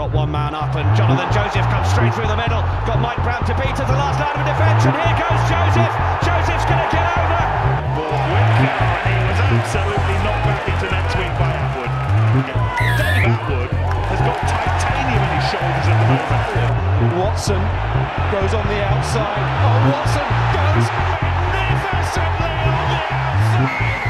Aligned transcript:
got 0.00 0.16
one 0.16 0.32
man 0.32 0.56
up, 0.56 0.72
and 0.80 0.88
Jonathan 0.96 1.28
Joseph 1.28 1.68
comes 1.68 1.84
straight 1.92 2.08
through 2.16 2.24
the 2.24 2.40
middle. 2.40 2.64
Got 2.88 3.04
Mike 3.04 3.20
Brown 3.20 3.44
to 3.44 3.52
beat 3.52 3.76
at 3.76 3.84
the 3.84 3.92
last 4.00 4.16
line 4.16 4.32
of 4.32 4.48
defence, 4.48 4.88
and 4.88 4.96
here 4.96 5.12
goes 5.12 5.44
Joseph. 5.44 5.92
Joseph's 6.24 6.64
going 6.64 6.80
to 6.80 6.88
get 6.88 7.04
over. 7.20 7.44
Ball 8.00 8.16
Whitcow, 8.32 8.80
and 8.80 9.12
he 9.12 9.20
was 9.28 9.40
absolutely 9.44 10.16
knocked 10.24 10.48
back 10.48 10.64
into 10.72 10.88
net 10.88 11.04
swing 11.12 11.28
by 11.36 11.52
Attwood. 11.52 11.92
Dave 12.96 13.28
Attwood 13.28 13.68
has 14.08 14.20
got 14.24 14.40
titanium 14.48 15.20
in 15.20 15.36
his 15.36 15.44
shoulders 15.52 15.84
at 15.84 15.96
the 16.00 16.08
moment. 16.16 17.20
Watson 17.20 17.60
goes 18.32 18.56
on 18.56 18.64
the 18.72 18.80
outside. 18.80 19.36
Oh, 19.36 19.84
Watson 19.84 20.24
goes 20.56 20.88
magnificently 21.20 22.56
on 22.56 22.88
the 22.88 23.04
outside. 23.04 24.00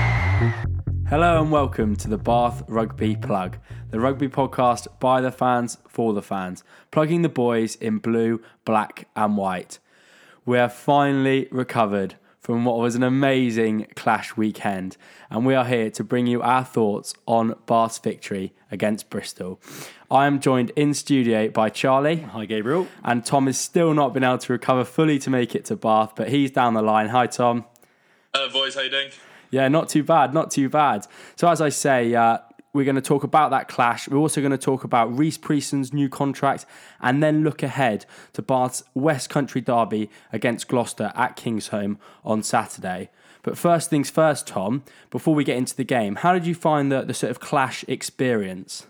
Hello 1.11 1.43
and 1.43 1.51
welcome 1.51 1.97
to 1.97 2.07
the 2.07 2.17
Bath 2.17 2.63
Rugby 2.69 3.17
Plug, 3.17 3.59
the 3.91 4.01
rugby 4.01 4.29
podcast 4.29 4.87
by 5.01 5.21
the 5.21 5.33
fans 5.33 5.79
for 5.89 6.13
the 6.13 6.23
fans, 6.23 6.63
plugging 6.91 7.23
the 7.23 7.29
boys 7.29 7.75
in 7.77 7.99
blue, 7.99 8.41
black, 8.65 9.09
and 9.17 9.37
white. 9.37 9.79
We 10.47 10.59
have 10.59 10.73
finally 10.73 11.49
recovered 11.51 12.15
from 12.39 12.65
what 12.65 12.79
was 12.79 12.95
an 12.95 13.03
amazing 13.03 13.87
clash 13.97 14.37
weekend, 14.37 14.97
and 15.29 15.45
we 15.45 15.55
are 15.55 15.65
here 15.65 15.91
to 15.91 16.05
bring 16.05 16.27
you 16.27 16.41
our 16.41 16.65
thoughts 16.65 17.15
on 17.27 17.55
Bath's 17.67 17.99
victory 17.99 18.55
against 18.71 19.11
Bristol. 19.11 19.61
I 20.11 20.27
am 20.27 20.41
joined 20.41 20.71
in 20.77 20.95
studio 20.95 21.49
by 21.49 21.69
Charlie. 21.69 22.21
Hi, 22.21 22.47
Gabriel. 22.47 22.87
And 23.05 23.25
Tom 23.25 23.47
has 23.47 23.59
still 23.59 23.93
not 23.93 24.15
been 24.15 24.25
able 24.25 24.39
to 24.39 24.53
recover 24.53 24.85
fully 24.85 25.19
to 25.19 25.31
make 25.31 25.55
it 25.55 25.65
to 25.67 25.77
Bath, 25.77 26.13
but 26.17 26.29
he's 26.29 26.51
down 26.51 26.75
the 26.75 26.83
line. 26.83 27.09
Hi, 27.09 27.27
Tom. 27.27 27.65
Hello, 28.35 28.49
boys. 28.51 28.75
How 28.75 28.83
you 28.83 28.91
doing? 28.91 29.11
Yeah, 29.51 29.67
not 29.69 29.89
too 29.89 30.05
bad, 30.05 30.33
not 30.33 30.51
too 30.51 30.69
bad. 30.69 31.07
So, 31.37 31.49
as 31.49 31.61
I 31.61 31.71
say, 31.71 32.15
uh, 32.15 32.39
we're 32.73 32.85
going 32.85 32.97
to 32.97 33.03
talk 33.03 33.25
about 33.25 33.51
that 33.51 33.69
clash. 33.69 34.09
We're 34.09 34.19
also 34.19 34.41
going 34.41 34.53
to 34.53 34.59
talk 34.59 34.85
about 34.85 35.17
Rhys 35.17 35.39
Priestland's 35.39 35.93
new 35.93 36.09
contract 36.09 36.67
and 37.01 37.23
then 37.23 37.43
look 37.43 37.63
ahead 37.63 38.07
to 38.35 38.43
Bath's 38.43 38.83
West 38.95 39.29
Country 39.29 39.61
derby 39.61 40.11
against 40.33 40.69
Gloucester 40.69 41.13
at 41.15 41.37
Kingsholm 41.37 41.99
on 42.25 42.43
Saturday. 42.43 43.11
But 43.43 43.57
first 43.57 43.91
things 43.91 44.11
first, 44.11 44.47
Tom, 44.47 44.85
before 45.11 45.35
we 45.35 45.45
get 45.45 45.57
into 45.57 45.75
the 45.75 45.85
game, 45.85 46.17
how 46.17 46.33
did 46.33 46.47
you 46.47 46.55
find 46.55 46.93
the, 46.93 47.03
the 47.03 47.15
sort 47.15 47.31
of 47.31 47.41
clash 47.41 47.85
experience? 47.89 48.87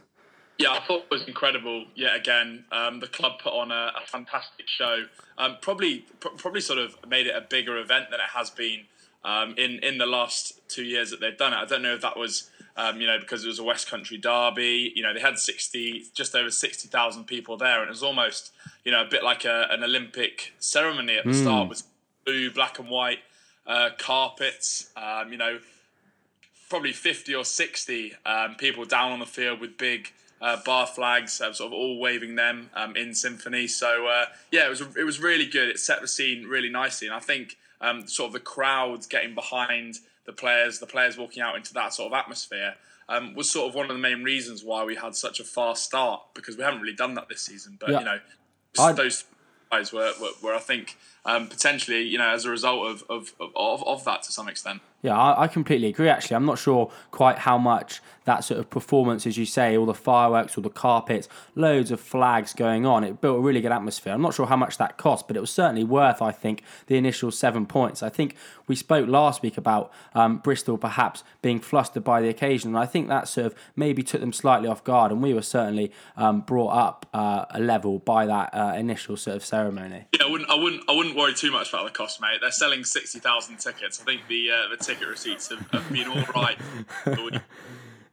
Yeah, 0.58 0.72
I 0.72 0.80
thought 0.80 1.04
it 1.04 1.10
was 1.10 1.26
incredible. 1.26 1.86
Yet 1.94 2.16
again, 2.16 2.64
um, 2.70 3.00
the 3.00 3.06
club 3.06 3.38
put 3.42 3.54
on 3.54 3.70
a, 3.70 3.92
a 3.96 4.06
fantastic 4.06 4.68
show. 4.68 5.04
Um, 5.38 5.56
probably, 5.62 6.04
pr- 6.18 6.36
probably 6.36 6.60
sort 6.60 6.78
of 6.78 6.96
made 7.08 7.26
it 7.26 7.34
a 7.34 7.40
bigger 7.40 7.78
event 7.78 8.10
than 8.10 8.20
it 8.20 8.30
has 8.34 8.50
been 8.50 8.80
um, 9.24 9.54
in 9.56 9.78
in 9.82 9.98
the 9.98 10.06
last 10.06 10.60
two 10.68 10.84
years 10.84 11.10
that 11.10 11.20
they've 11.20 11.36
done 11.36 11.52
it. 11.52 11.56
I 11.56 11.64
don't 11.64 11.82
know 11.82 11.94
if 11.94 12.02
that 12.02 12.18
was 12.18 12.49
um, 12.76 13.00
you 13.00 13.06
know 13.06 13.18
because 13.18 13.44
it 13.44 13.48
was 13.48 13.58
a 13.58 13.64
West 13.64 13.88
Country 13.88 14.16
derby. 14.16 14.92
You 14.94 15.02
know 15.02 15.14
they 15.14 15.20
had 15.20 15.38
sixty, 15.38 16.04
just 16.14 16.34
over 16.34 16.50
sixty 16.50 16.88
thousand 16.88 17.24
people 17.24 17.56
there, 17.56 17.80
and 17.80 17.88
it 17.88 17.90
was 17.90 18.02
almost 18.02 18.52
you 18.84 18.92
know 18.92 19.02
a 19.02 19.08
bit 19.08 19.22
like 19.22 19.44
a, 19.44 19.66
an 19.70 19.84
Olympic 19.84 20.52
ceremony 20.58 21.16
at 21.16 21.24
the 21.24 21.30
mm. 21.30 21.42
start 21.42 21.68
with 21.68 21.82
blue, 22.24 22.50
black 22.50 22.78
and 22.78 22.88
white 22.88 23.20
uh, 23.66 23.90
carpets. 23.98 24.90
Um, 24.96 25.32
you 25.32 25.38
know, 25.38 25.58
probably 26.68 26.92
fifty 26.92 27.34
or 27.34 27.44
sixty 27.44 28.14
um, 28.24 28.54
people 28.56 28.84
down 28.84 29.12
on 29.12 29.18
the 29.18 29.26
field 29.26 29.60
with 29.60 29.76
big. 29.76 30.12
Uh, 30.42 30.56
bar 30.64 30.86
flags, 30.86 31.38
uh, 31.42 31.52
sort 31.52 31.66
of 31.66 31.74
all 31.74 32.00
waving 32.00 32.34
them 32.34 32.70
um, 32.72 32.96
in 32.96 33.12
symphony. 33.12 33.66
So 33.66 34.06
uh, 34.06 34.24
yeah, 34.50 34.64
it 34.64 34.70
was 34.70 34.80
it 34.96 35.04
was 35.04 35.20
really 35.20 35.44
good. 35.44 35.68
It 35.68 35.78
set 35.78 36.00
the 36.00 36.08
scene 36.08 36.46
really 36.46 36.70
nicely, 36.70 37.08
and 37.08 37.14
I 37.14 37.20
think 37.20 37.58
um, 37.82 38.06
sort 38.06 38.28
of 38.28 38.32
the 38.32 38.40
crowds 38.40 39.06
getting 39.06 39.34
behind 39.34 39.98
the 40.30 40.36
players, 40.36 40.78
the 40.78 40.86
players 40.86 41.18
walking 41.18 41.42
out 41.42 41.56
into 41.56 41.74
that 41.74 41.92
sort 41.92 42.12
of 42.12 42.18
atmosphere. 42.18 42.74
Um, 43.08 43.34
was 43.34 43.50
sort 43.50 43.68
of 43.68 43.74
one 43.74 43.90
of 43.90 43.96
the 43.96 44.00
main 44.00 44.22
reasons 44.22 44.62
why 44.62 44.84
we 44.84 44.94
had 44.94 45.16
such 45.16 45.40
a 45.40 45.44
fast 45.44 45.84
start 45.84 46.22
because 46.32 46.56
we 46.56 46.62
haven't 46.62 46.80
really 46.80 46.94
done 46.94 47.14
that 47.14 47.28
this 47.28 47.42
season. 47.42 47.76
But 47.80 47.90
yeah. 47.90 47.98
you 47.98 48.04
know, 48.04 48.92
those 48.94 49.24
guys 49.68 49.92
were, 49.92 50.12
were, 50.20 50.30
were 50.40 50.54
I 50.54 50.60
think 50.60 50.96
um, 51.24 51.48
potentially 51.48 52.02
you 52.02 52.18
know 52.18 52.30
as 52.30 52.44
a 52.44 52.50
result 52.50 52.86
of 52.86 53.04
of, 53.08 53.34
of 53.54 53.86
of 53.86 54.04
that 54.04 54.22
to 54.24 54.32
some 54.32 54.48
extent. 54.48 54.80
Yeah, 55.02 55.18
I, 55.18 55.44
I 55.44 55.48
completely 55.48 55.88
agree. 55.88 56.08
Actually, 56.08 56.36
I'm 56.36 56.44
not 56.44 56.58
sure 56.58 56.90
quite 57.10 57.38
how 57.38 57.56
much 57.56 58.02
that 58.24 58.44
sort 58.44 58.60
of 58.60 58.68
performance, 58.68 59.26
as 59.26 59.38
you 59.38 59.46
say, 59.46 59.76
all 59.76 59.86
the 59.86 59.94
fireworks, 59.94 60.56
all 60.56 60.62
the 60.62 60.68
carpets, 60.68 61.26
loads 61.54 61.90
of 61.90 62.00
flags 62.00 62.52
going 62.52 62.84
on. 62.84 63.02
It 63.02 63.20
built 63.20 63.38
a 63.38 63.40
really 63.40 63.62
good 63.62 63.72
atmosphere. 63.72 64.12
I'm 64.12 64.20
not 64.20 64.34
sure 64.34 64.46
how 64.46 64.56
much 64.56 64.76
that 64.76 64.98
cost, 64.98 65.26
but 65.26 65.36
it 65.36 65.40
was 65.40 65.50
certainly 65.50 65.84
worth, 65.84 66.20
I 66.20 66.32
think, 66.32 66.62
the 66.86 66.96
initial 66.96 67.30
seven 67.30 67.64
points. 67.64 68.02
I 68.02 68.10
think 68.10 68.36
we 68.66 68.76
spoke 68.76 69.08
last 69.08 69.42
week 69.42 69.56
about 69.56 69.90
um, 70.14 70.38
Bristol 70.38 70.76
perhaps 70.76 71.24
being 71.40 71.60
flustered 71.60 72.04
by 72.04 72.20
the 72.20 72.28
occasion, 72.28 72.70
and 72.70 72.78
I 72.78 72.86
think 72.86 73.08
that 73.08 73.26
sort 73.26 73.46
of 73.46 73.54
maybe 73.74 74.02
took 74.02 74.20
them 74.20 74.34
slightly 74.34 74.68
off 74.68 74.84
guard, 74.84 75.12
and 75.12 75.22
we 75.22 75.32
were 75.32 75.42
certainly 75.42 75.90
um, 76.16 76.42
brought 76.42 76.70
up 76.70 77.06
uh, 77.14 77.46
a 77.50 77.58
level 77.58 78.00
by 78.00 78.26
that 78.26 78.54
uh, 78.54 78.74
initial 78.76 79.16
sort 79.16 79.36
of 79.36 79.44
ceremony. 79.44 80.04
Yeah, 80.12 80.26
I 80.26 80.30
wouldn't, 80.30 80.50
I 80.50 80.54
wouldn't, 80.54 80.82
I 80.88 80.92
wouldn't 80.92 81.09
worry 81.16 81.34
too 81.34 81.50
much 81.50 81.70
about 81.70 81.84
the 81.84 81.90
cost, 81.90 82.20
mate. 82.20 82.38
They're 82.40 82.50
selling 82.50 82.84
sixty 82.84 83.18
thousand 83.18 83.58
tickets. 83.58 84.00
I 84.00 84.04
think 84.04 84.22
the 84.28 84.50
uh, 84.50 84.68
the 84.68 84.82
ticket 84.82 85.08
receipts 85.08 85.48
have, 85.48 85.66
have 85.70 85.92
been 85.92 86.08
all 86.08 86.24
right. 86.34 86.58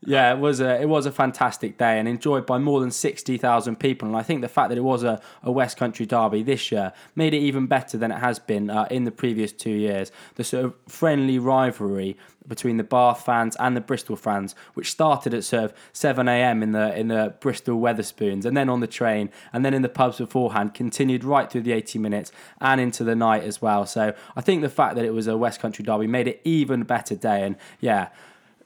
Yeah, 0.08 0.34
it 0.34 0.40
was 0.40 0.62
a 0.62 0.80
it 0.80 0.88
was 0.88 1.06
a 1.06 1.12
fantastic 1.12 1.78
day 1.78 2.00
and 2.00 2.08
enjoyed 2.08 2.46
by 2.46 2.59
more 2.59 2.80
than 2.80 2.91
sixty 2.91 3.38
thousand 3.38 3.78
people. 3.78 4.08
And 4.08 4.16
I 4.16 4.24
think 4.24 4.41
the 4.41 4.47
fact 4.47 4.69
that 4.69 4.78
it 4.78 4.84
was 4.84 5.03
a, 5.03 5.19
a 5.44 5.52
West 5.52 5.75
Country 5.75 6.06
derby 6.06 6.44
this 6.44 6.72
year 6.72 6.94
made 7.16 7.34
it 7.34 7.40
even 7.40 7.68
better 7.68 7.97
than 7.97 8.13
it 8.13 8.19
has 8.19 8.40
been 8.40 8.69
uh, 8.69 8.88
in 8.90 9.03
the 9.03 9.12
previous 9.12 9.52
two 9.52 9.72
years. 9.72 10.14
The 10.35 10.46
sort 10.46 10.64
of 10.64 10.75
friendly 10.88 11.40
rivalry 11.40 12.16
between 12.47 12.78
the 12.78 12.84
Bath 12.84 13.25
fans 13.25 13.56
and 13.59 13.75
the 13.75 13.81
Bristol 13.81 14.16
fans, 14.16 14.56
which 14.74 14.91
started 14.91 15.34
at 15.34 15.44
sort 15.44 15.66
of 15.66 15.74
seven 15.94 16.28
a.m. 16.28 16.63
in 16.63 16.72
the 16.72 16.97
in 16.97 17.08
the 17.08 17.35
Bristol 17.40 17.80
Wetherspoons, 17.80 18.46
and 18.46 18.56
then 18.56 18.69
on 18.69 18.80
the 18.80 18.88
train, 18.88 19.30
and 19.52 19.66
then 19.66 19.74
in 19.74 19.81
the 19.81 19.90
pubs 19.90 20.18
beforehand, 20.18 20.74
continued 20.74 21.24
right 21.24 21.52
through 21.52 21.62
the 21.62 21.74
eighty 21.74 22.00
minutes 22.00 22.31
and 22.59 22.80
into 22.80 23.03
the 23.03 23.16
night 23.16 23.44
as 23.44 23.62
well. 23.62 23.85
So 23.85 24.13
I 24.35 24.41
think 24.41 24.62
the 24.62 24.69
fact 24.69 24.96
that 24.96 25.06
it 25.06 25.12
was 25.12 25.28
a 25.28 25.38
West 25.38 25.59
Country 25.59 25.84
derby 25.84 26.08
made 26.08 26.28
it 26.28 26.41
even 26.44 26.84
better 26.84 27.16
day. 27.16 27.44
And 27.44 27.56
yeah 27.80 28.09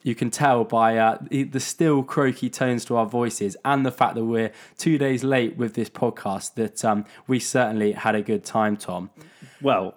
you 0.04 0.16
can 0.16 0.32
tell 0.32 0.64
by 0.64 0.98
uh, 0.98 1.18
the 1.30 1.60
still 1.60 2.04
croaky 2.04 2.50
tones 2.50 2.86
to 2.86 2.96
our 2.96 3.06
voices 3.06 3.56
and 3.64 3.86
the 3.86 3.92
fact 3.92 4.16
that 4.16 4.26
we're 4.26 4.52
two 4.78 4.98
days 4.98 5.24
late 5.24 5.58
with 5.58 5.76
this 5.76 5.90
podcast 5.90 6.56
that 6.56 6.84
um, 6.84 7.06
we 7.28 7.40
certainly 7.40 7.92
had 7.92 8.16
a 8.16 8.22
good 8.22 8.44
time, 8.44 8.76
Tom. 8.78 9.10
Well, 9.62 9.96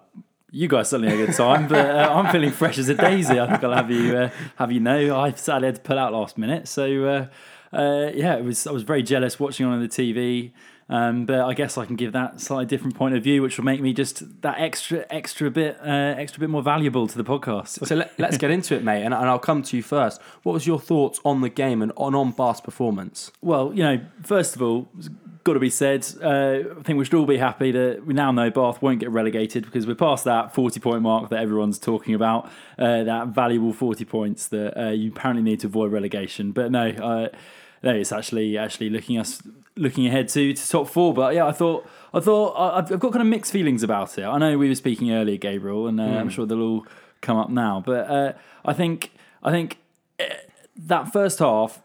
you 0.55 0.69
guys 0.69 0.89
certainly 0.89 1.11
had 1.11 1.19
a 1.19 1.25
good 1.25 1.35
time, 1.35 1.67
but 1.67 1.85
uh, 1.85 2.13
I'm 2.13 2.31
feeling 2.31 2.51
fresh 2.51 2.77
as 2.77 2.87
a 2.87 2.95
daisy. 2.95 3.37
I 3.37 3.45
think 3.45 3.61
I'll 3.61 3.73
have 3.73 3.91
you 3.91 4.15
uh, 4.15 4.29
have 4.55 4.71
you 4.71 4.79
know 4.79 5.19
I 5.19 5.31
sadly 5.33 5.65
had 5.67 5.75
to 5.75 5.81
pull 5.81 5.99
out 5.99 6.13
last 6.13 6.37
minute, 6.37 6.69
so 6.69 7.03
uh, 7.03 7.75
uh, 7.75 8.11
yeah, 8.15 8.35
it 8.37 8.43
was 8.45 8.65
I 8.65 8.71
was 8.71 8.83
very 8.83 9.03
jealous 9.03 9.37
watching 9.37 9.65
on 9.65 9.81
the 9.81 9.89
TV. 9.89 10.53
Um, 10.87 11.25
but 11.25 11.41
I 11.41 11.53
guess 11.53 11.77
I 11.77 11.85
can 11.85 11.95
give 11.95 12.11
that 12.11 12.39
slightly 12.39 12.65
different 12.65 12.95
point 12.95 13.15
of 13.15 13.23
view, 13.23 13.41
which 13.41 13.57
will 13.57 13.65
make 13.65 13.81
me 13.81 13.91
just 13.91 14.41
that 14.41 14.59
extra, 14.59 15.05
extra 15.09 15.49
bit, 15.49 15.77
uh, 15.81 16.13
extra 16.17 16.39
bit 16.39 16.49
more 16.49 16.61
valuable 16.61 17.07
to 17.07 17.17
the 17.17 17.23
podcast. 17.23 17.85
So 17.85 17.95
let, 17.95 18.19
us 18.19 18.37
get 18.37 18.51
into 18.51 18.75
it, 18.75 18.83
mate, 18.83 19.03
and, 19.03 19.13
and, 19.13 19.25
I'll 19.25 19.39
come 19.39 19.63
to 19.63 19.77
you 19.77 19.81
first. 19.81 20.21
What 20.43 20.53
was 20.53 20.67
your 20.67 20.79
thoughts 20.79 21.19
on 21.25 21.41
the 21.41 21.49
game 21.49 21.81
and 21.81 21.91
on 21.97 22.13
on 22.13 22.31
Bath's 22.31 22.61
performance? 22.61 23.31
Well, 23.41 23.73
you 23.73 23.83
know, 23.83 24.01
first 24.21 24.55
of 24.55 24.61
all, 24.61 24.87
got 25.43 25.53
to 25.53 25.59
be 25.59 25.71
said. 25.71 26.05
Uh, 26.21 26.77
I 26.79 26.83
think 26.83 26.99
we 26.99 27.05
should 27.05 27.15
all 27.15 27.25
be 27.25 27.37
happy 27.37 27.71
that 27.71 28.05
we 28.05 28.13
now 28.13 28.31
know 28.31 28.51
Bath 28.51 28.81
won't 28.81 28.99
get 28.99 29.09
relegated 29.09 29.65
because 29.65 29.87
we're 29.87 29.95
past 29.95 30.25
that 30.25 30.53
forty-point 30.53 31.01
mark 31.01 31.29
that 31.31 31.39
everyone's 31.39 31.79
talking 31.79 32.13
about. 32.13 32.51
Uh, 32.77 33.03
that 33.03 33.29
valuable 33.29 33.73
forty 33.73 34.05
points 34.05 34.47
that 34.49 34.79
uh, 34.79 34.89
you 34.89 35.09
apparently 35.09 35.43
need 35.43 35.61
to 35.61 35.67
avoid 35.67 35.91
relegation. 35.91 36.51
But 36.51 36.71
no, 36.71 37.29
no, 37.83 37.91
it's 37.93 38.11
actually 38.11 38.57
actually 38.57 38.89
looking 38.89 39.17
us 39.17 39.41
looking 39.77 40.07
ahead 40.07 40.29
to, 40.29 40.53
to 40.53 40.69
top 40.69 40.87
four. 40.87 41.13
But 41.13 41.35
yeah, 41.35 41.45
I 41.45 41.51
thought 41.51 41.87
I 42.13 42.19
thought 42.19 42.55
I've 42.57 42.99
got 42.99 43.11
kind 43.11 43.21
of 43.21 43.27
mixed 43.27 43.51
feelings 43.51 43.83
about 43.83 44.17
it. 44.17 44.23
I 44.23 44.37
know 44.37 44.57
we 44.57 44.69
were 44.69 44.75
speaking 44.75 45.11
earlier, 45.11 45.37
Gabriel, 45.37 45.87
and 45.87 45.99
uh, 45.99 46.03
mm. 46.03 46.19
I'm 46.19 46.29
sure 46.29 46.45
they'll 46.45 46.61
all 46.61 46.87
come 47.21 47.37
up 47.37 47.49
now. 47.49 47.83
But 47.85 48.09
uh, 48.09 48.33
I 48.63 48.73
think 48.73 49.11
I 49.43 49.51
think 49.51 49.79
eh, 50.19 50.35
that 50.77 51.11
first 51.11 51.39
half. 51.39 51.81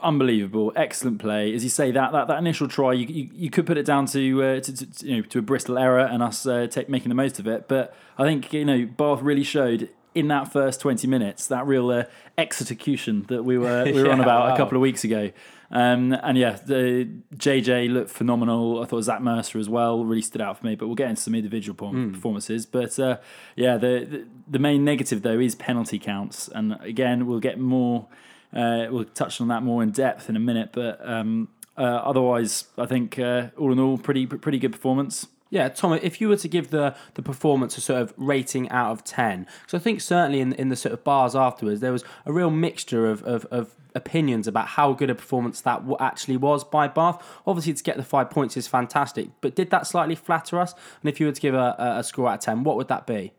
Unbelievable, 0.00 0.72
excellent 0.74 1.20
play. 1.20 1.54
As 1.54 1.62
you 1.62 1.70
say, 1.70 1.92
that 1.92 2.10
that, 2.10 2.26
that 2.26 2.36
initial 2.36 2.66
try, 2.66 2.92
you, 2.92 3.06
you, 3.06 3.30
you 3.32 3.50
could 3.50 3.64
put 3.64 3.78
it 3.78 3.86
down 3.86 4.06
to, 4.06 4.42
uh, 4.42 4.60
to, 4.60 4.76
to, 4.76 5.06
you 5.06 5.16
know 5.18 5.22
to 5.22 5.38
a 5.38 5.42
Bristol 5.42 5.78
error 5.78 6.00
and 6.00 6.24
us 6.24 6.44
uh, 6.44 6.66
take, 6.66 6.88
making 6.88 7.08
the 7.08 7.14
most 7.14 7.38
of 7.38 7.46
it. 7.46 7.68
But 7.68 7.94
I 8.18 8.24
think 8.24 8.52
you 8.52 8.64
know 8.64 8.84
Bath 8.84 9.22
really 9.22 9.44
showed 9.44 9.90
in 10.14 10.28
that 10.28 10.52
first 10.52 10.80
20 10.80 11.06
minutes, 11.06 11.46
that 11.46 11.66
real 11.66 11.90
uh, 11.90 12.04
execution 12.36 13.24
that 13.28 13.44
we 13.44 13.58
were 13.58 13.84
we 13.84 13.92
were 13.94 14.06
yeah, 14.06 14.12
on 14.12 14.20
about 14.20 14.48
wow. 14.48 14.54
a 14.54 14.56
couple 14.56 14.76
of 14.76 14.82
weeks 14.82 15.04
ago. 15.04 15.30
Um, 15.70 16.12
and 16.12 16.36
yeah, 16.36 16.58
the 16.66 17.08
JJ 17.34 17.90
looked 17.90 18.10
phenomenal. 18.10 18.82
I 18.82 18.84
thought 18.84 19.02
Zach 19.02 19.22
Mercer 19.22 19.58
as 19.58 19.70
well 19.70 20.04
really 20.04 20.20
stood 20.20 20.42
out 20.42 20.58
for 20.58 20.66
me. 20.66 20.74
But 20.74 20.86
we'll 20.86 20.96
get 20.96 21.08
into 21.08 21.22
some 21.22 21.34
individual 21.34 21.76
mm. 21.90 22.12
performances. 22.12 22.66
But 22.66 22.98
uh, 22.98 23.18
yeah, 23.56 23.78
the, 23.78 24.06
the, 24.08 24.26
the 24.48 24.58
main 24.58 24.84
negative 24.84 25.22
though 25.22 25.38
is 25.38 25.54
penalty 25.54 25.98
counts, 25.98 26.48
and 26.48 26.76
again 26.82 27.26
we'll 27.26 27.40
get 27.40 27.58
more. 27.58 28.06
Uh, 28.52 28.86
we'll 28.90 29.06
touch 29.06 29.40
on 29.40 29.48
that 29.48 29.62
more 29.62 29.82
in 29.82 29.90
depth 29.92 30.28
in 30.28 30.36
a 30.36 30.40
minute. 30.40 30.70
But 30.72 31.00
um, 31.08 31.48
uh, 31.78 31.80
otherwise, 31.80 32.66
I 32.76 32.84
think 32.84 33.18
uh, 33.18 33.48
all 33.56 33.72
in 33.72 33.80
all, 33.80 33.96
pretty 33.96 34.26
pretty 34.26 34.58
good 34.58 34.72
performance. 34.72 35.26
Yeah, 35.52 35.68
Tom, 35.68 35.92
if 35.92 36.18
you 36.18 36.30
were 36.30 36.36
to 36.36 36.48
give 36.48 36.70
the, 36.70 36.96
the 37.12 37.20
performance 37.20 37.76
a 37.76 37.82
sort 37.82 38.00
of 38.00 38.14
rating 38.16 38.70
out 38.70 38.90
of 38.90 39.04
10, 39.04 39.46
because 39.60 39.78
I 39.78 39.82
think 39.82 40.00
certainly 40.00 40.40
in, 40.40 40.54
in 40.54 40.70
the 40.70 40.76
sort 40.76 40.94
of 40.94 41.04
bars 41.04 41.36
afterwards, 41.36 41.80
there 41.80 41.92
was 41.92 42.04
a 42.24 42.32
real 42.32 42.48
mixture 42.48 43.06
of, 43.10 43.22
of, 43.24 43.44
of 43.50 43.74
opinions 43.94 44.48
about 44.48 44.66
how 44.66 44.94
good 44.94 45.10
a 45.10 45.14
performance 45.14 45.60
that 45.60 45.82
actually 46.00 46.38
was 46.38 46.64
by 46.64 46.88
Bath. 46.88 47.22
Obviously, 47.46 47.74
to 47.74 47.82
get 47.82 47.98
the 47.98 48.02
five 48.02 48.30
points 48.30 48.56
is 48.56 48.66
fantastic, 48.66 49.28
but 49.42 49.54
did 49.54 49.68
that 49.68 49.86
slightly 49.86 50.14
flatter 50.14 50.58
us? 50.58 50.72
And 51.02 51.10
if 51.10 51.20
you 51.20 51.26
were 51.26 51.32
to 51.32 51.40
give 51.40 51.54
a, 51.54 51.76
a 51.98 52.02
score 52.02 52.30
out 52.30 52.36
of 52.36 52.40
10, 52.40 52.64
what 52.64 52.78
would 52.78 52.88
that 52.88 53.06
be? 53.06 53.34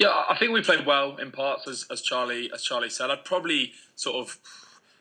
Yeah, 0.00 0.24
I 0.28 0.36
think 0.36 0.50
we 0.50 0.60
played 0.60 0.86
well 0.86 1.18
in 1.18 1.30
parts, 1.30 1.68
as, 1.68 1.86
as 1.88 2.02
Charlie 2.02 2.50
as 2.52 2.62
Charlie 2.64 2.90
said. 2.90 3.12
I'd 3.12 3.24
probably 3.24 3.74
sort 3.94 4.16
of, 4.16 4.40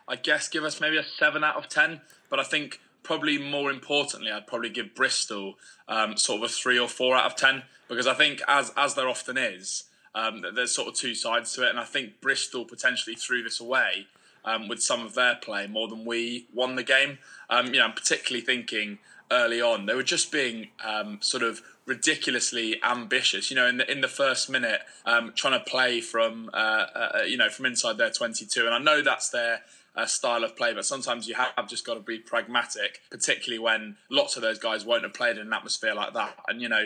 I 0.07 0.15
guess, 0.15 0.47
give 0.49 0.63
us 0.63 0.79
maybe 0.79 0.97
a 0.97 1.03
seven 1.03 1.43
out 1.43 1.55
of 1.55 1.67
ten. 1.67 2.01
But 2.29 2.39
I 2.39 2.43
think 2.43 2.79
probably 3.07 3.37
more 3.37 3.71
importantly, 3.71 4.29
I'd 4.29 4.45
probably 4.45 4.69
give 4.69 4.93
Bristol 4.93 5.55
um, 5.87 6.17
sort 6.17 6.43
of 6.43 6.49
a 6.49 6.53
three 6.53 6.77
or 6.77 6.89
four 6.89 7.15
out 7.15 7.25
of 7.25 7.35
ten 7.37 7.63
because 7.87 8.05
I 8.05 8.13
think 8.13 8.41
as 8.49 8.71
as 8.75 8.95
there 8.95 9.07
often 9.07 9.37
is, 9.37 9.85
um, 10.13 10.43
there's 10.53 10.75
sort 10.75 10.89
of 10.89 10.93
two 10.93 11.15
sides 11.15 11.53
to 11.53 11.65
it, 11.65 11.69
and 11.69 11.79
I 11.79 11.85
think 11.85 12.19
Bristol 12.19 12.65
potentially 12.65 13.15
threw 13.15 13.41
this 13.41 13.61
away 13.61 14.07
um, 14.43 14.67
with 14.67 14.83
some 14.83 15.05
of 15.05 15.15
their 15.15 15.35
play 15.35 15.67
more 15.67 15.87
than 15.87 16.03
we 16.03 16.47
won 16.53 16.75
the 16.75 16.83
game. 16.83 17.19
Um, 17.49 17.67
you 17.67 17.79
know, 17.79 17.85
I'm 17.85 17.93
particularly 17.93 18.45
thinking 18.45 18.99
early 19.29 19.61
on 19.61 19.85
they 19.85 19.93
were 19.93 20.03
just 20.03 20.31
being 20.31 20.69
um, 20.85 21.19
sort 21.21 21.43
of 21.43 21.61
ridiculously 21.85 22.81
ambitious. 22.83 23.49
You 23.49 23.55
know, 23.55 23.67
in 23.67 23.77
the 23.77 23.89
in 23.89 24.01
the 24.01 24.09
first 24.09 24.49
minute, 24.49 24.81
um, 25.05 25.31
trying 25.33 25.57
to 25.57 25.63
play 25.63 26.01
from 26.01 26.49
uh, 26.53 26.57
uh, 26.57 27.19
you 27.25 27.37
know 27.37 27.49
from 27.49 27.67
inside 27.67 27.97
their 27.97 28.11
22, 28.11 28.65
and 28.65 28.75
I 28.75 28.79
know 28.79 29.01
that's 29.01 29.29
their 29.29 29.61
uh, 29.97 30.05
style 30.05 30.43
of 30.43 30.55
play. 30.55 30.73
But 30.73 30.85
sometimes 30.85 31.27
you 31.27 31.35
have 31.35 31.67
just 31.67 31.85
got 31.85 31.95
to 31.95 31.99
be 31.99 32.19
pragmatic, 32.19 33.01
particularly 33.09 33.59
when 33.59 33.97
lots 34.09 34.35
of 34.35 34.43
those 34.43 34.59
guys 34.59 34.85
won't 34.85 35.03
have 35.03 35.13
played 35.13 35.37
in 35.37 35.47
an 35.47 35.53
atmosphere 35.53 35.93
like 35.93 36.13
that. 36.13 36.37
And 36.47 36.61
you 36.61 36.69
know, 36.69 36.85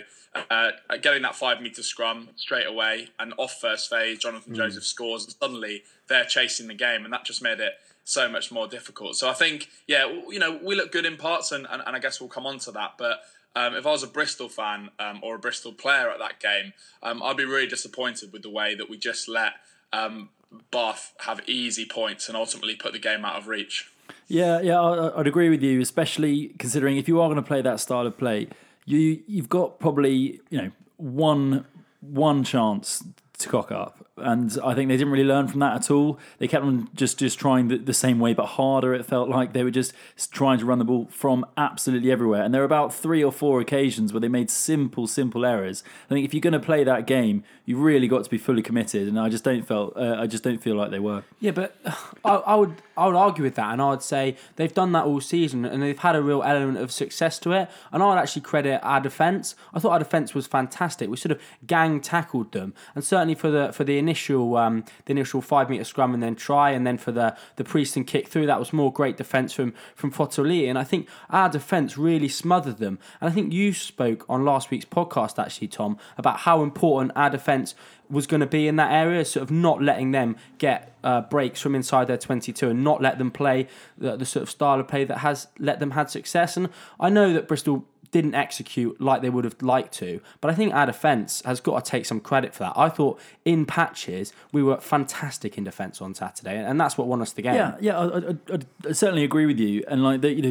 uh, 0.50 0.72
getting 1.02 1.22
that 1.24 1.36
five 1.36 1.62
meter 1.62 1.84
scrum 1.84 2.30
straight 2.38 2.68
away 2.68 3.10
and 3.20 3.34
off 3.38 3.60
first 3.60 3.90
phase, 3.90 4.20
Jonathan 4.20 4.54
mm. 4.54 4.58
Joseph 4.58 4.86
scores, 4.86 5.26
and 5.26 5.34
suddenly 5.34 5.84
they're 6.08 6.26
chasing 6.26 6.68
the 6.68 6.74
game, 6.74 7.04
and 7.04 7.14
that 7.14 7.26
just 7.26 7.44
made 7.44 7.60
it 7.60 7.74
so 8.04 8.28
much 8.30 8.52
more 8.52 8.68
difficult. 8.68 9.16
So 9.16 9.30
I 9.30 9.34
think, 9.34 9.68
yeah, 9.88 10.06
you 10.30 10.40
know, 10.40 10.60
we 10.64 10.76
look 10.76 10.92
good 10.92 11.06
in 11.06 11.18
parts, 11.18 11.52
and, 11.52 11.68
and, 11.70 11.84
and 11.86 11.96
I 11.96 12.00
guess 12.00 12.20
we'll 12.20 12.30
come 12.30 12.48
on 12.48 12.60
to 12.60 12.72
that, 12.72 12.94
but. 12.98 13.20
Um, 13.54 13.76
if 13.76 13.86
I 13.86 13.92
was 13.92 14.02
a 14.02 14.08
Bristol 14.08 14.48
fan 14.48 14.92
um, 14.98 15.20
or 15.22 15.36
a 15.36 15.38
Bristol 15.38 15.74
player 15.74 16.10
at 16.10 16.20
that 16.20 16.40
game, 16.40 16.72
um, 17.04 17.22
I'd 17.22 17.36
be 17.36 17.44
really 17.44 17.68
disappointed 17.68 18.32
with 18.32 18.44
the 18.44 18.50
way 18.50 18.76
that 18.76 18.90
we 18.90 18.98
just 18.98 19.28
let 19.28 19.52
um, 19.92 20.30
Bath 20.72 21.14
have 21.22 21.42
easy 21.48 21.86
points 21.86 22.28
and 22.28 22.38
ultimately 22.38 22.76
put 22.76 22.94
the 22.94 23.00
game 23.00 23.26
out 23.26 23.38
of 23.38 23.48
reach. 23.48 23.90
Yeah, 24.28 24.62
yeah, 24.62 24.82
I'd 25.16 25.28
agree 25.28 25.50
with 25.50 25.62
you, 25.62 25.82
especially 25.82 26.50
considering 26.60 26.98
if 26.98 27.08
you 27.08 27.22
are 27.22 27.28
going 27.28 27.36
to 27.36 27.48
play 27.48 27.62
that 27.62 27.80
style 27.80 28.08
of 28.08 28.18
play, 28.18 28.48
you 28.86 29.22
you've 29.28 29.50
got 29.50 29.80
probably 29.80 30.42
you 30.50 30.62
know 30.62 30.72
one 30.98 31.66
one 32.02 32.44
chance 32.44 33.04
to 33.42 33.50
cock 33.50 33.72
up. 33.72 34.08
And 34.18 34.56
I 34.64 34.76
think 34.76 34.90
they 34.90 34.98
didn't 34.98 35.12
really 35.12 35.28
learn 35.28 35.48
from 35.48 35.60
that 35.62 35.76
at 35.76 35.92
all. 35.92 36.20
They 36.38 36.48
kept 36.48 36.64
on 36.64 36.90
just, 36.94 37.18
just 37.18 37.40
trying 37.40 37.70
the, 37.70 37.78
the 37.78 37.94
same 37.94 38.20
way, 38.20 38.34
but 38.34 38.46
harder. 38.46 38.94
It 38.94 39.06
felt 39.06 39.30
like 39.30 39.54
they 39.54 39.64
were 39.64 39.72
just 39.72 39.94
trying 40.32 40.60
to 40.60 40.66
run 40.66 40.80
the 40.80 40.86
ball 40.86 41.08
from 41.10 41.46
absolutely 41.58 42.12
everywhere. 42.12 42.44
And 42.44 42.54
there 42.54 42.62
were 42.62 42.66
about 42.66 42.94
three 42.94 43.24
or 43.24 43.32
four 43.32 43.60
occasions 43.60 44.14
where 44.14 44.20
they 44.20 44.28
made 44.28 44.52
simple, 44.52 45.08
simple 45.08 45.46
errors. 45.46 45.84
I 46.06 46.14
think 46.14 46.26
if 46.26 46.34
you're 46.34 46.42
going 46.42 46.54
to 46.54 46.60
play 46.60 46.84
that 46.84 47.08
game, 47.08 47.44
you 47.72 47.78
really 47.78 48.10
got 48.10 48.22
to 48.22 48.30
be 48.30 48.38
fully 48.38 48.62
committed. 48.62 49.08
And 49.08 49.18
I 49.18 49.30
just 49.30 49.46
don't 49.46 49.66
felt, 49.66 49.96
uh, 49.96 50.18
I 50.20 50.28
just 50.28 50.44
don't 50.44 50.62
feel 50.62 50.76
like 50.76 50.92
they 50.92 51.00
were. 51.00 51.24
Yeah, 51.40 51.52
but 51.52 51.74
I, 52.26 52.36
I 52.36 52.56
would, 52.56 52.82
I 52.98 53.08
would 53.08 53.16
argue 53.16 53.46
with 53.46 53.56
that, 53.56 53.72
and 53.72 53.82
I 53.82 53.90
would 53.92 54.04
say 54.04 54.36
they've 54.58 54.74
done 54.74 54.92
that 54.92 55.06
all 55.06 55.22
season, 55.22 55.64
and 55.64 55.82
they've 55.82 55.98
had 55.98 56.18
a 56.18 56.22
real 56.22 56.44
element 56.44 56.80
of 56.80 56.92
success 56.92 57.40
to 57.40 57.54
it. 57.54 57.70
And 57.94 58.04
I 58.04 58.10
would 58.10 58.18
actually 58.18 58.42
credit 58.42 58.82
our 58.84 59.00
defence. 59.00 59.56
I 59.74 59.80
thought 59.80 59.94
our 59.94 60.00
defence 60.00 60.36
was 60.36 60.48
fantastic. 60.48 61.10
We 61.10 61.16
sort 61.16 61.32
of 61.32 61.42
gang 61.66 62.02
tackled 62.02 62.52
them, 62.52 62.74
and 62.94 63.04
certainly 63.04 63.36
for 63.36 63.50
the 63.50 63.72
for 63.72 63.86
the 63.86 63.98
initial 63.98 64.58
um, 64.58 64.84
the 65.06 65.12
initial 65.12 65.42
five 65.42 65.70
meter 65.70 65.86
scrum 65.86 66.14
and 66.14 66.22
then 66.22 66.36
try, 66.36 66.72
and 66.72 66.86
then 66.86 66.98
for 66.98 67.14
the 67.14 67.38
the 67.56 67.64
Priestland 67.64 68.08
kick 68.08 68.28
through, 68.28 68.48
that 68.48 68.60
was 68.60 68.74
more 68.74 68.92
great 68.92 69.16
defence 69.16 69.54
from 69.54 69.74
from 69.96 70.12
Fotuali'i. 70.12 70.70
And 70.70 70.78
I 70.78 70.84
think 70.84 71.08
our 71.30 71.50
defence 71.50 71.98
really 71.98 72.30
smothered 72.30 72.78
them. 72.78 73.00
And 73.22 73.30
I 73.30 73.34
think 73.34 73.54
you 73.54 73.74
spoke 73.74 74.26
on 74.28 74.44
last 74.44 74.70
week's 74.72 74.86
podcast 74.86 75.42
actually, 75.42 75.70
Tom, 75.70 75.98
about 76.18 76.42
how 76.42 76.62
important 76.64 77.14
our 77.16 77.30
defence 77.62 77.76
was 78.12 78.28
going 78.28 78.42
to 78.42 78.48
be 78.48 78.68
in 78.68 78.76
that 78.76 78.92
area, 78.92 79.24
sort 79.26 79.44
of 79.44 79.52
not 79.52 79.82
letting 79.82 80.12
them 80.12 80.36
get 80.58 80.96
uh, 81.04 81.22
breaks 81.22 81.62
from 81.62 81.74
inside 81.74 82.08
their 82.08 82.18
22 82.18 82.70
and 82.70 82.84
not 82.84 83.02
let 83.02 83.18
them 83.18 83.32
play 83.32 83.68
the, 83.98 84.16
the 84.18 84.26
sort 84.26 84.44
of 84.44 84.50
style 84.50 84.80
of 84.80 84.88
play 84.88 85.04
that 85.04 85.20
has 85.20 85.48
let 85.58 85.80
them 85.80 85.92
had 85.92 86.10
success. 86.10 86.58
And 86.58 86.70
I 87.00 87.10
know 87.10 87.34
that 87.34 87.48
Bristol 87.48 87.86
didn't 88.12 88.36
execute 88.36 89.00
like 89.00 89.22
they 89.22 89.30
would 89.30 89.46
have 89.46 89.62
liked 89.62 89.94
to. 89.94 90.22
But 90.42 90.52
I 90.52 90.54
think 90.54 90.74
our 90.74 90.86
defence 90.86 91.42
has 91.46 91.60
got 91.62 91.84
to 91.84 91.90
take 91.90 92.06
some 92.06 92.20
credit 92.20 92.54
for 92.54 92.60
that. 92.66 92.74
I 92.76 92.90
thought 92.90 93.20
in 93.46 93.66
patches 93.66 94.34
we 94.52 94.62
were 94.62 94.80
fantastic 94.80 95.58
in 95.58 95.64
defence 95.64 96.02
on 96.02 96.14
Saturday, 96.14 96.58
and 96.58 96.80
that's 96.80 96.98
what 96.98 97.08
won 97.08 97.22
us 97.22 97.32
the 97.32 97.42
game. 97.42 97.56
Yeah, 97.56 97.76
yeah, 97.80 97.98
I, 97.98 98.30
I, 98.54 98.60
I 98.90 98.92
certainly 98.92 99.24
agree 99.24 99.46
with 99.46 99.60
you. 99.60 99.84
And 99.88 100.04
like 100.04 100.22
the, 100.22 100.34
you 100.34 100.42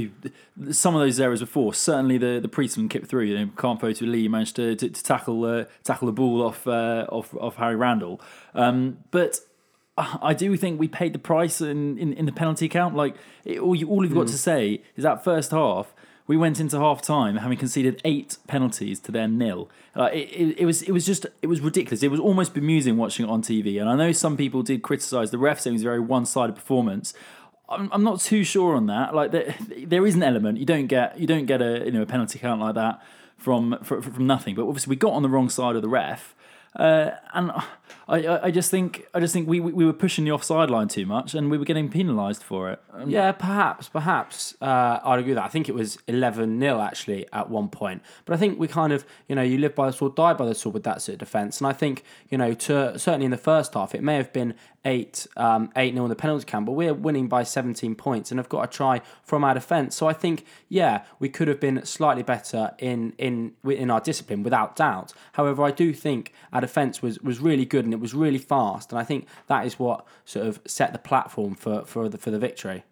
know, 0.60 0.72
some 0.72 0.94
of 0.94 1.00
those 1.00 1.20
errors 1.20 1.40
before, 1.40 1.74
certainly 1.74 2.18
the 2.18 2.40
the 2.40 2.48
Priestland 2.48 2.90
kick 2.90 3.06
through. 3.06 3.24
You 3.24 3.38
know, 3.38 3.50
Kahn 3.56 3.78
Fotuali'i 3.78 4.28
managed 4.28 4.56
to, 4.56 4.74
to, 4.76 4.88
to 4.88 5.02
tackle 5.04 5.44
uh, 5.44 5.64
tackle 5.84 6.06
the 6.06 6.12
ball 6.12 6.42
off 6.42 6.66
uh, 6.66 7.06
off 7.10 7.34
Harry 7.56 7.76
Randall, 7.76 8.20
um, 8.55 8.99
but. 9.11 9.41
I 10.23 10.32
do 10.32 10.56
think 10.56 10.81
we 10.81 10.88
paid 10.88 11.12
the 11.12 11.19
price 11.19 11.61
in, 11.61 11.99
in, 11.99 12.14
in 12.14 12.25
the 12.25 12.32
penalty 12.32 12.70
count. 12.70 12.94
Like 12.97 13.17
it, 13.44 13.58
all, 13.58 13.75
you, 13.75 13.87
all 13.87 14.02
you've 14.02 14.14
got 14.14 14.29
mm. 14.29 14.31
to 14.31 14.38
say 14.38 14.81
is 14.97 15.02
that 15.02 15.23
first 15.23 15.50
half 15.50 15.93
we 16.31 16.37
went 16.37 16.61
into 16.61 16.79
half 16.79 17.02
time 17.02 17.38
having 17.38 17.58
conceded 17.58 18.00
eight 18.05 18.38
penalties 18.47 19.00
to 19.00 19.11
their 19.11 19.26
nil. 19.26 19.69
Uh, 19.97 20.05
it, 20.12 20.29
it, 20.29 20.58
it, 20.61 20.64
was 20.64 20.82
it 20.82 20.93
was 20.93 21.05
just 21.05 21.26
it 21.43 21.49
was 21.49 21.61
ridiculous. 21.61 22.05
It 22.05 22.11
was 22.12 22.20
almost 22.20 22.55
bemusing 22.55 22.97
watching 22.97 23.26
it 23.26 23.29
on 23.29 23.43
TV. 23.43 23.81
And 23.81 23.91
I 23.91 23.97
know 23.97 24.12
some 24.12 24.37
people 24.37 24.62
did 24.62 24.81
criticise 24.81 25.32
the 25.32 25.38
ref 25.38 25.58
saying 25.58 25.75
it 25.75 25.79
was 25.79 25.82
a 25.82 25.87
very 25.87 25.99
one 25.99 26.25
sided 26.25 26.55
performance. 26.55 27.14
I'm, 27.69 27.88
I'm 27.91 28.05
not 28.05 28.20
too 28.20 28.44
sure 28.44 28.76
on 28.76 28.87
that. 28.87 29.12
Like 29.12 29.32
there, 29.32 29.56
there 29.85 30.06
is 30.06 30.14
an 30.14 30.23
element 30.23 30.58
you 30.58 30.67
don't 30.67 30.87
get 30.87 31.19
you 31.19 31.26
don't 31.26 31.47
get 31.47 31.61
a 31.61 31.85
you 31.85 31.91
know 31.91 32.02
a 32.02 32.06
penalty 32.06 32.38
count 32.38 32.61
like 32.61 32.76
that 32.76 33.02
from 33.37 33.79
from, 33.82 34.00
from 34.00 34.25
nothing. 34.25 34.55
But 34.55 34.69
obviously 34.69 34.91
we 34.91 34.97
got 34.97 35.14
on 35.14 35.23
the 35.23 35.29
wrong 35.29 35.49
side 35.49 35.75
of 35.75 35.82
the 35.82 35.88
ref. 35.88 36.37
Uh, 36.76 37.11
and 37.34 37.50
I, 38.08 38.46
I 38.46 38.50
just 38.50 38.70
think 38.70 39.06
I 39.12 39.20
just 39.20 39.32
think 39.32 39.49
we, 39.49 39.58
we 39.58 39.84
were 39.84 39.93
pushing 39.93 40.25
the 40.25 40.32
offside 40.32 40.70
line 40.70 40.88
too 40.88 41.05
much, 41.05 41.34
and 41.34 41.50
we 41.50 41.58
were 41.58 41.64
getting 41.64 41.88
penalised 41.88 42.43
for 42.43 42.70
it. 42.70 42.81
Um, 42.93 43.11
yeah, 43.11 43.32
perhaps, 43.32 43.88
perhaps 43.88 44.55
uh, 44.61 45.00
I'd 45.05 45.19
agree 45.19 45.32
with 45.32 45.37
that. 45.37 45.44
I 45.44 45.49
think 45.49 45.69
it 45.69 45.75
was 45.75 45.99
eleven 46.06 46.61
0 46.61 46.81
actually 46.81 47.26
at 47.32 47.50
one 47.50 47.69
point, 47.69 48.02
but 48.25 48.34
I 48.34 48.37
think 48.37 48.58
we 48.58 48.69
kind 48.69 48.93
of 48.93 49.05
you 49.28 49.34
know 49.34 49.43
you 49.43 49.58
live 49.58 49.75
by 49.75 49.87
the 49.87 49.93
sword, 49.93 50.14
die 50.14 50.32
by 50.32 50.46
the 50.46 50.55
sword 50.55 50.75
with 50.75 50.84
that 50.84 51.02
sort 51.02 51.14
of 51.14 51.19
defence, 51.19 51.58
and 51.58 51.67
I 51.67 51.72
think 51.72 52.05
you 52.28 52.38
know 52.38 52.54
to 52.54 52.99
certainly 52.99 53.25
in 53.25 53.33
the 53.33 53.37
first 53.37 53.75
half 53.75 53.94
it 53.94 54.02
may 54.02 54.14
have 54.14 54.33
been 54.33 54.54
eight 54.84 55.26
um, 55.37 55.70
eight 55.76 55.94
nil 55.94 56.04
in 56.04 56.08
the 56.08 56.16
penalty 56.16 56.44
count, 56.44 56.66
but 56.66 56.72
we're 56.72 56.94
winning 56.94 57.28
by 57.28 57.42
seventeen 57.42 57.94
points 57.94 58.30
and 58.30 58.38
have 58.38 58.49
got 58.49 58.62
a 58.62 58.66
try 58.66 59.00
from 59.22 59.44
our 59.44 59.54
defence. 59.54 59.94
So 59.96 60.06
I 60.06 60.12
think 60.12 60.44
yeah 60.68 61.04
we 61.18 61.28
could 61.28 61.49
have 61.49 61.60
been 61.60 61.84
slightly 61.84 62.22
better 62.22 62.72
in 62.78 63.12
in 63.18 63.52
in 63.64 63.90
our 63.90 64.00
discipline 64.00 64.42
without 64.42 64.76
doubt. 64.76 65.12
However, 65.32 65.62
I 65.64 65.70
do 65.70 65.92
think 65.92 66.32
our 66.52 66.60
defence 66.60 67.02
was 67.02 67.20
was 67.20 67.40
really 67.40 67.64
good 67.64 67.84
and 67.84 67.92
it 67.92 68.00
was 68.00 68.14
really 68.14 68.38
fast, 68.38 68.92
and 68.92 68.99
I 68.99 69.04
think 69.04 69.26
that 69.49 69.66
is 69.66 69.78
what 69.78 70.06
sort 70.25 70.46
of 70.46 70.60
set 70.66 70.92
the 70.92 70.99
platform 70.99 71.54
for 71.54 71.84
for 71.84 72.08
the 72.08 72.18
for 72.18 72.30
the 72.30 72.38
victory. 72.38 72.84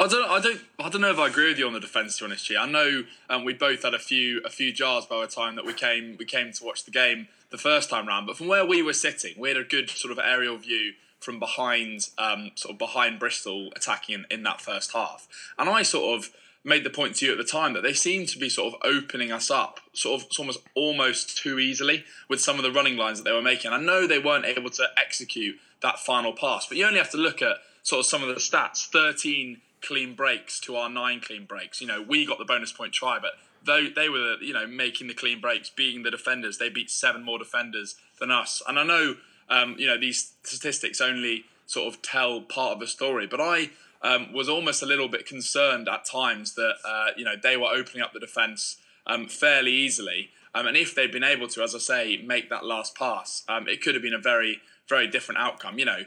I 0.00 0.06
don't, 0.06 0.30
I 0.30 0.38
don't, 0.38 0.60
I 0.78 0.88
don't 0.88 1.00
know 1.00 1.10
if 1.10 1.18
I 1.18 1.26
agree 1.26 1.48
with 1.48 1.58
you 1.58 1.66
on 1.66 1.72
the 1.72 1.80
defence. 1.80 2.18
To 2.18 2.24
be 2.24 2.26
honest, 2.26 2.52
I 2.56 2.66
know 2.66 3.02
um, 3.28 3.44
we 3.44 3.52
both 3.52 3.82
had 3.82 3.94
a 3.94 3.98
few, 3.98 4.40
a 4.44 4.48
few 4.48 4.72
jars 4.72 5.06
by 5.06 5.20
the 5.22 5.26
time 5.26 5.56
that 5.56 5.66
we 5.66 5.72
came, 5.72 6.14
we 6.20 6.24
came 6.24 6.52
to 6.52 6.64
watch 6.64 6.84
the 6.84 6.92
game 6.92 7.26
the 7.50 7.58
first 7.58 7.90
time 7.90 8.06
round. 8.06 8.28
But 8.28 8.36
from 8.36 8.46
where 8.46 8.64
we 8.64 8.80
were 8.80 8.92
sitting, 8.92 9.34
we 9.36 9.48
had 9.48 9.56
a 9.56 9.64
good 9.64 9.90
sort 9.90 10.12
of 10.12 10.20
aerial 10.22 10.56
view 10.56 10.92
from 11.20 11.38
behind, 11.38 12.08
um, 12.18 12.52
sort 12.54 12.74
of 12.74 12.78
behind 12.78 13.18
Bristol 13.18 13.70
attacking 13.74 14.14
in, 14.14 14.26
in 14.30 14.42
that 14.44 14.60
first 14.60 14.92
half. 14.92 15.26
And 15.58 15.68
I 15.68 15.82
sort 15.82 16.18
of 16.18 16.30
made 16.64 16.84
the 16.84 16.90
point 16.90 17.16
to 17.16 17.26
you 17.26 17.32
at 17.32 17.38
the 17.38 17.44
time 17.44 17.72
that 17.72 17.82
they 17.82 17.92
seemed 17.92 18.28
to 18.28 18.38
be 18.38 18.48
sort 18.48 18.74
of 18.74 18.80
opening 18.84 19.32
us 19.32 19.50
up, 19.50 19.80
sort 19.92 20.22
of 20.22 20.28
almost 20.38 20.60
almost 20.74 21.38
too 21.38 21.58
easily 21.58 22.04
with 22.28 22.40
some 22.40 22.56
of 22.56 22.62
the 22.62 22.72
running 22.72 22.96
lines 22.96 23.18
that 23.18 23.24
they 23.24 23.34
were 23.34 23.42
making. 23.42 23.72
I 23.72 23.80
know 23.80 24.06
they 24.06 24.18
weren't 24.18 24.44
able 24.44 24.70
to 24.70 24.86
execute 24.96 25.56
that 25.82 25.98
final 25.98 26.32
pass, 26.32 26.66
but 26.66 26.76
you 26.76 26.86
only 26.86 26.98
have 26.98 27.10
to 27.10 27.16
look 27.16 27.42
at 27.42 27.56
sort 27.82 28.00
of 28.00 28.06
some 28.06 28.22
of 28.22 28.28
the 28.28 28.34
stats: 28.34 28.86
thirteen 28.86 29.60
clean 29.80 30.14
breaks 30.14 30.58
to 30.60 30.76
our 30.76 30.90
nine 30.90 31.20
clean 31.20 31.44
breaks. 31.44 31.80
You 31.80 31.86
know, 31.86 32.02
we 32.02 32.26
got 32.26 32.38
the 32.38 32.44
bonus 32.44 32.72
point 32.72 32.92
try, 32.92 33.18
but 33.20 33.32
though 33.64 33.86
they 33.94 34.08
were 34.08 34.36
you 34.40 34.52
know 34.52 34.66
making 34.66 35.08
the 35.08 35.14
clean 35.14 35.40
breaks, 35.40 35.70
being 35.70 36.02
the 36.02 36.10
defenders, 36.10 36.58
they 36.58 36.68
beat 36.68 36.90
seven 36.90 37.24
more 37.24 37.38
defenders 37.38 37.96
than 38.20 38.30
us. 38.30 38.62
And 38.66 38.78
I 38.78 38.84
know 38.84 39.16
um, 39.50 39.76
you 39.78 39.86
know 39.86 39.98
these 39.98 40.32
statistics 40.42 41.00
only 41.00 41.44
sort 41.66 41.92
of 41.92 42.02
tell 42.02 42.40
part 42.40 42.72
of 42.72 42.80
the 42.80 42.86
story, 42.86 43.26
but 43.26 43.40
I 43.40 43.70
um, 44.02 44.32
was 44.32 44.48
almost 44.48 44.82
a 44.82 44.86
little 44.86 45.08
bit 45.08 45.26
concerned 45.26 45.88
at 45.88 46.04
times 46.04 46.54
that 46.54 46.74
uh, 46.84 47.08
you 47.16 47.24
know 47.24 47.34
they 47.40 47.56
were 47.56 47.68
opening 47.68 48.02
up 48.02 48.12
the 48.12 48.20
defence 48.20 48.76
um, 49.06 49.26
fairly 49.26 49.72
easily, 49.72 50.30
um, 50.54 50.66
and 50.66 50.76
if 50.76 50.94
they'd 50.94 51.12
been 51.12 51.24
able 51.24 51.48
to, 51.48 51.62
as 51.62 51.74
I 51.74 51.78
say, 51.78 52.22
make 52.24 52.50
that 52.50 52.64
last 52.64 52.94
pass, 52.94 53.44
um, 53.48 53.68
it 53.68 53.82
could 53.82 53.94
have 53.94 54.02
been 54.02 54.14
a 54.14 54.18
very 54.18 54.60
very 54.88 55.06
different 55.06 55.40
outcome. 55.40 55.78
You 55.78 55.84
know, 55.84 56.00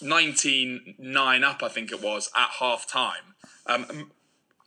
19-9 0.00 1.44
up, 1.44 1.62
I 1.62 1.68
think 1.68 1.92
it 1.92 2.02
was 2.02 2.30
at 2.36 2.50
half 2.60 2.86
time. 2.86 3.34
Um, 3.66 4.10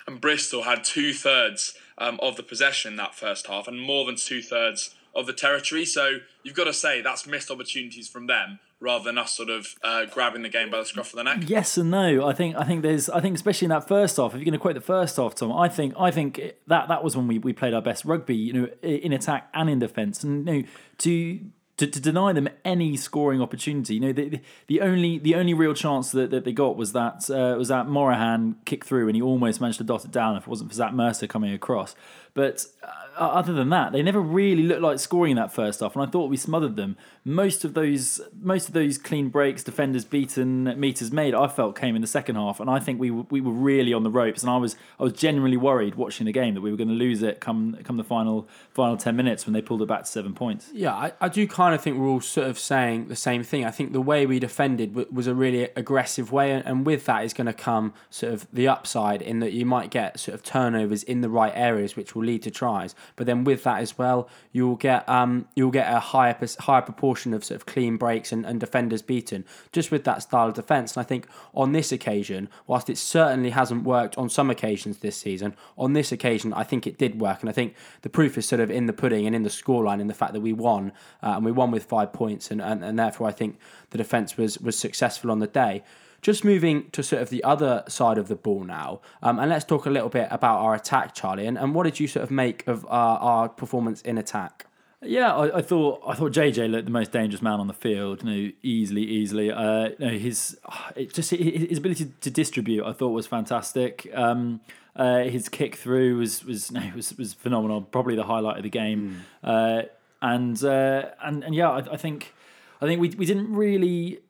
and 0.07 0.21
Bristol 0.21 0.63
had 0.63 0.83
two 0.83 1.13
thirds 1.13 1.73
um, 1.97 2.19
of 2.21 2.35
the 2.35 2.43
possession 2.43 2.95
that 2.97 3.15
first 3.15 3.47
half 3.47 3.67
and 3.67 3.79
more 3.79 4.05
than 4.05 4.15
two 4.15 4.41
thirds 4.41 4.94
of 5.15 5.25
the 5.25 5.33
territory. 5.33 5.85
So 5.85 6.17
you've 6.43 6.55
got 6.55 6.65
to 6.65 6.73
say 6.73 7.01
that's 7.01 7.25
missed 7.25 7.49
opportunities 7.49 8.07
from 8.07 8.27
them 8.27 8.59
rather 8.79 9.05
than 9.05 9.17
us 9.17 9.33
sort 9.33 9.49
of 9.49 9.75
uh, 9.83 10.05
grabbing 10.05 10.41
the 10.41 10.49
game 10.49 10.69
by 10.69 10.79
the 10.79 10.85
scruff 10.85 11.13
of 11.13 11.17
the 11.17 11.23
neck. 11.23 11.43
Yes 11.47 11.77
and 11.77 11.89
no. 11.89 12.27
I 12.27 12.33
think 12.33 12.55
I 12.55 12.63
think 12.63 12.81
there's 12.81 13.09
I 13.09 13.21
think 13.21 13.35
especially 13.35 13.65
in 13.65 13.69
that 13.69 13.87
first 13.87 14.17
half. 14.17 14.31
If 14.31 14.37
you're 14.37 14.45
going 14.45 14.53
to 14.53 14.59
quote 14.59 14.75
the 14.75 14.81
first 14.81 15.17
half, 15.17 15.35
Tom, 15.35 15.51
I 15.51 15.69
think 15.69 15.93
I 15.97 16.11
think 16.11 16.41
that 16.67 16.87
that 16.87 17.03
was 17.03 17.15
when 17.15 17.27
we, 17.27 17.39
we 17.39 17.53
played 17.53 17.73
our 17.73 17.81
best 17.81 18.05
rugby. 18.05 18.35
You 18.35 18.53
know, 18.53 18.67
in 18.81 19.13
attack 19.13 19.49
and 19.53 19.69
in 19.69 19.79
defence, 19.79 20.23
and 20.23 20.47
you 20.47 20.53
know, 20.53 20.67
to 20.99 21.39
to, 21.77 21.87
to 21.87 21.99
deny 21.99 22.31
them 22.31 22.47
any 22.63 22.95
scoring 22.95 23.41
opportunity. 23.41 23.95
You 23.95 23.99
know, 23.99 24.13
the, 24.13 24.39
the 24.67 24.81
only 24.81 25.19
the 25.19 25.35
only 25.35 25.53
real 25.53 25.73
chance 25.73 26.11
that, 26.11 26.31
that 26.31 26.45
they 26.45 26.53
got 26.53 26.77
was 26.77 26.93
that 26.93 27.29
uh, 27.29 27.57
was 27.57 27.67
that 27.67 27.87
Morahan 27.87 28.55
kick 28.65 28.85
through, 28.85 29.07
and 29.07 29.15
he 29.15 29.21
almost 29.21 29.59
managed 29.59 29.79
to 29.79 29.83
dot 29.83 30.05
it 30.05 30.11
down 30.11 30.37
if 30.37 30.43
it 30.43 30.49
wasn't 30.49 30.69
for 30.69 30.75
Zach 30.75 30.93
Mercer 30.93 31.27
coming 31.27 31.53
across. 31.53 31.95
But 32.33 32.65
uh, 32.83 32.87
Uh, 33.17 33.27
other 33.27 33.53
than 33.53 33.69
that, 33.69 33.91
they 33.91 34.01
never 34.01 34.19
really 34.19 34.63
looked 34.63 34.81
like 34.81 34.99
scoring 34.99 35.35
that 35.35 35.53
first 35.53 35.79
half, 35.79 35.95
and 35.95 36.05
I 36.05 36.09
thought 36.09 36.29
we 36.29 36.37
smothered 36.37 36.75
them. 36.75 36.97
Most 37.23 37.63
of 37.63 37.73
those 37.73 38.21
most 38.41 38.67
of 38.67 38.73
those 38.73 38.97
clean 38.97 39.29
breaks, 39.29 39.63
defenders 39.63 40.05
beaten, 40.05 40.77
meters 40.79 41.11
made, 41.11 41.33
I 41.33 41.47
felt 41.47 41.75
came 41.77 41.95
in 41.95 42.01
the 42.01 42.07
second 42.07 42.35
half, 42.35 42.59
and 42.59 42.69
I 42.69 42.79
think 42.79 42.99
we 42.99 43.11
we 43.11 43.41
were 43.41 43.51
really 43.51 43.93
on 43.93 44.03
the 44.03 44.09
ropes, 44.09 44.41
and 44.43 44.49
I 44.49 44.57
was 44.57 44.75
I 44.99 45.03
was 45.03 45.13
genuinely 45.13 45.57
worried 45.57 45.95
watching 45.95 46.25
the 46.25 46.31
game 46.31 46.53
that 46.55 46.61
we 46.61 46.71
were 46.71 46.77
going 46.77 46.89
to 46.89 46.93
lose 46.93 47.23
it 47.23 47.39
come 47.39 47.77
come 47.83 47.97
the 47.97 48.03
final 48.03 48.47
final 48.71 48.97
ten 48.97 49.15
minutes 49.15 49.45
when 49.45 49.53
they 49.53 49.61
pulled 49.61 49.81
it 49.81 49.87
back 49.87 50.03
to 50.03 50.09
seven 50.09 50.33
points. 50.33 50.69
Yeah, 50.73 50.93
I, 50.93 51.13
I 51.21 51.29
do 51.29 51.47
kind 51.47 51.73
of 51.73 51.81
think 51.81 51.97
we're 51.97 52.07
all 52.07 52.21
sort 52.21 52.47
of 52.47 52.59
saying 52.59 53.07
the 53.07 53.15
same 53.15 53.43
thing. 53.43 53.65
I 53.65 53.71
think 53.71 53.93
the 53.93 54.01
way 54.01 54.25
we 54.25 54.39
defended 54.39 54.95
was 55.11 55.27
a 55.27 55.33
really 55.33 55.69
aggressive 55.75 56.31
way, 56.31 56.51
and 56.51 56.85
with 56.85 57.05
that 57.05 57.23
is 57.23 57.33
going 57.33 57.47
to 57.47 57.53
come 57.53 57.93
sort 58.09 58.33
of 58.33 58.47
the 58.51 58.67
upside 58.67 59.21
in 59.21 59.39
that 59.39 59.53
you 59.53 59.65
might 59.65 59.89
get 59.89 60.19
sort 60.19 60.35
of 60.35 60.43
turnovers 60.43 61.03
in 61.03 61.21
the 61.21 61.29
right 61.29 61.53
areas, 61.55 61.95
which 61.95 62.13
will 62.13 62.23
lead 62.23 62.43
to 62.43 62.51
tries. 62.51 62.93
But 63.15 63.25
then 63.27 63.43
with 63.43 63.63
that 63.63 63.81
as 63.81 63.97
well, 63.97 64.29
you'll 64.51 64.75
get 64.75 65.07
um, 65.07 65.47
you'll 65.55 65.71
get 65.71 65.91
a 65.91 65.99
higher 65.99 66.37
higher 66.59 66.81
proportion 66.81 67.33
of 67.33 67.43
sort 67.43 67.55
of 67.55 67.65
clean 67.65 67.97
breaks 67.97 68.31
and, 68.31 68.45
and 68.45 68.59
defenders 68.59 69.01
beaten 69.01 69.45
just 69.71 69.91
with 69.91 70.03
that 70.05 70.21
style 70.21 70.47
of 70.47 70.53
defence. 70.53 70.95
And 70.95 71.01
I 71.01 71.07
think 71.07 71.27
on 71.53 71.71
this 71.71 71.91
occasion, 71.91 72.49
whilst 72.67 72.89
it 72.89 72.97
certainly 72.97 73.51
hasn't 73.51 73.83
worked 73.83 74.17
on 74.17 74.29
some 74.29 74.49
occasions 74.49 74.99
this 74.99 75.17
season, 75.17 75.55
on 75.77 75.93
this 75.93 76.11
occasion 76.11 76.53
I 76.53 76.63
think 76.63 76.87
it 76.87 76.97
did 76.97 77.19
work. 77.19 77.41
And 77.41 77.49
I 77.49 77.53
think 77.53 77.75
the 78.01 78.09
proof 78.09 78.37
is 78.37 78.47
sort 78.47 78.61
of 78.61 78.71
in 78.71 78.85
the 78.85 78.93
pudding 78.93 79.25
and 79.25 79.35
in 79.35 79.43
the 79.43 79.49
scoreline, 79.49 79.99
in 80.01 80.07
the 80.07 80.13
fact 80.13 80.33
that 80.33 80.41
we 80.41 80.53
won 80.53 80.91
uh, 81.23 81.33
and 81.35 81.45
we 81.45 81.51
won 81.51 81.71
with 81.71 81.85
five 81.85 82.13
points, 82.13 82.51
and, 82.51 82.61
and, 82.61 82.83
and 82.83 82.97
therefore 82.97 83.27
I 83.27 83.31
think 83.31 83.57
the 83.91 83.97
defence 83.97 84.37
was 84.37 84.59
was 84.59 84.77
successful 84.77 85.31
on 85.31 85.39
the 85.39 85.47
day. 85.47 85.83
Just 86.25 86.43
moving 86.43 86.89
to 86.89 87.03
sort 87.03 87.21
of 87.21 87.29
the 87.29 87.43
other 87.43 87.83
side 87.87 88.17
of 88.17 88.29
the 88.29 88.35
ball 88.35 88.63
now, 88.63 88.99
um, 89.21 89.37
and 89.37 89.47
let's 89.51 89.63
talk 89.63 89.85
a 89.85 89.91
little 89.91 90.09
bit 90.09 90.27
about 90.31 90.57
our 90.57 90.73
attack, 90.73 91.13
Charlie. 91.13 91.45
And, 91.45 91.55
and 91.55 91.75
what 91.75 91.83
did 91.83 91.99
you 91.99 92.07
sort 92.07 92.23
of 92.23 92.31
make 92.31 92.67
of 92.67 92.83
our, 92.89 93.19
our 93.19 93.47
performance 93.47 94.01
in 94.01 94.17
attack? 94.17 94.65
Yeah, 95.03 95.35
I, 95.35 95.59
I, 95.59 95.61
thought 95.61 96.01
I 96.07 96.15
thought 96.15 96.31
JJ 96.31 96.71
looked 96.71 96.85
the 96.85 96.91
most 96.91 97.11
dangerous 97.11 97.43
man 97.43 97.59
on 97.59 97.67
the 97.67 97.75
field. 97.75 98.23
You 98.23 98.29
know, 98.29 98.51
easily, 98.63 99.03
easily. 99.03 99.51
Uh, 99.51 99.89
you 99.89 99.95
know, 99.99 100.17
his 100.17 100.57
just 101.13 101.29
his 101.29 101.77
ability 101.77 102.11
to 102.21 102.31
distribute, 102.31 102.83
I 102.83 102.93
thought 102.93 103.09
was 103.09 103.27
fantastic. 103.27 104.09
Um, 104.11 104.61
uh, 104.95 105.25
his 105.25 105.47
kick 105.47 105.75
through 105.75 106.17
was 106.17 106.43
was 106.43 106.71
no, 106.71 106.81
was 106.95 107.15
was 107.19 107.35
phenomenal. 107.35 107.83
Probably 107.83 108.15
the 108.15 108.23
highlight 108.23 108.57
of 108.57 108.63
the 108.63 108.71
game. 108.71 109.23
Mm. 109.43 109.83
Uh, 109.83 109.83
and 110.23 110.63
uh, 110.63 111.11
and 111.23 111.43
and 111.43 111.53
yeah, 111.53 111.69
I, 111.69 111.93
I 111.93 111.97
think 111.97 112.33
I 112.81 112.87
think 112.87 112.99
we 112.99 113.09
we 113.09 113.27
didn't 113.27 113.53
really 113.53 114.21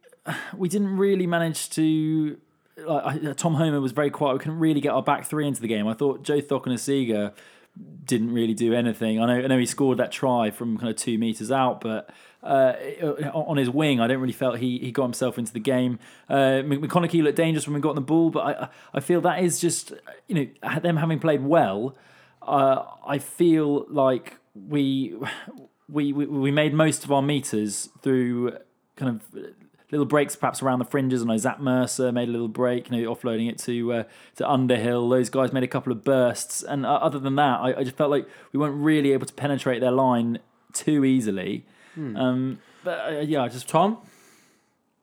we 0.57 0.69
didn't 0.69 0.97
really 0.97 1.27
manage 1.27 1.69
to. 1.71 2.37
Like, 2.77 3.37
Tom 3.37 3.55
Homer 3.55 3.79
was 3.79 3.93
very 3.93 4.09
quiet. 4.09 4.33
We 4.33 4.39
couldn't 4.39 4.59
really 4.59 4.81
get 4.81 4.89
our 4.89 5.03
back 5.03 5.25
three 5.25 5.47
into 5.47 5.61
the 5.61 5.67
game. 5.67 5.87
I 5.87 5.93
thought 5.93 6.23
Joe 6.23 6.41
Cokanasiga 6.41 7.33
didn't 8.05 8.33
really 8.33 8.53
do 8.53 8.73
anything. 8.73 9.21
I 9.21 9.25
know, 9.25 9.43
I 9.43 9.47
know 9.47 9.57
he 9.57 9.65
scored 9.65 9.97
that 9.99 10.11
try 10.11 10.49
from 10.51 10.77
kind 10.77 10.89
of 10.89 10.95
two 10.95 11.17
meters 11.17 11.51
out, 11.51 11.81
but 11.81 12.09
uh, 12.43 12.73
on 13.33 13.57
his 13.57 13.69
wing, 13.69 13.99
I 13.99 14.07
don't 14.07 14.19
really 14.19 14.33
felt 14.33 14.59
he, 14.59 14.77
he 14.79 14.91
got 14.91 15.03
himself 15.03 15.37
into 15.37 15.51
the 15.51 15.59
game. 15.59 15.99
Uh, 16.29 16.61
McConnochie 16.63 17.23
looked 17.23 17.37
dangerous 17.37 17.67
when 17.67 17.73
we 17.73 17.81
got 17.81 17.89
on 17.89 17.95
the 17.95 18.01
ball, 18.01 18.29
but 18.29 18.41
I 18.41 18.69
I 18.93 18.99
feel 18.99 19.21
that 19.21 19.43
is 19.43 19.59
just 19.59 19.93
you 20.27 20.35
know 20.35 20.79
them 20.79 20.97
having 20.97 21.19
played 21.19 21.43
well. 21.43 21.95
Uh, 22.41 22.83
I 23.05 23.17
feel 23.17 23.85
like 23.89 24.37
we, 24.53 25.15
we 25.89 26.13
we 26.13 26.25
we 26.25 26.51
made 26.51 26.73
most 26.73 27.03
of 27.03 27.11
our 27.11 27.21
meters 27.21 27.89
through 28.01 28.57
kind 28.95 29.15
of 29.15 29.45
little 29.95 30.05
breaks 30.05 30.35
perhaps 30.35 30.61
around 30.61 30.79
the 30.79 30.85
fringes. 30.85 31.21
I 31.21 31.25
know 31.25 31.37
Zach 31.37 31.59
Mercer 31.59 32.11
made 32.11 32.29
a 32.29 32.31
little 32.31 32.47
break, 32.47 32.89
you 32.89 33.01
know, 33.01 33.13
offloading 33.13 33.49
it 33.49 33.57
to 33.59 33.93
uh, 33.93 34.03
to 34.35 34.49
Underhill. 34.49 35.09
Those 35.09 35.29
guys 35.29 35.53
made 35.53 35.63
a 35.63 35.67
couple 35.67 35.91
of 35.91 36.03
bursts, 36.03 36.63
and 36.63 36.85
uh, 36.85 36.93
other 36.95 37.19
than 37.19 37.35
that, 37.35 37.59
I, 37.59 37.79
I, 37.79 37.83
just 37.83 37.95
felt 37.95 38.11
like 38.11 38.27
we 38.51 38.59
weren't 38.59 38.75
really 38.75 39.13
able 39.13 39.25
to 39.25 39.33
penetrate 39.33 39.81
their 39.81 39.91
line 39.91 40.39
too 40.73 41.05
easily. 41.05 41.65
Hmm. 41.95 42.15
Um, 42.15 42.59
but 42.83 42.99
uh, 42.99 43.19
yeah, 43.21 43.47
just 43.47 43.67
Tom. 43.67 43.97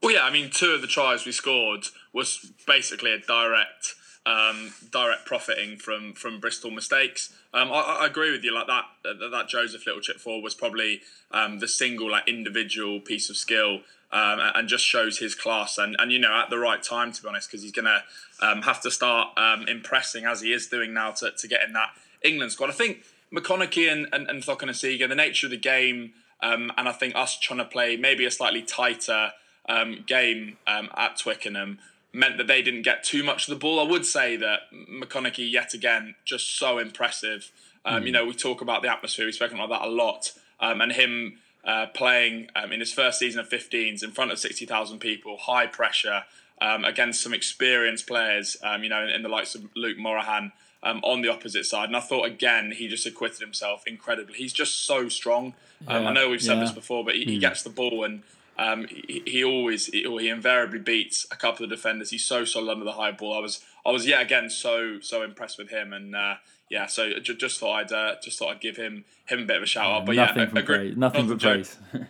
Well, 0.03 0.13
yeah, 0.13 0.25
I 0.25 0.31
mean, 0.31 0.51
two 0.51 0.71
of 0.73 0.81
the 0.81 0.87
tries 0.89 1.25
we 1.25 1.33
scored 1.33 1.87
was 2.13 2.53
basically 2.67 3.13
a 3.13 3.19
direct 3.19 3.95
um, 4.25 4.73
direct 4.91 5.27
profiting 5.27 5.77
from 5.77 6.15
from 6.15 6.41
Bristol 6.41 6.71
mistakes. 6.71 7.35
Um, 7.55 7.71
I, 7.71 7.99
I, 8.01 8.07
agree 8.07 8.31
with 8.31 8.45
you. 8.45 8.55
Like 8.55 8.67
that, 8.67 8.85
that, 9.05 9.31
that 9.31 9.49
Joseph 9.49 9.85
Little 9.87 10.01
chip 10.01 10.19
forward 10.19 10.43
was 10.43 10.55
probably 10.55 11.03
um, 11.33 11.59
the 11.59 11.69
single 11.69 12.11
like 12.11 12.29
individual 12.29 13.01
piece 13.01 13.29
of 13.29 13.37
skill 13.37 13.81
um, 14.13 14.39
and 14.55 14.69
just 14.69 14.85
shows 14.85 15.19
his 15.19 15.35
class 15.35 15.79
and, 15.79 15.97
and 15.99 16.13
you 16.13 16.19
know 16.19 16.33
at 16.33 16.51
the 16.51 16.59
right 16.59 16.83
time 16.83 17.13
to 17.13 17.23
be 17.23 17.29
honest 17.29 17.51
because 17.51 17.63
he's 17.63 17.73
going 17.73 17.87
to 17.87 18.03
um, 18.47 18.63
have 18.63 18.81
to 18.83 18.91
start 18.91 19.29
um, 19.39 19.67
impressing 19.67 20.25
as 20.25 20.43
he 20.43 20.53
is 20.53 20.67
doing 20.67 20.93
now 20.93 21.11
to, 21.11 21.31
to 21.31 21.49
get 21.49 21.63
in 21.67 21.73
that 21.73 21.91
England 22.23 22.53
squad. 22.53 22.71
I 22.71 22.75
think 22.75 23.05
McConnochie 23.33 23.91
and, 23.91 24.09
and, 24.13 24.29
and 24.29 24.43
Cokanasiga, 24.43 25.09
the 25.09 25.15
nature 25.15 25.47
of 25.47 25.51
the 25.51 25.57
game 25.57 26.13
um, 26.43 26.73
and 26.77 26.89
I 26.89 26.93
think 26.93 27.15
us 27.15 27.39
trying 27.39 27.59
to 27.59 27.65
play 27.65 27.97
maybe 27.97 28.27
a 28.27 28.31
slightly 28.31 28.63
tighter 28.63 29.33
um, 29.69 30.05
game 30.07 30.59
um, 30.67 30.91
at 30.97 31.19
Twickenham 31.19 31.79
meant 32.13 32.37
that 32.37 32.47
they 32.47 32.61
didn't 32.61 32.83
get 32.83 33.05
too 33.05 33.23
much 33.23 33.49
of 33.49 33.55
the 33.55 33.59
ball. 33.59 33.81
I 33.81 33.91
would 33.91 34.05
say 34.05 34.37
that 34.37 34.61
McConnochie 34.73 35.51
yet 35.51 35.73
again 35.73 36.17
just 36.25 36.59
so 36.59 36.79
impressive. 36.79 37.51
Mm. 37.87 38.07
You 38.07 38.13
know 38.13 38.27
we 38.27 38.35
talk 38.35 38.61
about 38.61 38.83
the 38.83 38.89
atmosphere, 38.89 39.25
we've 39.25 39.35
spoken 39.35 39.57
about 39.59 39.71
that 39.71 39.89
a 39.89 39.91
lot, 39.91 40.33
and 40.61 40.93
him 40.93 41.39
uh, 41.65 41.87
playing 41.95 42.49
um, 42.57 42.73
in 42.73 42.81
his 42.81 42.93
first 42.93 43.19
season 43.19 43.41
of 43.41 43.49
15s 43.49 44.03
in 44.03 44.11
front 44.11 44.33
of 44.33 44.39
60,000 44.39 44.99
people, 44.99 45.37
high 45.37 45.67
pressure 45.67 46.25
um, 46.61 46.85
against 46.85 47.23
some 47.23 47.33
experienced 47.35 48.07
players, 48.07 48.57
um, 48.63 48.83
you 48.83 48.89
know, 48.89 49.03
in, 49.03 49.11
in, 49.11 49.23
the 49.23 49.29
likes 49.29 49.55
of 49.55 49.69
Luke 49.75 49.99
Morahan 49.99 50.53
um, 50.83 51.01
on 51.03 51.23
the 51.23 51.29
opposite 51.29 51.65
side. 51.65 51.89
And 51.89 51.97
I 51.97 52.01
thought, 52.01 52.25
again, 52.25 52.73
he 52.73 52.89
just 52.89 53.07
acquitted 53.07 53.41
himself 53.41 53.85
incredibly. 53.87 54.35
He's 54.35 54.53
just 54.53 54.87
so 54.87 55.09
strong. 55.09 55.55
Um, 55.89 56.03
yeah, 56.03 56.09
I 56.09 56.13
know 56.13 56.29
we've 56.29 56.43
said 56.43 56.59
yeah. 56.59 56.65
this 56.65 56.73
before, 56.73 57.05
but 57.05 57.15
he, 57.15 57.25
mm. 57.25 57.29
he, 57.29 57.35
hmm. 57.35 57.41
gets 57.41 57.63
the 57.63 57.71
ball 57.71 58.05
and 58.05 58.23
um, 58.63 58.87
he, 58.89 59.23
he, 59.27 59.45
always, 59.45 59.87
he, 59.87 60.03
he, 60.03 60.29
invariably 60.29 60.79
beats 60.79 61.27
a 61.31 61.37
couple 61.37 61.65
of 61.65 61.71
defenders. 61.71 62.11
He's 62.11 62.25
so 62.25 62.45
solid 62.45 62.71
under 62.71 62.85
the 62.85 62.93
high 62.93 63.13
ball. 63.13 63.35
I 63.35 63.41
was, 63.41 63.65
I 63.85 63.91
was 63.91 64.07
yet 64.07 64.23
again 64.23 64.51
so, 64.51 65.01
so 65.01 65.23
impressed 65.23 65.59
with 65.59 65.71
him. 65.71 65.93
And 65.93 66.15
uh, 66.15 66.35
yeah, 66.71 66.87
so 66.87 67.19
just 67.21 67.59
thought 67.59 67.81
I'd 67.81 67.93
uh, 67.93 68.15
just 68.23 68.39
thought 68.39 68.51
I'd 68.53 68.61
give 68.61 68.77
him 68.77 69.05
him 69.27 69.41
a 69.41 69.45
bit 69.45 69.57
of 69.57 69.63
a 69.63 69.67
shout 69.67 69.87
out. 69.87 70.07
But 70.07 70.17
nothing 70.17 70.49
yeah, 70.55 70.63
praise. 70.63 70.97
Nothing 70.97 71.29
but 71.29 71.41
praise. 71.41 71.77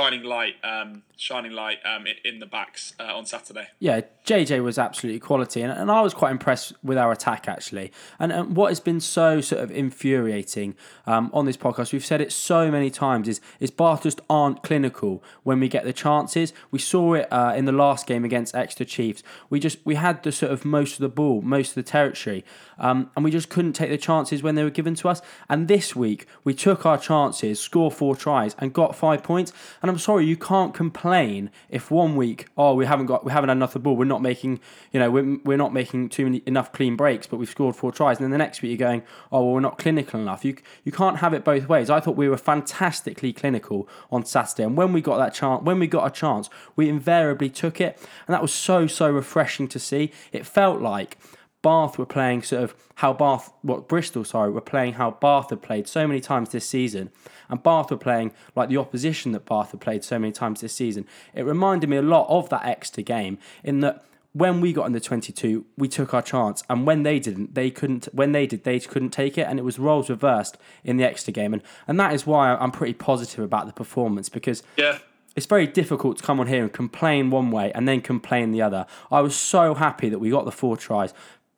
shining 0.00 0.22
light, 0.22 0.54
um, 0.64 1.02
shining 1.16 1.52
light 1.52 1.78
um, 1.84 2.06
in 2.24 2.38
the 2.38 2.46
backs 2.46 2.94
uh, 2.98 3.14
on 3.16 3.26
Saturday. 3.26 3.68
Yeah, 3.78 4.00
JJ 4.24 4.62
was 4.62 4.78
absolutely 4.78 5.20
quality, 5.20 5.60
and, 5.60 5.72
and 5.72 5.90
I 5.90 6.00
was 6.00 6.14
quite 6.14 6.30
impressed 6.30 6.72
with 6.82 6.96
our 6.96 7.12
attack 7.12 7.48
actually. 7.48 7.92
And, 8.18 8.32
and 8.32 8.56
what 8.56 8.70
has 8.70 8.80
been 8.80 9.00
so 9.00 9.40
sort 9.40 9.62
of 9.62 9.70
infuriating 9.70 10.74
um, 11.06 11.30
on 11.34 11.44
this 11.44 11.56
podcast, 11.56 11.92
we've 11.92 12.04
said 12.04 12.20
it 12.20 12.32
so 12.32 12.70
many 12.70 12.90
times, 12.90 13.28
is 13.28 13.40
is 13.58 13.70
Bath 13.70 14.04
just 14.04 14.20
aren't 14.30 14.62
clinical 14.62 15.22
when 15.42 15.60
we 15.60 15.68
get 15.68 15.84
the 15.84 15.92
chances. 15.92 16.52
We 16.70 16.78
saw 16.78 17.14
it 17.14 17.28
uh, 17.30 17.52
in 17.54 17.66
the 17.66 17.72
last 17.72 18.06
game 18.06 18.24
against 18.24 18.54
Exeter 18.54 18.84
Chiefs. 18.84 19.22
We 19.50 19.60
just 19.60 19.78
we 19.84 19.96
had 19.96 20.22
the 20.22 20.32
sort 20.32 20.52
of 20.52 20.64
most 20.64 20.94
of 20.94 21.00
the 21.00 21.08
ball, 21.08 21.42
most 21.42 21.70
of 21.70 21.74
the 21.74 21.82
territory, 21.82 22.44
um, 22.78 23.10
and 23.14 23.24
we 23.24 23.30
just 23.30 23.50
couldn't 23.50 23.74
take 23.74 23.90
the 23.90 23.98
chances 23.98 24.42
when 24.42 24.54
they 24.54 24.64
were 24.64 24.70
given 24.70 24.94
to 24.96 25.08
us. 25.08 25.20
And 25.48 25.68
this 25.68 25.94
week 25.94 26.26
we 26.42 26.54
took 26.54 26.86
our 26.86 26.98
chances, 26.98 27.60
scored 27.60 27.92
four 27.92 28.16
tries, 28.16 28.54
and 28.58 28.72
got 28.72 28.96
five 28.96 29.22
points. 29.22 29.52
And 29.82 29.89
I'm 29.90 29.98
sorry, 29.98 30.24
you 30.24 30.36
can't 30.36 30.72
complain 30.72 31.50
if 31.68 31.90
one 31.90 32.16
week, 32.16 32.46
oh, 32.56 32.74
we 32.74 32.86
haven't 32.86 33.06
got, 33.06 33.24
we 33.24 33.32
haven't 33.32 33.48
had 33.48 33.56
enough 33.56 33.70
of 33.70 33.74
the 33.74 33.80
ball. 33.80 33.96
We're 33.96 34.04
not 34.04 34.22
making, 34.22 34.60
you 34.92 35.00
know, 35.00 35.10
we're, 35.10 35.38
we're 35.44 35.56
not 35.56 35.72
making 35.72 36.08
too 36.08 36.24
many 36.24 36.42
enough 36.46 36.72
clean 36.72 36.96
breaks, 36.96 37.26
but 37.26 37.36
we've 37.36 37.48
scored 37.48 37.76
four 37.76 37.92
tries. 37.92 38.18
And 38.18 38.24
then 38.24 38.30
the 38.30 38.38
next 38.38 38.62
week 38.62 38.70
you're 38.70 38.88
going, 38.88 39.02
oh, 39.30 39.44
well, 39.44 39.54
we're 39.54 39.60
not 39.60 39.78
clinical 39.78 40.20
enough. 40.20 40.44
You 40.44 40.56
you 40.84 40.92
can't 40.92 41.18
have 41.18 41.34
it 41.34 41.44
both 41.44 41.68
ways. 41.68 41.90
I 41.90 42.00
thought 42.00 42.16
we 42.16 42.28
were 42.28 42.36
fantastically 42.38 43.32
clinical 43.32 43.88
on 44.10 44.24
Saturday, 44.24 44.64
and 44.64 44.76
when 44.76 44.92
we 44.92 45.00
got 45.00 45.18
that 45.18 45.34
chance, 45.34 45.62
when 45.62 45.78
we 45.78 45.86
got 45.86 46.06
a 46.06 46.10
chance, 46.10 46.48
we 46.76 46.88
invariably 46.88 47.50
took 47.50 47.80
it, 47.80 47.98
and 48.26 48.34
that 48.34 48.42
was 48.42 48.52
so 48.52 48.86
so 48.86 49.10
refreshing 49.10 49.68
to 49.68 49.78
see. 49.78 50.12
It 50.32 50.46
felt 50.46 50.80
like 50.80 51.18
Bath 51.62 51.98
were 51.98 52.06
playing 52.06 52.42
sort 52.42 52.62
of 52.64 52.74
how 52.96 53.12
Bath, 53.12 53.52
what 53.62 53.88
Bristol, 53.88 54.24
sorry, 54.24 54.50
were 54.50 54.60
playing 54.60 54.94
how 54.94 55.10
Bath 55.12 55.50
had 55.50 55.60
played 55.62 55.86
so 55.86 56.06
many 56.06 56.20
times 56.20 56.50
this 56.50 56.66
season, 56.66 57.10
and 57.48 57.62
Bath 57.62 57.90
were 57.90 57.96
playing 57.98 58.32
like 58.56 58.68
the 58.68 58.76
opposition 58.78 59.32
that 59.32 59.44
Bath 59.46 59.72
had 59.72 59.80
played 59.80 60.02
so 60.04 60.18
many 60.18 60.32
times 60.32 60.60
this 60.60 60.72
season. 60.74 61.06
It 61.34 61.42
reminded 61.44 61.90
me 61.90 61.96
a 61.96 62.02
lot 62.02 62.26
of 62.28 62.48
that 62.48 62.64
Exeter 62.64 63.02
game 63.02 63.38
in 63.62 63.80
that 63.80 64.04
when 64.32 64.60
we 64.60 64.72
got 64.72 64.86
in 64.86 64.92
the 64.92 65.00
22, 65.00 65.66
we 65.76 65.88
took 65.88 66.14
our 66.14 66.22
chance, 66.22 66.62
and 66.70 66.86
when 66.86 67.02
they 67.02 67.18
didn't, 67.18 67.54
they 67.54 67.70
couldn't. 67.70 68.06
When 68.12 68.32
they 68.32 68.46
did, 68.46 68.62
they 68.64 68.78
couldn't 68.78 69.10
take 69.10 69.36
it, 69.36 69.42
and 69.42 69.58
it 69.58 69.62
was 69.62 69.78
roles 69.78 70.08
reversed 70.08 70.56
in 70.84 70.96
the 70.96 71.04
Exeter 71.04 71.32
game, 71.32 71.52
and 71.52 71.62
and 71.88 71.98
that 72.00 72.14
is 72.14 72.26
why 72.26 72.54
I'm 72.54 72.70
pretty 72.70 72.94
positive 72.94 73.44
about 73.44 73.66
the 73.66 73.72
performance 73.72 74.28
because 74.28 74.62
Yeah. 74.76 74.98
it's 75.36 75.46
very 75.46 75.66
difficult 75.66 76.18
to 76.18 76.22
come 76.22 76.38
on 76.40 76.46
here 76.46 76.62
and 76.62 76.72
complain 76.72 77.30
one 77.30 77.50
way 77.50 77.72
and 77.74 77.88
then 77.88 78.00
complain 78.00 78.52
the 78.52 78.62
other. 78.62 78.86
I 79.10 79.20
was 79.20 79.34
so 79.34 79.74
happy 79.74 80.08
that 80.08 80.20
we 80.20 80.30
got 80.30 80.44
the 80.44 80.52
four 80.52 80.76
tries. 80.76 81.12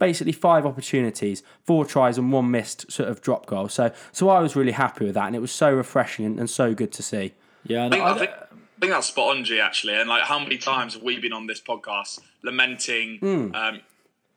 Basically, 0.08 0.32
five 0.32 0.66
opportunities, 0.66 1.44
four 1.62 1.84
tries, 1.84 2.18
and 2.18 2.32
one 2.32 2.50
missed 2.50 2.90
sort 2.90 3.08
of 3.08 3.20
drop 3.20 3.46
goal. 3.46 3.68
So, 3.68 3.92
so 4.10 4.28
I 4.36 4.40
was 4.40 4.56
really 4.56 4.72
happy 4.72 5.04
with 5.04 5.14
that, 5.14 5.26
and 5.28 5.36
it 5.36 5.38
was 5.38 5.52
so 5.52 5.72
refreshing 5.72 6.24
and, 6.26 6.40
and 6.40 6.50
so 6.50 6.74
good 6.74 6.90
to 6.98 7.02
see. 7.04 7.34
Yeah, 7.64 7.86
I 7.86 7.90
think, 7.90 8.02
I, 8.02 8.10
I, 8.10 8.18
think, 8.18 8.30
I 8.32 8.80
think 8.80 8.92
that's 8.92 9.06
spot 9.06 9.36
on, 9.36 9.44
G, 9.44 9.60
actually. 9.60 9.94
And 9.94 10.08
like, 10.08 10.24
how 10.24 10.40
many 10.40 10.58
times 10.58 10.94
have 10.94 11.04
we 11.04 11.20
been 11.20 11.32
on 11.32 11.46
this 11.46 11.60
podcast 11.60 12.18
lamenting, 12.42 13.20
um, 13.54 13.80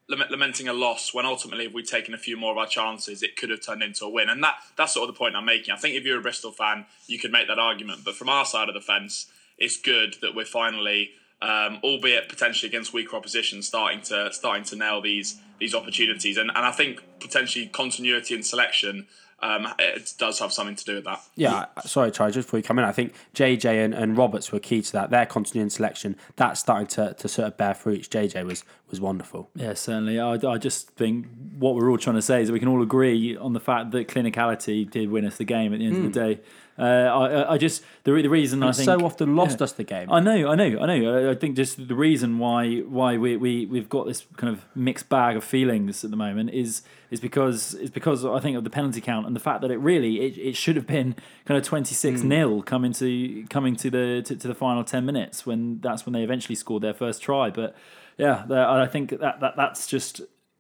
lamenting 0.07 0.67
a 0.67 0.73
loss 0.73 1.15
when 1.15 1.25
ultimately, 1.25 1.65
if 1.65 1.73
we'd 1.73 1.87
taken 1.87 2.13
a 2.13 2.17
few 2.19 2.37
more 2.37 2.51
of 2.51 2.59
our 2.59 2.67
chances, 2.67 3.23
it 3.23 3.35
could 3.35 3.49
have 3.49 3.61
turned 3.65 3.81
into 3.81 4.05
a 4.05 4.09
win. 4.09 4.29
And 4.29 4.43
that 4.43 4.57
that's 4.77 4.93
sort 4.93 5.09
of 5.09 5.15
the 5.15 5.17
point 5.17 5.35
I'm 5.35 5.45
making. 5.45 5.73
I 5.73 5.77
think 5.77 5.95
if 5.95 6.03
you're 6.03 6.19
a 6.19 6.21
Bristol 6.21 6.51
fan, 6.51 6.85
you 7.07 7.17
could 7.17 7.31
make 7.31 7.47
that 7.47 7.57
argument. 7.57 8.01
But 8.05 8.13
from 8.15 8.29
our 8.29 8.45
side 8.45 8.67
of 8.69 8.75
the 8.75 8.81
fence, 8.81 9.25
it's 9.57 9.77
good 9.77 10.17
that 10.21 10.35
we're 10.35 10.45
finally, 10.45 11.09
um, 11.41 11.79
albeit 11.83 12.29
potentially 12.29 12.69
against 12.69 12.93
weaker 12.93 13.15
opposition, 13.15 13.63
starting 13.63 14.01
to 14.01 14.31
starting 14.31 14.63
to 14.65 14.75
nail 14.75 15.01
these 15.01 15.41
these 15.59 15.75
opportunities. 15.75 16.37
And 16.37 16.49
and 16.55 16.65
I 16.65 16.71
think 16.71 17.03
potentially 17.19 17.67
continuity 17.67 18.35
and 18.35 18.45
selection. 18.45 19.07
Um, 19.41 19.67
it 19.77 20.13
does 20.17 20.39
have 20.39 20.53
something 20.53 20.77
to 20.77 20.85
do 20.85 20.95
with 20.95 21.03
that. 21.03 21.21
Yeah, 21.35 21.65
sorry, 21.85 22.09
Charlie, 22.09 22.31
just 22.31 22.47
before 22.47 22.57
you 22.57 22.63
come 22.63 22.79
in, 22.79 22.85
I 22.85 22.93
think 22.93 23.13
JJ 23.35 23.83
and, 23.83 23.93
and 23.93 24.17
Roberts 24.17 24.51
were 24.51 24.59
key 24.59 24.81
to 24.81 24.91
that. 24.93 25.09
Their 25.09 25.25
continuity 25.25 25.61
and 25.61 25.71
selection, 25.71 26.15
that's 26.37 26.61
starting 26.61 26.87
to, 26.87 27.13
to 27.13 27.27
sort 27.27 27.49
of 27.49 27.57
bear 27.57 27.73
fruit. 27.73 28.09
JJ 28.09 28.45
was 28.45 28.63
was 28.89 29.01
wonderful. 29.01 29.49
Yeah, 29.53 29.73
certainly. 29.73 30.19
I, 30.19 30.33
I 30.35 30.57
just 30.57 30.89
think 30.91 31.27
what 31.59 31.75
we're 31.75 31.91
all 31.91 31.97
trying 31.97 32.15
to 32.15 32.21
say 32.21 32.41
is 32.41 32.47
that 32.47 32.53
we 32.53 32.59
can 32.59 32.69
all 32.69 32.81
agree 32.81 33.35
on 33.35 33.53
the 33.53 33.59
fact 33.59 33.91
that 33.91 34.07
clinicality 34.07 34.89
did 34.89 35.11
win 35.11 35.25
us 35.25 35.37
the 35.37 35.43
game 35.43 35.73
at 35.73 35.79
the 35.79 35.85
end 35.85 35.97
of 35.97 36.13
the 36.13 36.19
day. 36.19 36.41
Uh, 36.77 36.81
I, 36.83 37.53
I- 37.53 37.57
just 37.57 37.83
the, 38.03 38.11
the 38.11 38.27
reason 38.27 38.61
I 38.61 38.73
think 38.73 38.85
so 38.85 39.05
often 39.05 39.35
lost 39.37 39.59
Yeah. 39.59 39.63
us 39.63 39.71
the 39.71 39.85
game. 39.85 40.11
I 40.11 40.19
know, 40.19 40.49
I 40.49 40.55
know, 40.55 40.79
I 40.81 40.85
know. 40.85 41.29
I- 41.29 41.31
I 41.31 41.35
think 41.35 41.55
just 41.55 41.87
the 41.87 41.95
reason 41.95 42.37
why 42.37 42.79
why 42.79 43.15
we, 43.17 43.37
we 43.37 43.65
we've 43.65 43.87
got 43.87 44.07
this 44.07 44.25
kind 44.35 44.51
of 44.53 44.65
mixed 44.75 45.07
bag 45.07 45.37
of 45.37 45.43
feelings 45.45 46.03
at 46.03 46.11
the 46.11 46.17
moment 46.17 46.49
is 46.49 46.81
is 47.11 47.21
because 47.21 47.75
is 47.75 47.89
because 47.89 48.25
I 48.25 48.39
think 48.41 48.57
of 48.57 48.65
the 48.65 48.69
penalty 48.69 48.99
count 48.99 49.25
and 49.25 49.33
the 49.33 49.39
fact 49.39 49.61
that 49.61 49.71
it 49.71 49.77
really 49.77 50.19
it, 50.19 50.37
it 50.37 50.55
should 50.57 50.75
have 50.75 50.85
been 50.87 51.15
kind 51.45 51.57
of 51.57 51.63
twenty 51.65 51.95
six 51.95 52.21
Hmm. 52.21 52.29
0 52.29 52.61
coming 52.63 52.91
to 52.93 53.45
coming 53.49 53.77
to 53.77 53.89
the 53.89 54.21
to, 54.25 54.35
to 54.35 54.47
the 54.49 54.55
final 54.55 54.83
ten 54.83 55.05
minutes 55.05 55.45
when 55.45 55.79
that's 55.79 56.05
when 56.05 56.11
they 56.11 56.23
eventually 56.23 56.55
scored 56.55 56.83
their 56.83 56.93
first 56.93 57.21
try. 57.21 57.49
But 57.49 57.73
yeah, 58.17 58.45
I 58.49 58.85
think 58.87 59.11
that, 59.11 59.39
that 59.39 59.53
that's 59.55 59.87
just 59.87 60.19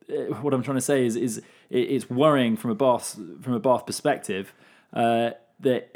uh, 0.09 0.33
what 0.41 0.53
I'm 0.53 0.63
trying 0.63 0.77
to 0.77 0.81
say 0.81 1.05
is 1.05 1.17
is 1.17 1.41
it's 1.69 2.09
worrying 2.09 2.55
from 2.55 2.71
a 2.71 2.75
Bath 2.75 3.19
from 3.41 3.51
a 3.53 3.59
Bath 3.59 3.85
perspective. 3.85 4.53
Uh, 4.93 5.31
that 5.61 5.95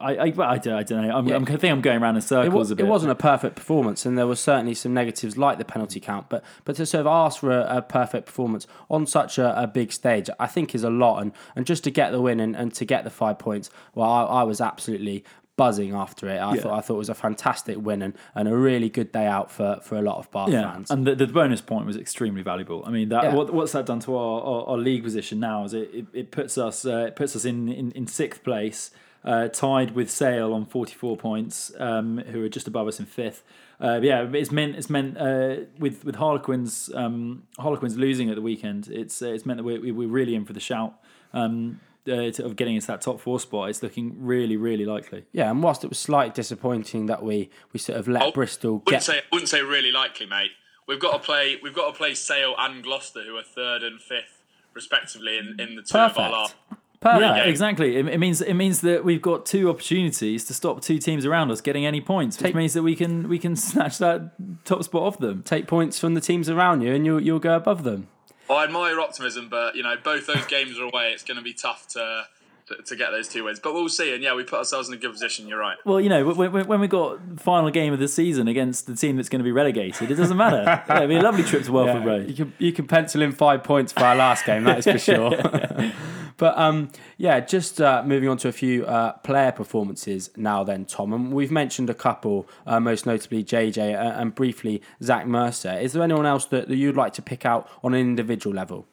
I, 0.00 0.16
I, 0.16 0.22
I, 0.24 0.58
don't, 0.58 0.68
I 0.68 0.82
don't 0.82 1.06
know. 1.06 1.16
I'm, 1.16 1.28
I'm, 1.28 1.42
I 1.42 1.56
think 1.56 1.64
I'm 1.64 1.80
going 1.80 2.02
around 2.02 2.16
in 2.16 2.18
it, 2.18 2.22
circles 2.22 2.54
was, 2.54 2.70
a 2.70 2.76
bit. 2.76 2.86
it 2.86 2.88
wasn't 2.88 3.12
a 3.12 3.16
perfect 3.16 3.56
performance, 3.56 4.06
and 4.06 4.16
there 4.16 4.26
were 4.26 4.36
certainly 4.36 4.74
some 4.74 4.94
negatives 4.94 5.36
like 5.36 5.58
the 5.58 5.64
penalty 5.64 6.00
count. 6.00 6.28
But 6.28 6.44
but 6.64 6.76
to 6.76 6.86
sort 6.86 7.00
of 7.00 7.06
ask 7.06 7.40
for 7.40 7.50
a, 7.50 7.78
a 7.78 7.82
perfect 7.82 8.26
performance 8.26 8.66
on 8.90 9.06
such 9.06 9.38
a, 9.38 9.60
a 9.60 9.66
big 9.66 9.92
stage, 9.92 10.30
I 10.38 10.46
think 10.46 10.74
is 10.74 10.84
a 10.84 10.90
lot. 10.90 11.22
And, 11.22 11.32
and 11.56 11.66
just 11.66 11.84
to 11.84 11.90
get 11.90 12.12
the 12.12 12.20
win 12.20 12.40
and, 12.40 12.56
and 12.56 12.72
to 12.74 12.84
get 12.84 13.04
the 13.04 13.10
five 13.10 13.38
points, 13.38 13.70
well, 13.94 14.08
I, 14.08 14.22
I 14.24 14.42
was 14.44 14.60
absolutely 14.60 15.24
buzzing 15.58 15.92
after 16.04 16.26
it. 16.34 16.38
I 16.38 16.54
Yeah. 16.54 16.60
thought 16.62 16.72
I 16.78 16.80
thought 16.80 16.94
it 16.94 17.04
was 17.06 17.10
a 17.10 17.14
fantastic 17.26 17.76
win 17.88 18.00
and, 18.02 18.14
and 18.34 18.48
a 18.48 18.56
really 18.56 18.88
good 18.88 19.10
day 19.12 19.26
out 19.26 19.50
for, 19.50 19.78
for 19.82 19.96
a 19.96 20.02
lot 20.02 20.16
of 20.18 20.30
Bath 20.30 20.48
Yeah, 20.48 20.72
fans. 20.72 20.90
and 20.90 21.06
the, 21.06 21.14
the 21.14 21.26
bonus 21.26 21.60
point 21.60 21.84
was 21.84 21.96
extremely 21.96 22.42
valuable. 22.42 22.82
I 22.86 22.90
mean, 22.90 23.08
that 23.10 23.24
Yeah. 23.24 23.34
what, 23.34 23.52
what's 23.52 23.72
that 23.72 23.84
done 23.84 24.00
to 24.06 24.16
our, 24.16 24.40
our, 24.50 24.60
our 24.70 24.78
league 24.78 25.02
position 25.02 25.38
now? 25.40 25.64
Is 25.64 25.74
it, 25.74 25.90
it, 25.92 26.06
it 26.14 26.30
puts 26.30 26.56
us 26.56 26.86
uh, 26.86 27.04
it 27.08 27.14
puts 27.16 27.36
us 27.36 27.44
in, 27.44 27.68
in, 27.68 27.90
in 27.92 28.06
sixth 28.06 28.42
place, 28.42 28.90
uh, 29.24 29.48
tied 29.48 29.90
with 29.98 30.08
Sale 30.10 30.54
on 30.54 30.64
forty 30.64 30.94
four 30.94 31.16
points, 31.16 31.72
um, 31.78 32.18
who 32.30 32.38
are 32.44 32.48
just 32.48 32.66
above 32.68 32.86
us 32.88 32.98
in 33.00 33.06
fifth. 33.06 33.42
Uh, 33.80 34.00
yeah, 34.02 34.26
it's 34.32 34.50
meant 34.52 34.76
it's 34.76 34.90
meant 34.90 35.16
uh, 35.18 35.56
with 35.78 36.04
with 36.04 36.16
Harlequins 36.16 36.90
um, 36.94 37.42
Harlequins 37.58 37.96
losing 37.96 38.28
at 38.30 38.36
the 38.36 38.42
weekend. 38.42 38.88
It's 38.88 39.20
uh, 39.22 39.26
it's 39.34 39.44
meant 39.46 39.58
that 39.58 39.64
we're, 39.64 39.80
we- 39.80 39.92
we're 39.92 40.08
really 40.20 40.34
in 40.34 40.44
for 40.44 40.52
the 40.52 40.60
shout. 40.70 40.94
Um, 41.32 41.80
uh, 42.08 42.30
to, 42.32 42.44
of 42.44 42.56
getting 42.56 42.74
into 42.76 42.86
that 42.88 43.00
top 43.00 43.20
four 43.20 43.38
spot, 43.40 43.68
it's 43.70 43.82
looking 43.82 44.14
really, 44.18 44.56
really 44.56 44.84
likely. 44.84 45.24
yeah, 45.32 45.50
and 45.50 45.62
whilst 45.62 45.84
it 45.84 45.88
was 45.88 45.98
slightly 45.98 46.32
disappointing 46.32 47.06
that 47.06 47.22
we, 47.22 47.50
we 47.72 47.78
sort 47.78 47.98
of 47.98 48.08
let 48.08 48.22
Oh, 48.22 48.32
Bristol 48.32 48.72
wouldn't 48.74 48.88
get 48.90 49.02
say 49.02 49.20
wouldn't 49.32 49.48
say 49.48 49.62
really 49.62 49.92
likely, 49.92 50.26
mate. 50.26 50.50
We've 50.86 51.00
got 51.00 51.12
to 51.12 51.18
play. 51.18 51.58
We've 51.62 51.74
got 51.74 51.92
to 51.92 51.96
play 51.96 52.14
Sale 52.14 52.54
and 52.58 52.82
Gloucester, 52.82 53.22
who 53.22 53.36
are 53.36 53.42
third 53.42 53.82
and 53.82 54.00
fifth, 54.00 54.42
respectively, 54.74 55.36
in, 55.38 55.56
in 55.60 55.76
the 55.76 55.82
two 55.82 55.98
of 55.98 56.00
our 56.00 56.08
perfect. 56.10 56.32
last. 56.32 56.54
Perfect. 57.00 57.20
Yeah, 57.20 57.36
exactly. 57.44 57.96
It, 57.96 58.08
it 58.08 58.18
means 58.18 58.40
it 58.40 58.54
means 58.54 58.80
that 58.80 59.04
we've 59.04 59.22
got 59.22 59.46
two 59.46 59.68
opportunities 59.70 60.44
to 60.46 60.54
stop 60.54 60.80
two 60.82 60.98
teams 60.98 61.24
around 61.24 61.50
us 61.52 61.60
getting 61.60 61.86
any 61.86 62.00
points, 62.00 62.36
which 62.38 62.46
Take- 62.48 62.54
means 62.56 62.74
that 62.74 62.82
we 62.82 62.96
can 62.96 63.28
we 63.28 63.38
can 63.38 63.54
snatch 63.70 63.98
that 63.98 64.32
top 64.64 64.82
spot 64.82 65.02
off 65.02 65.18
them. 65.18 65.42
Take 65.44 65.68
points 65.68 66.00
from 66.00 66.14
the 66.14 66.20
teams 66.20 66.48
around 66.48 66.80
you, 66.80 66.92
and 66.94 67.06
you'll 67.06 67.20
you'll 67.22 67.38
go 67.38 67.54
above 67.54 67.84
them. 67.84 68.08
I 68.50 68.64
admire 68.64 68.92
your 68.92 69.00
optimism, 69.00 69.48
but 69.48 69.76
you 69.76 69.82
know 69.82 69.96
both 70.02 70.26
those 70.26 70.46
games 70.46 70.78
are 70.78 70.84
away. 70.84 71.12
It's 71.12 71.24
going 71.24 71.36
to 71.36 71.44
be 71.44 71.52
tough 71.52 71.88
to, 71.88 72.26
to 72.68 72.82
to 72.82 72.96
get 72.96 73.10
those 73.10 73.28
two 73.28 73.44
wins, 73.44 73.60
but 73.60 73.74
we'll 73.74 73.88
see. 73.88 74.14
And 74.14 74.22
yeah, 74.22 74.34
we 74.34 74.44
put 74.44 74.58
ourselves 74.58 74.88
in 74.88 74.94
a 74.94 74.98
good 74.98 75.12
position. 75.12 75.48
You're 75.48 75.58
right. 75.58 75.76
Well, 75.84 76.00
you 76.00 76.08
know, 76.08 76.26
when, 76.32 76.52
when, 76.52 76.66
when 76.66 76.80
we 76.80 76.86
got 76.88 77.18
final 77.40 77.70
game 77.70 77.92
of 77.92 77.98
the 77.98 78.08
season 78.08 78.48
against 78.48 78.86
the 78.86 78.94
team 78.94 79.16
that's 79.16 79.28
going 79.28 79.40
to 79.40 79.44
be 79.44 79.52
relegated, 79.52 80.10
it 80.10 80.14
doesn't 80.14 80.36
matter. 80.36 80.62
yeah, 80.64 80.84
it'll 80.96 81.08
be 81.08 81.16
a 81.16 81.22
lovely 81.22 81.42
trip 81.42 81.64
to 81.64 81.72
Welford 81.72 82.04
Yeah, 82.04 82.08
Road. 82.08 82.28
You 82.28 82.34
can 82.34 82.52
you 82.58 82.72
can 82.72 82.86
pencil 82.86 83.22
in 83.22 83.32
five 83.32 83.62
points 83.64 83.92
for 83.92 84.04
our 84.04 84.16
last 84.16 84.44
game, 84.44 84.64
that 84.64 84.78
is 84.78 84.84
for 84.84 84.98
sure. 84.98 85.30
but 86.36 86.56
um, 86.58 86.90
yeah, 87.16 87.40
just 87.40 87.80
uh, 87.80 88.02
moving 88.04 88.28
on 88.28 88.36
to 88.38 88.48
a 88.48 88.52
few 88.52 88.86
uh, 88.86 89.12
player 89.18 89.52
performances 89.52 90.30
now. 90.36 90.64
Then 90.64 90.84
Tom, 90.84 91.12
and 91.12 91.32
we've 91.32 91.50
mentioned 91.50 91.90
a 91.90 91.94
couple, 91.94 92.48
uh, 92.66 92.80
most 92.80 93.06
notably 93.06 93.42
JJ 93.44 93.94
uh, 93.94 94.20
and 94.20 94.34
briefly 94.34 94.82
Zach 95.02 95.26
Mercer. 95.26 95.78
Is 95.78 95.92
there 95.92 96.02
anyone 96.02 96.26
else 96.26 96.44
that, 96.46 96.68
that 96.68 96.76
you'd 96.76 96.96
like 96.96 97.12
to 97.14 97.22
pick 97.22 97.44
out 97.46 97.68
on 97.82 97.94
an 97.94 98.00
individual 98.00 98.54
level? 98.54 98.86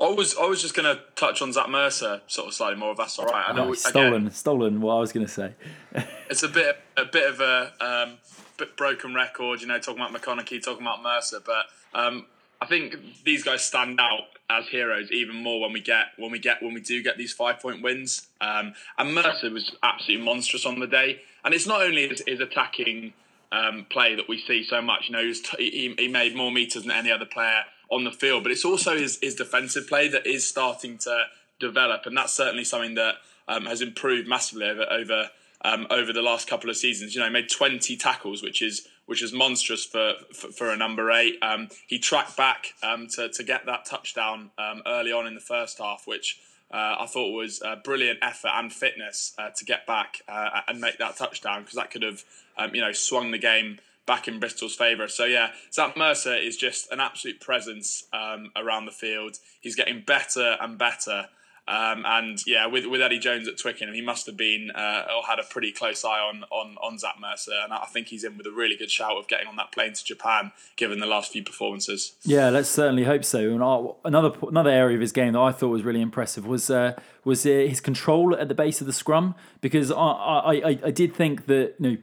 I 0.00 0.08
was 0.10 0.36
I 0.36 0.46
was 0.46 0.62
just 0.62 0.74
going 0.74 0.96
to 0.96 1.02
touch 1.16 1.42
on 1.42 1.52
Zach 1.52 1.68
Mercer, 1.68 2.20
sort 2.28 2.48
of 2.48 2.54
slightly 2.54 2.78
more. 2.78 2.92
If 2.92 2.98
that's 2.98 3.18
all 3.18 3.26
right. 3.26 3.44
I 3.48 3.52
know 3.52 3.62
Oh, 3.62 3.72
again, 3.72 3.76
stolen, 3.76 4.30
stolen. 4.30 4.80
What 4.80 4.94
I 4.94 5.00
was 5.00 5.12
going 5.12 5.26
to 5.26 5.32
say. 5.32 5.54
it's 6.30 6.42
a 6.42 6.48
bit 6.48 6.78
a 6.96 7.04
bit 7.04 7.28
of 7.28 7.40
a 7.40 7.72
um, 7.80 8.18
bit 8.56 8.76
broken 8.76 9.14
record, 9.14 9.60
you 9.60 9.66
know, 9.66 9.78
talking 9.78 10.00
about 10.00 10.12
McConnochie, 10.20 10.62
talking 10.62 10.82
about 10.82 11.02
Mercer, 11.02 11.40
but 11.44 11.66
um, 11.94 12.26
I 12.60 12.66
think 12.66 12.96
these 13.24 13.42
guys 13.42 13.62
stand 13.62 14.00
out 14.00 14.22
as 14.50 14.66
heroes 14.68 15.10
even 15.10 15.36
more 15.36 15.60
when 15.60 15.72
we 15.72 15.80
get 15.80 16.06
when 16.16 16.30
we 16.30 16.38
get 16.38 16.62
when 16.62 16.74
we 16.74 16.80
do 16.80 17.02
get 17.02 17.18
these 17.18 17.32
five 17.32 17.60
point 17.60 17.82
wins. 17.82 18.28
Um, 18.40 18.74
and 18.98 19.14
Mercer 19.14 19.50
was 19.50 19.74
absolutely 19.82 20.24
monstrous 20.24 20.64
on 20.64 20.78
the 20.80 20.86
day, 20.86 21.22
and 21.44 21.54
it's 21.54 21.66
not 21.66 21.82
only 21.82 22.08
his, 22.08 22.22
his 22.26 22.40
attacking 22.40 23.14
um, 23.52 23.86
play 23.90 24.14
that 24.14 24.28
we 24.28 24.38
see 24.40 24.64
so 24.64 24.82
much. 24.82 25.08
You 25.08 25.14
know, 25.14 25.22
he, 25.22 25.28
was 25.28 25.40
t- 25.40 25.70
he, 25.70 25.94
he 26.02 26.08
made 26.08 26.36
more 26.36 26.50
meters 26.50 26.82
than 26.82 26.92
any 26.92 27.10
other 27.10 27.24
player 27.26 27.62
on 27.90 28.04
the 28.04 28.10
field, 28.10 28.42
but 28.42 28.52
it's 28.52 28.64
also 28.64 28.96
his, 28.96 29.18
his 29.22 29.34
defensive 29.34 29.88
play 29.88 30.08
that 30.08 30.26
is 30.26 30.46
starting 30.46 30.98
to 30.98 31.24
develop, 31.58 32.06
and 32.06 32.16
that's 32.16 32.32
certainly 32.32 32.64
something 32.64 32.94
that 32.94 33.16
um, 33.48 33.64
has 33.64 33.80
improved 33.80 34.28
massively 34.28 34.66
over 34.66 34.86
over 34.90 35.30
um, 35.64 35.86
over 35.90 36.12
the 36.12 36.22
last 36.22 36.48
couple 36.48 36.70
of 36.70 36.76
seasons. 36.76 37.14
You 37.14 37.20
know, 37.20 37.26
he 37.26 37.32
made 37.32 37.50
20 37.50 37.96
tackles, 37.96 38.42
which 38.42 38.62
is 38.62 38.86
which 39.06 39.22
is 39.22 39.32
monstrous 39.32 39.84
for 39.84 40.14
for, 40.34 40.48
for 40.48 40.70
a 40.70 40.76
number 40.76 41.10
eight. 41.10 41.38
Um, 41.42 41.68
he 41.86 41.98
tracked 41.98 42.36
back 42.36 42.74
um, 42.82 43.08
to 43.08 43.28
to 43.28 43.42
get 43.42 43.66
that 43.66 43.86
touchdown 43.86 44.50
um, 44.58 44.82
early 44.86 45.12
on 45.12 45.26
in 45.26 45.34
the 45.34 45.40
first 45.40 45.78
half, 45.78 46.06
which. 46.06 46.40
Uh, 46.70 46.96
I 47.00 47.06
thought 47.06 47.30
was 47.30 47.62
a 47.64 47.76
brilliant 47.76 48.18
effort 48.20 48.50
and 48.52 48.70
fitness 48.70 49.32
uh, 49.38 49.48
to 49.56 49.64
get 49.64 49.86
back 49.86 50.20
uh, 50.28 50.60
and 50.68 50.78
make 50.82 50.98
that 50.98 51.16
touchdown 51.16 51.62
because 51.62 51.76
that 51.76 51.90
could 51.90 52.02
have, 52.02 52.24
um, 52.58 52.74
you 52.74 52.82
know, 52.82 52.92
swung 52.92 53.30
the 53.30 53.38
game 53.38 53.78
back 54.08 54.26
in 54.26 54.40
Bristol's 54.40 54.74
favour. 54.74 55.06
So 55.06 55.24
yeah, 55.24 55.50
Zach 55.72 55.96
Mercer 55.96 56.34
is 56.34 56.56
just 56.56 56.90
an 56.90 56.98
absolute 56.98 57.38
presence 57.38 58.04
um, 58.12 58.50
around 58.56 58.86
the 58.86 58.90
field. 58.92 59.36
He's 59.60 59.76
getting 59.76 60.02
better 60.04 60.56
and 60.60 60.76
better. 60.76 61.26
Um, 61.68 62.04
and 62.06 62.38
yeah, 62.46 62.64
with, 62.66 62.86
with 62.86 63.02
Eddie 63.02 63.18
Jones 63.18 63.46
at 63.46 63.58
Twickenham, 63.58 63.94
he 63.94 64.00
must 64.00 64.24
have 64.24 64.38
been 64.38 64.70
uh, 64.74 65.04
or 65.14 65.22
had 65.28 65.38
a 65.38 65.42
pretty 65.42 65.70
close 65.70 66.02
eye 66.02 66.18
on, 66.18 66.44
on 66.50 66.76
on 66.82 66.98
Zach 66.98 67.16
Mercer, 67.20 67.52
and 67.62 67.74
I 67.74 67.84
think 67.84 68.06
he's 68.06 68.24
in 68.24 68.38
with 68.38 68.46
a 68.46 68.50
really 68.50 68.74
good 68.74 68.90
shout 68.90 69.18
of 69.18 69.28
getting 69.28 69.46
on 69.46 69.56
that 69.56 69.70
plane 69.70 69.92
to 69.92 70.02
Japan, 70.02 70.52
given 70.76 70.98
the 70.98 71.06
last 71.06 71.30
few 71.30 71.42
performances. 71.44 72.14
Yeah, 72.24 72.48
let's 72.48 72.70
certainly 72.70 73.04
hope 73.04 73.22
so. 73.22 73.40
And 73.40 73.62
our- 73.62 73.96
another 74.02 74.32
another 74.48 74.70
area 74.70 74.94
of 74.96 75.02
his 75.02 75.12
game 75.12 75.34
that 75.34 75.40
I 75.40 75.52
thought 75.52 75.68
was 75.68 75.82
really 75.82 76.00
impressive 76.00 76.46
was 76.46 76.70
uh, 76.70 76.98
was 77.22 77.44
uh, 77.44 77.50
his 77.50 77.82
control 77.82 78.34
at 78.34 78.48
the 78.48 78.54
base 78.54 78.80
of 78.80 78.86
the 78.86 78.94
scrum 78.94 79.34
because 79.60 79.92
I 79.92 79.96
I, 79.96 80.52
I, 80.54 80.78
I 80.86 80.90
did 80.90 81.14
think 81.14 81.44
that 81.48 81.74
you 81.78 81.90
know 81.90 81.96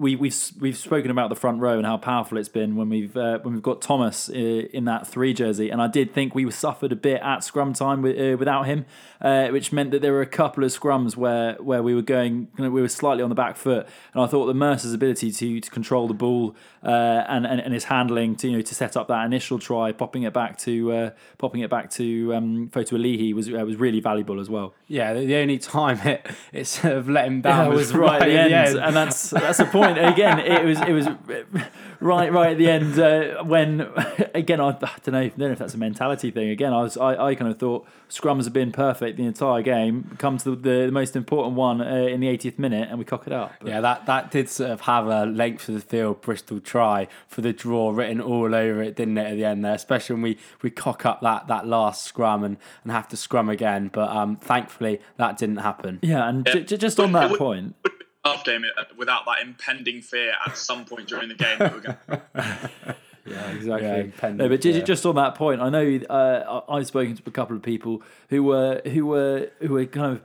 we, 0.00 0.16
we've 0.16 0.34
we've 0.58 0.78
spoken 0.78 1.10
about 1.10 1.28
the 1.28 1.36
front 1.36 1.60
row 1.60 1.76
and 1.76 1.84
how 1.84 1.98
powerful 1.98 2.38
it's 2.38 2.48
been 2.48 2.74
when 2.74 2.88
we've 2.88 3.14
uh, 3.14 3.38
when 3.40 3.52
we've 3.52 3.62
got 3.62 3.82
Thomas 3.82 4.30
uh, 4.30 4.32
in 4.32 4.86
that 4.86 5.06
three 5.06 5.34
jersey, 5.34 5.68
and 5.68 5.80
I 5.82 5.88
did 5.88 6.14
think 6.14 6.34
we 6.34 6.50
suffered 6.50 6.90
a 6.90 6.96
bit 6.96 7.20
at 7.20 7.44
scrum 7.44 7.74
time 7.74 8.00
with, 8.00 8.18
uh, 8.18 8.38
without 8.38 8.64
him, 8.64 8.86
uh, 9.20 9.48
which 9.48 9.72
meant 9.72 9.90
that 9.90 10.00
there 10.00 10.12
were 10.12 10.22
a 10.22 10.26
couple 10.26 10.64
of 10.64 10.70
scrums 10.70 11.16
where 11.16 11.52
where 11.60 11.82
we 11.82 11.94
were 11.94 12.00
going, 12.00 12.48
you 12.56 12.64
know, 12.64 12.70
we 12.70 12.80
were 12.80 12.88
slightly 12.88 13.22
on 13.22 13.28
the 13.28 13.34
back 13.34 13.58
foot, 13.58 13.86
and 14.14 14.22
I 14.24 14.26
thought 14.26 14.46
that 14.46 14.54
Mercer's 14.54 14.94
ability 14.94 15.32
to 15.32 15.60
to 15.60 15.70
control 15.70 16.08
the 16.08 16.14
ball 16.14 16.56
uh, 16.82 16.88
and, 17.28 17.46
and 17.46 17.60
and 17.60 17.74
his 17.74 17.84
handling 17.84 18.36
to 18.36 18.48
you 18.48 18.56
know 18.56 18.62
to 18.62 18.74
set 18.74 18.96
up 18.96 19.06
that 19.08 19.26
initial 19.26 19.58
try, 19.58 19.92
popping 19.92 20.22
it 20.22 20.32
back 20.32 20.56
to 20.60 20.92
uh, 20.92 21.10
popping 21.36 21.60
it 21.60 21.68
back 21.68 21.90
to 21.90 22.34
um, 22.34 22.70
Fotuali'i 22.70 23.34
was 23.34 23.50
was 23.50 23.76
really 23.76 24.00
valuable 24.00 24.40
as 24.40 24.48
well. 24.48 24.72
Yeah, 24.88 25.12
the, 25.12 25.26
the 25.26 25.36
only 25.36 25.58
time 25.58 25.98
it, 26.06 26.26
it 26.54 26.66
sort 26.66 26.94
of 26.94 27.06
let 27.10 27.26
him 27.26 27.42
down 27.42 27.66
Yeah, 27.66 27.68
was, 27.68 27.92
was 27.92 27.96
right 27.96 28.22
at 28.22 28.28
the 28.28 28.38
end, 28.38 28.54
end. 28.54 28.78
and 28.78 28.96
that's 28.96 29.28
that's 29.28 29.58
the 29.58 29.66
point. 29.66 29.89
Again, 29.98 30.38
it 30.40 30.64
was 30.64 30.80
it 30.80 30.92
was 30.92 31.06
right 32.00 32.32
right 32.32 32.52
at 32.52 32.58
the 32.58 32.68
end 32.70 32.98
uh, 32.98 33.42
when 33.44 33.80
again 34.34 34.60
I, 34.60 34.68
I 34.68 34.72
don't 35.02 35.08
know, 35.08 35.18
I 35.20 35.28
don't 35.28 35.38
know 35.38 35.50
if 35.52 35.58
that's 35.58 35.74
a 35.74 35.78
mentality 35.78 36.30
thing. 36.30 36.48
Again, 36.50 36.72
I 36.72 36.82
was 36.82 36.96
I, 36.96 37.16
I 37.28 37.34
kind 37.34 37.50
of 37.50 37.58
thought 37.58 37.86
scrums 38.08 38.44
have 38.44 38.52
been 38.52 38.72
perfect 38.72 39.16
the 39.16 39.24
entire 39.24 39.62
game. 39.62 40.16
Come 40.18 40.36
to 40.38 40.56
the, 40.56 40.70
the, 40.86 40.90
most 40.92 41.14
important 41.14 41.54
one 41.56 41.80
uh, 41.80 41.84
in 41.94 42.18
the 42.20 42.26
80th 42.26 42.58
minute, 42.58 42.88
and 42.90 42.98
we 42.98 43.04
cock 43.04 43.26
it 43.28 43.32
up. 43.32 43.52
But- 43.60 43.68
Yeah, 43.68 43.80
that, 43.80 44.06
that 44.06 44.32
did 44.32 44.48
sort 44.48 44.72
of 44.72 44.80
have 44.82 45.06
a 45.06 45.26
length 45.26 45.68
of 45.68 45.76
the 45.76 45.80
field 45.80 46.20
Bristol 46.20 46.58
try 46.58 47.06
for 47.28 47.40
the 47.40 47.52
draw 47.52 47.90
written 47.92 48.20
all 48.20 48.52
over 48.52 48.82
it, 48.82 48.96
didn't 48.96 49.16
it, 49.16 49.26
at 49.30 49.36
the 49.36 49.44
end 49.44 49.64
there? 49.64 49.74
Especially 49.74 50.14
when 50.14 50.22
we, 50.22 50.38
we 50.60 50.70
cock 50.70 51.06
up 51.06 51.20
that, 51.20 51.46
that 51.46 51.68
last 51.68 52.02
scrum 52.02 52.42
and, 52.42 52.56
and 52.82 52.90
have 52.90 53.06
to 53.10 53.16
scrum 53.16 53.48
again. 53.48 53.90
But 53.92 54.08
um, 54.10 54.34
thankfully, 54.34 55.00
that 55.16 55.38
didn't 55.38 55.58
happen. 55.58 56.00
yeah, 56.02 56.28
and 56.28 56.44
j- 56.44 56.64
j- 56.64 56.76
just 56.78 56.98
on 56.98 57.12
that 57.12 57.38
point, 57.38 57.76
Half 58.24 58.44
game 58.44 58.64
without 58.98 59.24
that 59.26 59.40
impending 59.42 60.02
fear 60.02 60.32
at 60.46 60.56
some 60.56 60.84
point 60.84 61.08
during 61.08 61.28
the 61.28 61.34
game. 61.34 61.58
That 61.58 61.72
we're 61.72 61.80
going 61.80 61.96
Yeah, 63.26 63.50
exactly. 63.50 63.88
Yeah, 63.88 63.96
impending 63.96 64.38
no, 64.38 64.48
but 64.48 64.60
ju- 64.60 64.72
fear. 64.72 64.82
just 64.82 65.06
on 65.06 65.14
that 65.16 65.34
point, 65.34 65.60
I 65.60 65.68
know 65.68 66.00
uh, 66.08 66.60
I've 66.68 66.86
spoken 66.86 67.14
to 67.16 67.22
a 67.26 67.30
couple 67.30 67.54
of 67.56 67.62
people 67.62 68.02
who 68.28 68.42
were 68.42 68.80
who 68.84 69.06
were 69.06 69.50
who 69.60 69.74
were 69.74 69.86
kind 69.86 70.16
of. 70.16 70.22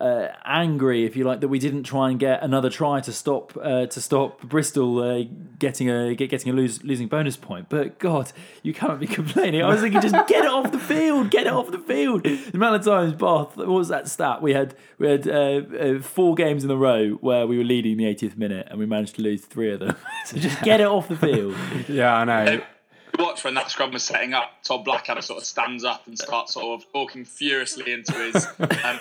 Uh, 0.00 0.28
angry, 0.44 1.04
if 1.04 1.16
you 1.16 1.24
like, 1.24 1.40
that 1.40 1.48
we 1.48 1.58
didn't 1.58 1.82
try 1.82 2.08
and 2.08 2.20
get 2.20 2.40
another 2.42 2.70
try 2.70 3.00
to 3.00 3.12
stop 3.12 3.56
uh, 3.60 3.86
to 3.86 4.00
stop 4.00 4.40
Bristol 4.42 5.00
uh, 5.00 5.24
getting 5.58 5.90
a 5.90 6.14
get, 6.14 6.30
getting 6.30 6.52
a 6.52 6.54
lose, 6.54 6.84
losing 6.84 7.08
bonus 7.08 7.36
point. 7.36 7.68
But 7.68 7.98
God, 7.98 8.30
you 8.62 8.72
can't 8.72 9.00
be 9.00 9.06
complaining. 9.20 9.62
I 9.62 9.68
was 9.68 9.80
thinking, 9.80 10.00
just 10.00 10.14
get 10.28 10.44
it 10.44 10.50
off 10.50 10.70
the 10.70 10.78
field, 10.78 11.30
get 11.32 11.48
it 11.48 11.52
off 11.52 11.72
the 11.72 11.80
field. 11.80 12.22
The 12.22 12.50
amount 12.54 12.76
of 12.76 12.84
times 12.84 13.12
Bath, 13.14 13.56
what 13.56 13.66
was 13.66 13.88
that 13.88 14.08
stat? 14.08 14.40
We 14.40 14.52
had 14.52 14.76
we 14.98 15.08
had 15.08 15.26
uh, 15.26 15.62
uh, 15.78 16.00
four 16.00 16.36
games 16.36 16.64
in 16.64 16.70
a 16.70 16.76
row 16.76 17.10
where 17.14 17.46
we 17.46 17.58
were 17.58 17.64
leading 17.64 17.96
the 17.96 18.04
80th 18.04 18.36
minute 18.36 18.68
and 18.70 18.78
we 18.78 18.86
managed 18.86 19.16
to 19.16 19.22
lose 19.22 19.44
three 19.44 19.72
of 19.72 19.80
them. 19.80 19.96
so 20.26 20.36
just 20.36 20.62
get 20.62 20.80
it 20.80 20.86
off 20.86 21.08
the 21.08 21.16
field. 21.16 21.56
Yeah, 21.88 22.14
I 22.14 22.24
know. 22.24 22.62
watch 23.18 23.44
when 23.44 23.54
that 23.54 23.70
scrum 23.70 23.92
was 23.92 24.04
setting 24.04 24.34
up, 24.34 24.62
Todd 24.62 24.84
Blackadder 24.84 25.22
sort 25.22 25.38
of 25.38 25.44
stands 25.44 25.84
up 25.84 26.06
and 26.06 26.18
starts 26.18 26.54
sort 26.54 26.80
of 26.80 26.92
talking 26.92 27.24
furiously 27.24 27.92
into 27.92 28.12
his 28.12 28.46
um, 28.58 29.00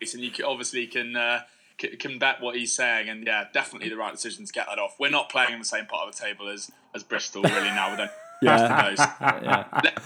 and 0.00 0.22
you 0.22 0.30
can, 0.30 0.44
obviously 0.44 0.86
can 0.86 1.16
uh, 1.16 1.40
c- 1.80 1.96
can 1.96 2.18
bet 2.18 2.40
what 2.40 2.56
he's 2.56 2.72
saying. 2.72 3.08
And 3.08 3.26
yeah, 3.26 3.44
definitely 3.52 3.88
the 3.88 3.96
right 3.96 4.12
decision 4.12 4.44
to 4.44 4.52
get 4.52 4.66
that 4.68 4.78
off. 4.78 4.96
We're 4.98 5.10
not 5.10 5.30
playing 5.30 5.52
in 5.52 5.58
the 5.58 5.64
same 5.64 5.86
part 5.86 6.08
of 6.08 6.14
the 6.14 6.20
table 6.20 6.48
as 6.48 6.70
as 6.94 7.02
Bristol 7.02 7.42
really 7.42 7.70
now. 7.70 7.90
We 7.90 7.96
don't. 7.96 8.10
Yeah. 8.42 8.94
yeah. 9.20 9.64
Let, 9.82 10.02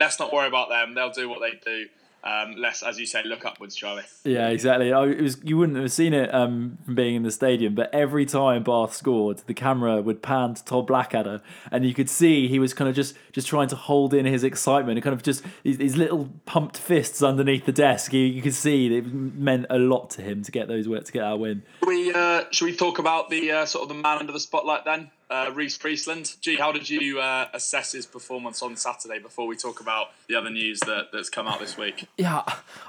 let's 0.00 0.18
not 0.18 0.32
worry 0.32 0.48
about 0.48 0.68
them. 0.68 0.94
They'll 0.94 1.10
do 1.10 1.28
what 1.28 1.40
they 1.40 1.58
do. 1.64 1.88
Um, 2.24 2.54
let's, 2.56 2.84
as 2.84 3.00
you 3.00 3.06
say, 3.06 3.22
look 3.24 3.44
upwards, 3.44 3.74
Charlie. 3.74 4.04
Yeah, 4.24 4.48
exactly. 4.48 4.92
I, 4.92 5.06
it 5.06 5.20
was 5.20 5.38
you 5.42 5.56
wouldn't 5.58 5.78
have 5.78 5.90
seen 5.90 6.14
it 6.14 6.32
um, 6.32 6.78
from 6.84 6.94
being 6.94 7.16
in 7.16 7.22
the 7.24 7.32
stadium, 7.32 7.74
but 7.74 7.92
every 7.92 8.24
time 8.26 8.62
Bath 8.62 8.94
scored, 8.94 9.38
the 9.46 9.54
camera 9.54 10.00
would 10.00 10.22
pan 10.22 10.54
to 10.54 10.64
Todd 10.64 10.86
Blackadder, 10.86 11.42
and 11.72 11.84
you 11.84 11.94
could 11.94 12.08
see 12.08 12.46
he 12.46 12.60
was 12.60 12.74
kind 12.74 12.88
of 12.88 12.94
just 12.94 13.16
just 13.32 13.48
trying 13.48 13.68
to 13.68 13.76
hold 13.76 14.14
in 14.14 14.24
his 14.24 14.44
excitement, 14.44 14.98
and 14.98 15.02
kind 15.02 15.14
of 15.14 15.22
just 15.22 15.42
his, 15.64 15.78
his 15.78 15.96
little 15.96 16.30
pumped 16.46 16.78
fists 16.78 17.22
underneath 17.22 17.66
the 17.66 17.72
desk. 17.72 18.12
You, 18.12 18.20
you 18.20 18.40
could 18.40 18.54
see 18.54 18.88
that 18.88 18.98
it 18.98 19.12
meant 19.12 19.66
a 19.68 19.78
lot 19.78 20.10
to 20.10 20.22
him 20.22 20.42
to 20.42 20.52
get 20.52 20.68
those 20.68 20.86
to 20.86 21.12
get 21.12 21.22
our 21.22 21.36
win. 21.36 21.62
Should 21.80 21.88
we, 21.88 22.12
uh, 22.12 22.44
should 22.50 22.66
we 22.66 22.76
talk 22.76 22.98
about 22.98 23.30
the 23.30 23.50
uh, 23.50 23.66
sort 23.66 23.82
of 23.82 23.88
the 23.88 24.00
man 24.00 24.18
under 24.18 24.32
the 24.32 24.40
spotlight 24.40 24.84
then? 24.84 25.10
Uh, 25.32 25.50
Rhys 25.54 25.78
Priestland. 25.78 26.34
Gee, 26.42 26.56
how 26.56 26.72
did 26.72 26.90
you 26.90 27.18
uh, 27.18 27.48
assess 27.54 27.92
his 27.92 28.04
performance 28.04 28.60
on 28.60 28.76
Saturday 28.76 29.18
before 29.18 29.46
we 29.46 29.56
talk 29.56 29.80
about 29.80 30.08
the 30.28 30.34
other 30.34 30.50
news 30.50 30.78
that, 30.80 31.06
that's 31.10 31.30
come 31.30 31.48
out 31.48 31.58
this 31.58 31.78
week? 31.78 32.06
Yeah, 32.18 32.42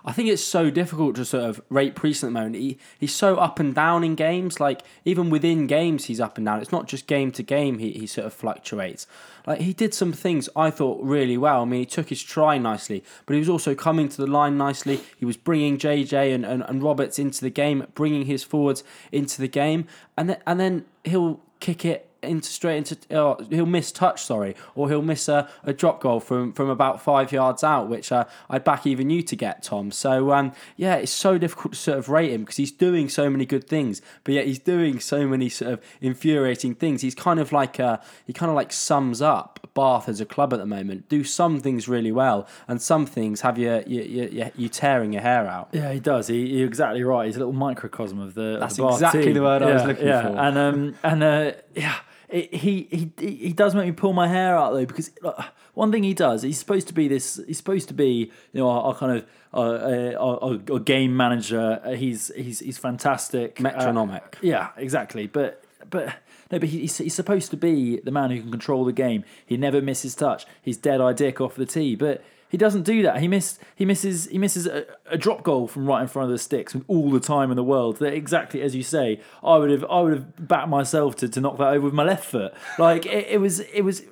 I 0.04 0.12
think 0.12 0.28
it's 0.28 0.44
so 0.44 0.70
difficult 0.70 1.16
to 1.16 1.24
sort 1.24 1.46
of 1.46 1.62
rate 1.70 1.96
Priest 1.96 2.22
at 2.22 2.28
the 2.28 2.32
moment. 2.32 2.56
He 2.56 2.78
he's 3.00 3.14
so 3.14 3.38
up 3.38 3.62
and 3.62 3.74
down 3.74 4.04
in 4.04 4.16
games. 4.16 4.60
Like 4.60 4.82
even 5.06 5.30
within 5.30 5.68
games, 5.68 6.06
he's 6.06 6.20
up 6.20 6.36
and 6.38 6.46
down. 6.46 6.60
It's 6.60 6.74
not 6.74 6.86
just 6.86 7.08
game 7.08 7.32
to 7.32 7.44
game. 7.44 7.80
He 7.80 7.94
he 7.94 8.06
sort 8.06 8.28
of 8.28 8.34
fluctuates. 8.34 9.08
Like 9.48 9.62
he 9.62 9.72
did 9.72 9.94
some 9.94 10.12
things 10.12 10.50
I 10.54 10.70
thought 10.70 11.02
really 11.02 11.38
well. 11.38 11.62
I 11.62 11.66
mean, 11.66 11.80
he 11.80 11.86
took 11.86 12.10
his 12.10 12.22
try 12.22 12.58
nicely, 12.58 13.06
but 13.26 13.36
he 13.36 13.40
was 13.40 13.48
also 13.48 13.74
coming 13.74 14.10
to 14.10 14.18
the 14.18 14.28
line 14.28 14.58
nicely. 14.58 15.00
He 15.18 15.24
was 15.24 15.38
bringing 15.38 15.78
JJ 15.78 16.36
and, 16.36 16.46
and, 16.46 16.62
and 16.64 16.84
Roberts 16.84 17.18
into 17.18 17.40
the 17.40 17.50
game, 17.50 17.88
bringing 17.96 18.26
his 18.26 18.44
forwards 18.44 18.84
into 19.14 19.40
the 19.40 19.48
game, 19.48 19.88
and 20.18 20.30
then 20.30 20.42
and 20.46 20.60
then 20.60 20.86
he'll 21.06 21.40
kick 21.62 21.86
it 21.86 22.10
into 22.24 22.50
straight 22.50 22.78
into 22.78 22.98
oh, 23.18 23.38
he'll 23.50 23.66
miss 23.66 23.92
touch 23.92 24.24
sorry 24.24 24.56
or 24.76 24.90
he'll 24.90 25.02
miss 25.02 25.28
a, 25.28 25.50
a 25.64 25.74
drop 25.74 26.02
goal 26.02 26.20
from 26.20 26.54
from 26.54 26.70
about 26.70 27.02
five 27.02 27.32
yards 27.32 27.64
out 27.64 27.90
which 27.90 28.12
uh, 28.12 28.26
I'd 28.50 28.64
back 28.64 28.86
even 28.88 29.10
you 29.10 29.22
to 29.24 29.36
get 29.36 29.64
Tom 29.64 29.92
so 29.92 30.32
um 30.32 30.52
yeah 30.78 30.96
it's 30.96 31.12
so 31.12 31.38
difficult 31.38 31.74
to 31.74 31.80
sort 31.80 31.98
of 31.98 32.10
rate 32.10 32.32
him 32.32 32.42
because 32.42 32.58
he's 32.58 32.72
doing 32.72 33.10
so 33.10 33.30
many 33.30 33.46
good 33.46 33.68
things 33.68 34.02
but 34.24 34.34
yet 34.34 34.46
he's 34.46 34.60
doing 34.60 35.00
so 35.00 35.28
many 35.28 35.50
sort 35.50 35.74
of 35.74 35.82
infuriating 36.02 36.76
things 36.76 37.02
he's 37.02 37.16
kind 37.16 37.40
of 37.40 37.52
like 37.52 37.80
uh 37.80 37.98
he 38.28 38.34
kind 38.34 38.50
of 38.50 38.56
like 38.56 38.72
sums 38.72 39.22
up 39.22 39.60
Bath 39.74 40.08
as 40.08 40.22
a 40.22 40.26
club 40.26 40.54
at 40.54 40.60
the 40.60 40.68
moment 40.68 41.10
do 41.10 41.24
some 41.24 41.60
things 41.60 41.88
really 41.88 42.12
well 42.12 42.48
and 42.68 42.80
some 42.80 43.08
things 43.08 43.42
have 43.42 43.58
you 43.58 43.84
you, 43.88 44.04
you, 44.04 44.52
you 44.56 44.70
tearing 44.70 45.14
your 45.14 45.24
hair 45.24 45.48
out 45.48 45.70
Yeah, 45.72 45.92
he 45.92 46.00
does. 46.00 46.28
He, 46.28 46.46
you're 46.58 46.68
exactly 46.68 47.04
right. 47.04 47.26
He's 47.26 47.36
a 47.36 47.40
little 47.40 47.54
microcosm 47.54 48.20
of 48.20 48.36
the. 48.36 48.56
of 48.56 48.60
That's 48.60 48.76
the 48.76 48.84
Bath 48.84 48.94
exactly 48.96 49.26
team. 49.26 49.34
the 49.34 49.42
word 49.42 49.64
I 49.64 49.74
was 49.74 49.82
Yeah, 49.82 49.88
looking 49.88 50.08
yeah. 50.08 50.22
for. 50.22 50.38
And 50.38 50.58
um 50.58 50.96
and 51.04 51.24
uh 51.24 51.52
yeah, 51.74 51.96
it, 52.34 52.52
he 52.54 52.88
he 52.89 53.12
he 53.19 53.54
does 53.54 53.76
make 53.76 53.86
me 53.86 53.91
pull 53.91 54.12
my 54.12 54.28
hair 54.28 54.58
out 54.58 54.74
though 54.74 54.88
because 54.88 55.12
uh, 55.24 55.43
one 55.76 55.91
thing 55.91 56.04
he 56.04 56.15
does, 56.15 56.41
he's 56.41 56.58
supposed 56.58 56.88
to 56.88 56.93
be 56.93 57.08
this. 57.08 57.39
He's 57.46 57.58
supposed 57.58 57.88
to 57.89 57.93
be 57.93 58.32
you 58.52 58.60
know 58.60 58.69
our, 58.69 58.86
our 58.86 58.96
kind 58.96 59.17
of 59.19 59.26
uh, 59.54 59.58
uh, 59.58 60.15
our, 60.19 60.43
our, 60.43 60.60
our 60.72 60.80
game 60.80 61.15
manager. 61.15 61.80
Uh, 61.84 61.91
he's 61.91 62.32
he's 62.36 62.60
he's 62.60 62.80
fantastic. 62.80 63.60
Uh, 63.60 63.63
Metronomic. 63.63 64.39
yeah, 64.41 64.69
exactly. 64.78 65.28
But 65.28 65.63
but 65.91 66.08
no, 66.52 66.58
but 66.58 66.69
he, 66.69 66.80
he's, 66.80 66.98
he's 66.98 67.13
supposed 67.13 67.52
to 67.52 67.58
be 67.58 68.00
the 68.00 68.12
man 68.12 68.32
who 68.32 68.41
can 68.41 68.50
control 68.50 68.84
the 68.84 68.93
game. 68.93 69.24
He 69.46 69.56
never 69.56 69.80
misses 69.80 70.15
touch. 70.15 70.48
He's 70.63 70.78
dead 70.78 71.02
eye 71.02 71.13
dick 71.13 71.39
off 71.39 71.54
the 71.54 71.67
tee, 71.67 71.96
but 71.96 72.24
he 72.54 72.58
doesn't 72.58 72.84
do 72.84 73.02
that. 73.02 73.20
He 73.20 73.28
miss 73.28 73.58
he 73.76 73.84
misses 73.84 74.28
he 74.28 74.38
misses 74.38 74.68
a, 74.68 74.86
a 75.08 75.18
drop 75.18 75.42
goal 75.42 75.68
from 75.68 75.88
right 75.88 76.04
in 76.04 76.08
front 76.08 76.26
of 76.26 76.32
the 76.32 76.38
sticks 76.38 76.76
with 76.76 76.84
all 76.88 77.10
the 77.10 77.20
time 77.20 77.50
in 77.50 77.56
the 77.56 77.63
world. 77.63 77.98
That 77.98 78.13
exactly 78.13 78.62
as 78.62 78.76
you 78.76 78.84
say, 78.84 79.20
I 79.44 79.58
would 79.58 79.72
have 79.72 79.84
I 79.89 80.02
would 80.02 80.13
have 80.13 80.48
backed 80.48 80.70
myself 80.70 81.16
to, 81.16 81.28
to 81.30 81.42
knock 81.42 81.58
that 81.58 81.70
over 81.70 81.86
with 81.86 81.96
my 81.96 82.04
left 82.04 82.26
foot. 82.26 82.54
Like 82.78 83.08
it, 83.08 83.26
it 83.28 83.42
was 83.42 83.62
it 83.62 83.82
was. 83.82 84.04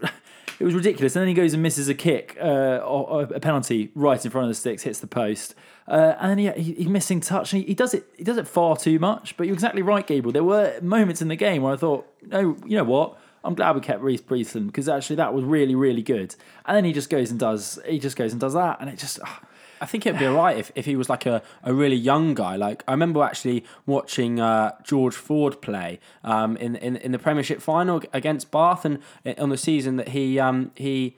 It 0.59 0.65
was 0.65 0.75
ridiculous, 0.75 1.15
and 1.15 1.21
then 1.21 1.27
he 1.27 1.33
goes 1.33 1.55
and 1.55 1.63
misses 1.63 1.89
a 1.89 1.95
kick, 1.95 2.37
uh, 2.39 2.83
or, 2.85 3.23
a 3.23 3.39
penalty 3.39 3.89
right 3.95 4.23
in 4.23 4.29
front 4.29 4.45
of 4.45 4.49
the 4.49 4.53
sticks, 4.53 4.83
hits 4.83 4.99
the 4.99 5.07
post, 5.07 5.55
uh, 5.87 6.13
and 6.19 6.29
then 6.29 6.37
he, 6.37 6.61
he, 6.61 6.73
he's 6.73 6.87
missing 6.87 7.19
touch. 7.19 7.51
And 7.51 7.63
he, 7.63 7.69
he 7.69 7.73
does 7.73 7.95
it, 7.95 8.05
he 8.15 8.23
does 8.23 8.37
it 8.37 8.47
far 8.47 8.77
too 8.77 8.99
much. 8.99 9.35
But 9.37 9.47
you're 9.47 9.55
exactly 9.55 9.81
right, 9.81 10.05
Gabriel. 10.05 10.31
There 10.31 10.43
were 10.43 10.79
moments 10.83 11.19
in 11.19 11.29
the 11.29 11.35
game 11.35 11.63
where 11.63 11.73
I 11.73 11.77
thought, 11.77 12.05
no, 12.21 12.55
you 12.63 12.77
know 12.77 12.83
what? 12.83 13.17
I'm 13.43 13.55
glad 13.55 13.75
we 13.75 13.81
kept 13.81 14.01
Rhys 14.01 14.21
Priestland 14.21 14.67
because 14.67 14.87
actually 14.87 15.15
that 15.17 15.33
was 15.33 15.43
really, 15.43 15.75
really 15.75 16.03
good. 16.03 16.35
And 16.65 16.77
then 16.77 16.85
he 16.85 16.93
just 16.93 17.09
goes 17.09 17.31
and 17.31 17.39
does, 17.39 17.79
he 17.87 17.99
just 17.99 18.15
goes 18.15 18.31
and 18.31 18.39
does 18.39 18.53
that, 18.53 18.77
and 18.79 18.89
it 18.89 18.97
just. 18.97 19.19
ah, 19.25 19.41
I 19.81 19.87
think 19.87 20.05
it'd 20.05 20.19
be 20.19 20.27
alright 20.27 20.59
if, 20.59 20.71
if 20.75 20.85
he 20.85 20.95
was 20.95 21.09
like 21.09 21.25
a, 21.25 21.41
a 21.63 21.73
really 21.73 21.95
young 21.95 22.35
guy. 22.35 22.55
Like 22.55 22.83
I 22.87 22.91
remember 22.91 23.23
actually 23.23 23.65
watching 23.87 24.39
uh, 24.39 24.73
George 24.83 25.15
Ford 25.15 25.59
play 25.59 25.99
um, 26.23 26.55
in, 26.57 26.75
in 26.75 26.97
in 26.97 27.11
the 27.11 27.19
Premiership 27.19 27.63
final 27.63 28.03
against 28.13 28.51
Bath, 28.51 28.85
and 28.85 28.99
on 29.39 29.49
the 29.49 29.57
season 29.57 29.97
that 29.97 30.09
he 30.09 30.39
um, 30.39 30.71
he. 30.75 31.17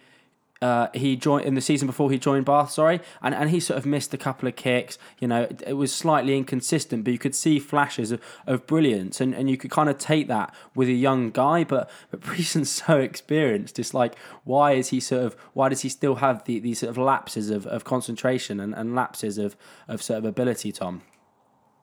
Uh, 0.64 0.88
he 0.94 1.18
joined 1.18 1.44
in 1.44 1.56
the 1.56 1.62
season 1.62 1.88
before 1.88 2.10
he 2.10 2.18
joined 2.18 2.46
Bath, 2.46 2.72
sorry, 2.72 3.02
and, 3.22 3.36
and 3.36 3.50
he 3.50 3.60
sort 3.60 3.78
of 3.78 3.86
missed 3.86 4.14
a 4.14 4.18
couple 4.18 4.48
of 4.48 4.56
kicks. 4.56 4.98
You 5.20 5.28
know, 5.28 5.42
it, 5.42 5.62
it 5.68 5.74
was 5.74 5.94
slightly 5.94 6.38
inconsistent, 6.38 7.04
but 7.04 7.12
you 7.12 7.20
could 7.20 7.36
see 7.36 7.60
flashes 7.60 8.14
of, 8.14 8.22
of 8.48 8.66
brilliance, 8.66 9.20
and, 9.20 9.36
and 9.36 9.50
you 9.50 9.58
could 9.58 9.72
kind 9.72 9.90
of 9.90 9.98
take 9.98 10.30
that 10.30 10.56
with 10.74 10.88
a 10.88 10.94
young 10.94 11.32
guy. 11.32 11.66
But 11.66 11.90
but 12.12 12.22
Priestland's 12.28 12.70
so 12.70 12.98
experienced. 12.98 13.78
It's 13.78 13.94
like 13.94 14.16
why 14.46 14.72
is 14.72 14.88
he 14.88 15.02
sort 15.02 15.24
of 15.24 15.36
why 15.52 15.68
does 15.68 15.82
he 15.82 15.90
still 15.90 16.16
have 16.16 16.46
the, 16.46 16.60
these 16.60 16.80
sort 16.80 16.92
of 16.92 16.98
lapses 16.98 17.50
of, 17.50 17.68
of 17.68 17.84
concentration 17.84 18.62
and, 18.62 18.74
and 18.74 18.96
lapses 18.96 19.38
of, 19.38 19.58
of 19.90 20.02
sort 20.02 20.20
of 20.20 20.24
ability, 20.24 20.72
Tom? 20.72 21.02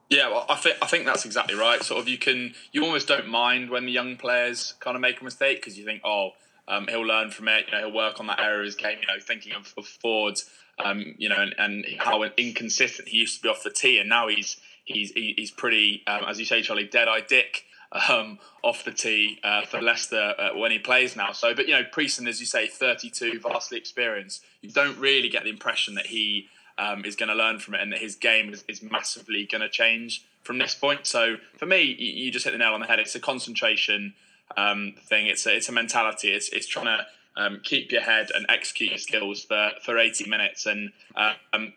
Yeah, 0.09 0.27
well, 0.29 0.47
I 0.49 0.55
think 0.55 0.77
I 0.81 0.87
think 0.87 1.05
that's 1.05 1.23
exactly 1.23 1.53
right. 1.53 1.83
Sort 1.83 2.01
of, 2.01 2.07
you 2.07 2.17
can 2.17 2.55
you 2.71 2.83
almost 2.83 3.07
don't 3.07 3.27
mind 3.27 3.69
when 3.69 3.85
the 3.85 3.91
young 3.91 4.17
players 4.17 4.73
kind 4.79 4.95
of 4.95 5.01
make 5.01 5.21
a 5.21 5.23
mistake 5.23 5.57
because 5.57 5.77
you 5.77 5.85
think, 5.85 6.01
oh, 6.03 6.31
um, 6.71 6.87
he'll 6.87 7.05
learn 7.05 7.29
from 7.29 7.47
it. 7.47 7.65
You 7.67 7.73
know, 7.73 7.87
he'll 7.87 7.95
work 7.95 8.19
on 8.19 8.27
that 8.27 8.39
area 8.39 8.59
of 8.59 8.65
his 8.65 8.75
game. 8.75 8.97
You 9.01 9.07
know, 9.07 9.19
thinking 9.21 9.53
of, 9.53 9.73
of 9.77 9.85
Ford, 9.85 10.39
um, 10.83 11.15
you 11.17 11.29
know, 11.29 11.35
and, 11.37 11.53
and 11.57 11.85
how 11.99 12.23
inconsistent 12.23 13.09
he 13.09 13.17
used 13.17 13.37
to 13.37 13.43
be 13.43 13.49
off 13.49 13.63
the 13.63 13.69
tee, 13.69 13.99
and 13.99 14.09
now 14.09 14.27
he's 14.27 14.57
he's 14.85 15.11
he's 15.11 15.51
pretty, 15.51 16.03
um, 16.07 16.23
as 16.27 16.39
you 16.39 16.45
say, 16.45 16.61
Charlie, 16.61 16.85
dead 16.85 17.07
eye 17.07 17.21
dick. 17.21 17.65
um, 18.09 18.39
off 18.63 18.85
the 18.85 18.91
tee 18.91 19.39
uh, 19.43 19.65
for 19.65 19.81
Leicester 19.81 20.33
uh, 20.37 20.57
when 20.57 20.71
he 20.71 20.79
plays 20.79 21.15
now. 21.15 21.31
So, 21.33 21.53
but 21.53 21.67
you 21.67 21.73
know, 21.73 21.83
Priestland, 21.91 22.29
as 22.29 22.39
you 22.39 22.45
say, 22.45 22.67
32, 22.67 23.39
vastly 23.39 23.77
experienced. 23.77 24.43
You 24.61 24.71
don't 24.71 24.97
really 24.97 25.29
get 25.29 25.43
the 25.43 25.49
impression 25.49 25.95
that 25.95 26.07
he 26.07 26.47
um, 26.77 27.03
is 27.03 27.15
going 27.15 27.29
to 27.29 27.35
learn 27.35 27.59
from 27.59 27.75
it 27.75 27.81
and 27.81 27.91
that 27.91 27.99
his 27.99 28.15
game 28.15 28.53
is, 28.53 28.63
is 28.67 28.81
massively 28.81 29.45
going 29.49 29.61
to 29.61 29.69
change 29.69 30.23
from 30.43 30.57
this 30.57 30.73
point. 30.73 31.05
So, 31.05 31.35
for 31.57 31.65
me, 31.65 31.81
you, 31.81 32.25
you, 32.25 32.31
just 32.31 32.45
hit 32.45 32.51
the 32.51 32.57
nail 32.57 32.73
on 32.73 32.79
the 32.79 32.87
head. 32.87 32.99
It's 32.99 33.15
a 33.15 33.19
concentration 33.19 34.13
um, 34.57 34.95
thing. 35.07 35.27
It's 35.27 35.45
a, 35.45 35.55
it's 35.55 35.69
a 35.69 35.71
mentality. 35.71 36.29
It's 36.29 36.49
it's 36.49 36.67
trying 36.67 36.85
to 36.85 37.05
um, 37.37 37.61
keep 37.63 37.91
your 37.91 38.01
head 38.01 38.29
and 38.33 38.45
execute 38.49 38.89
your 38.89 38.99
skills 38.99 39.43
for, 39.43 39.71
for 39.83 39.97
80 39.97 40.29
minutes. 40.29 40.65
And 40.65 40.91
uh, 41.15 41.33
um, 41.53 41.73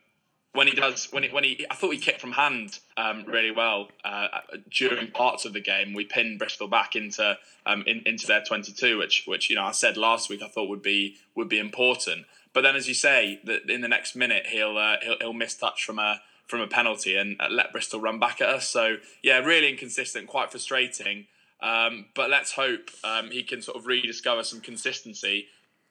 when 0.53 0.67
he 0.67 0.75
does, 0.75 1.09
when 1.11 1.25
he, 1.25 1.29
when 1.31 1.45
he, 1.45 1.67
I 1.71 1.75
thought 1.75 1.91
he 1.91 1.99
kicked 1.99 2.21
from 2.21 2.33
hand 2.33 2.79
um, 2.97 3.25
really 3.27 3.51
well 3.51 3.89
uh, 4.05 4.29
during 4.71 5.11
parts 5.11 5.45
of 5.45 5.53
the 5.53 5.61
game. 5.61 5.95
We 5.95 6.05
pinned 6.05 6.39
Bristol 6.39 6.69
back 6.69 6.95
into 6.95 7.37
um, 7.67 7.83
in, 7.87 8.03
into 8.07 8.27
their 8.27 8.43
22, 8.43 8.99
which 8.99 9.25
which 9.27 9.51
you 9.51 9.57
know 9.57 9.65
I 9.65 9.73
said 9.73 9.97
last 9.97 10.31
week 10.31 10.43
I 10.43 10.49
thought 10.49 10.69
would 10.69 10.83
be 10.83 11.17
would 11.35 11.49
be 11.49 11.59
important. 11.59 12.27
But 12.53 12.61
then, 12.61 12.77
as 12.77 12.87
you 12.87 12.95
say, 12.95 13.41
that 13.45 13.69
in 13.69 13.81
the 13.81 13.89
next 13.89 14.15
minute 14.15 14.47
he'll 14.47 14.79
uh, 14.79 14.97
he'll, 15.03 15.17
he'll 15.21 15.33
miss 15.33 15.55
touch 15.55 15.85
from 15.85 15.99
a 15.99 16.21
from 16.47 16.61
a 16.61 16.69
penalty 16.69 17.17
and 17.17 17.37
uh, 17.41 17.49
let 17.51 17.73
Bristol 17.73 18.01
run 18.01 18.21
back 18.21 18.41
at 18.41 18.49
us. 18.49 18.69
So 18.69 18.99
yeah, 19.23 19.39
really 19.39 19.69
inconsistent, 19.69 20.29
quite 20.29 20.53
frustrating. 20.53 21.27
Um, 21.65 22.07
but 22.15 22.29
let's 22.29 22.53
hope 22.53 22.91
um, 23.03 23.31
he 23.31 23.43
can 23.43 23.63
sort 23.63 23.79
of 23.79 23.87
rediscover 23.87 24.43
some 24.43 24.61
consistency 24.61 25.47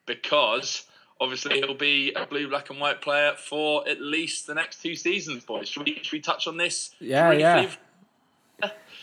because 0.05 0.85
obviously 1.19 1.55
he'll 1.61 1.73
be 1.73 2.13
a 2.13 2.27
blue, 2.27 2.47
black, 2.47 2.69
and 2.69 2.79
white 2.79 3.01
player 3.01 3.33
for 3.35 3.87
at 3.89 3.99
least 3.99 4.45
the 4.45 4.53
next 4.53 4.83
two 4.83 4.95
seasons, 4.95 5.43
boys. 5.43 5.67
Should 5.67 5.85
we, 5.85 5.99
should 6.03 6.11
we 6.11 6.19
touch 6.19 6.45
on 6.45 6.57
this? 6.57 6.91
Yeah, 6.99 7.31
yeah. 7.31 7.71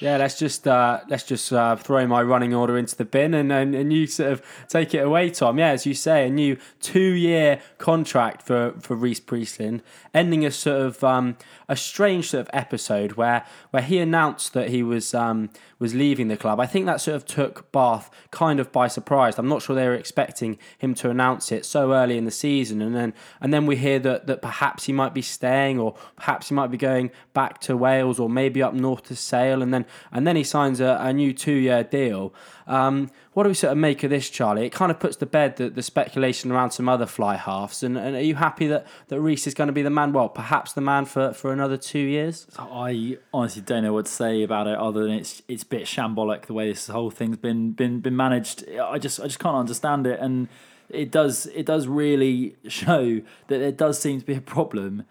Yeah, 0.00 0.16
let's 0.16 0.38
just 0.38 0.66
uh, 0.66 1.00
let's 1.08 1.24
just 1.24 1.52
uh, 1.52 1.76
throw 1.76 2.06
my 2.06 2.22
running 2.22 2.54
order 2.54 2.78
into 2.78 2.96
the 2.96 3.04
bin 3.04 3.34
and, 3.34 3.52
and, 3.52 3.74
and 3.74 3.92
you 3.92 4.06
sort 4.06 4.32
of 4.32 4.42
take 4.66 4.94
it 4.94 5.00
away, 5.00 5.28
Tom. 5.28 5.58
Yeah, 5.58 5.72
as 5.72 5.84
you 5.84 5.92
say, 5.92 6.26
a 6.26 6.30
new 6.30 6.56
two 6.80 7.00
year 7.00 7.60
contract 7.76 8.40
for, 8.40 8.72
for 8.80 8.96
Rhys 8.96 9.20
Priestland, 9.20 9.82
ending 10.14 10.46
a 10.46 10.50
sort 10.50 10.80
of 10.80 11.04
um, 11.04 11.36
a 11.70 11.76
strange 11.76 12.28
sort 12.30 12.40
of 12.40 12.50
episode 12.52 13.12
where 13.12 13.46
where 13.70 13.82
he 13.82 13.98
announced 13.98 14.54
that 14.54 14.70
he 14.70 14.82
was 14.82 15.14
um, 15.14 15.50
was 15.78 15.94
leaving 15.94 16.26
the 16.26 16.36
club. 16.36 16.58
I 16.58 16.66
think 16.66 16.84
that 16.86 17.00
sort 17.00 17.14
of 17.14 17.24
took 17.24 17.70
Bath 17.70 18.10
kind 18.32 18.58
of 18.58 18.72
by 18.72 18.88
surprise. 18.88 19.38
I'm 19.38 19.48
not 19.48 19.62
sure 19.62 19.76
they 19.76 19.86
were 19.86 19.94
expecting 19.94 20.58
him 20.78 20.94
to 20.94 21.10
announce 21.10 21.52
it 21.52 21.64
so 21.64 21.92
early 21.92 22.18
in 22.18 22.24
the 22.24 22.32
season, 22.32 22.82
and 22.82 22.94
then 22.94 23.14
and 23.40 23.54
then 23.54 23.66
we 23.66 23.76
hear 23.76 24.00
that 24.00 24.26
that 24.26 24.42
perhaps 24.42 24.86
he 24.86 24.92
might 24.92 25.14
be 25.14 25.22
staying, 25.22 25.78
or 25.78 25.94
perhaps 26.16 26.48
he 26.48 26.56
might 26.56 26.72
be 26.72 26.76
going 26.76 27.12
back 27.34 27.60
to 27.60 27.76
Wales, 27.76 28.18
or 28.18 28.28
maybe 28.28 28.60
up 28.60 28.74
north 28.74 29.04
to 29.04 29.14
Sale, 29.14 29.62
and 29.62 29.72
then 29.72 29.86
and 30.10 30.26
then 30.26 30.34
he 30.34 30.42
signs 30.42 30.80
a, 30.80 30.98
a 31.00 31.12
new 31.12 31.32
two 31.32 31.54
year 31.54 31.84
deal. 31.84 32.34
Um, 32.66 33.10
what 33.40 33.44
do 33.44 33.48
we 33.48 33.54
sort 33.54 33.72
of 33.72 33.78
make 33.78 34.04
of 34.04 34.10
this, 34.10 34.28
Charlie? 34.28 34.66
It 34.66 34.70
kind 34.70 34.90
of 34.90 35.00
puts 35.00 35.16
to 35.16 35.24
bed 35.24 35.56
the, 35.56 35.70
the 35.70 35.82
speculation 35.82 36.52
around 36.52 36.72
some 36.72 36.90
other 36.90 37.06
fly 37.06 37.36
halves. 37.36 37.82
And, 37.82 37.96
and 37.96 38.14
are 38.14 38.20
you 38.20 38.34
happy 38.34 38.66
that, 38.66 38.86
that 39.08 39.18
Rhys 39.18 39.46
is 39.46 39.54
going 39.54 39.68
to 39.68 39.72
be 39.72 39.80
the 39.80 39.88
man, 39.88 40.12
well, 40.12 40.28
perhaps 40.28 40.74
the 40.74 40.82
man 40.82 41.06
for, 41.06 41.32
for 41.32 41.50
another 41.50 41.78
two 41.78 42.00
years? 42.00 42.46
I 42.58 43.16
honestly 43.32 43.62
don't 43.62 43.82
know 43.82 43.94
what 43.94 44.04
to 44.04 44.12
say 44.12 44.42
about 44.42 44.66
it 44.66 44.76
other 44.76 45.04
than 45.04 45.12
it's 45.12 45.40
it's 45.48 45.62
a 45.62 45.66
bit 45.66 45.84
shambolic 45.84 46.48
the 46.48 46.52
way 46.52 46.68
this 46.68 46.88
whole 46.88 47.10
thing's 47.10 47.38
been 47.38 47.72
been 47.72 48.00
been 48.00 48.14
managed. 48.14 48.68
I 48.78 48.98
just 48.98 49.18
I 49.18 49.24
just 49.24 49.38
can't 49.38 49.56
understand 49.56 50.06
it 50.06 50.20
and 50.20 50.46
it 50.90 51.10
does 51.10 51.46
it 51.46 51.64
does 51.64 51.86
really 51.86 52.56
show 52.68 53.22
that 53.48 53.56
there 53.56 53.72
does 53.72 53.98
seem 53.98 54.20
to 54.20 54.26
be 54.26 54.34
a 54.34 54.42
problem 54.42 55.04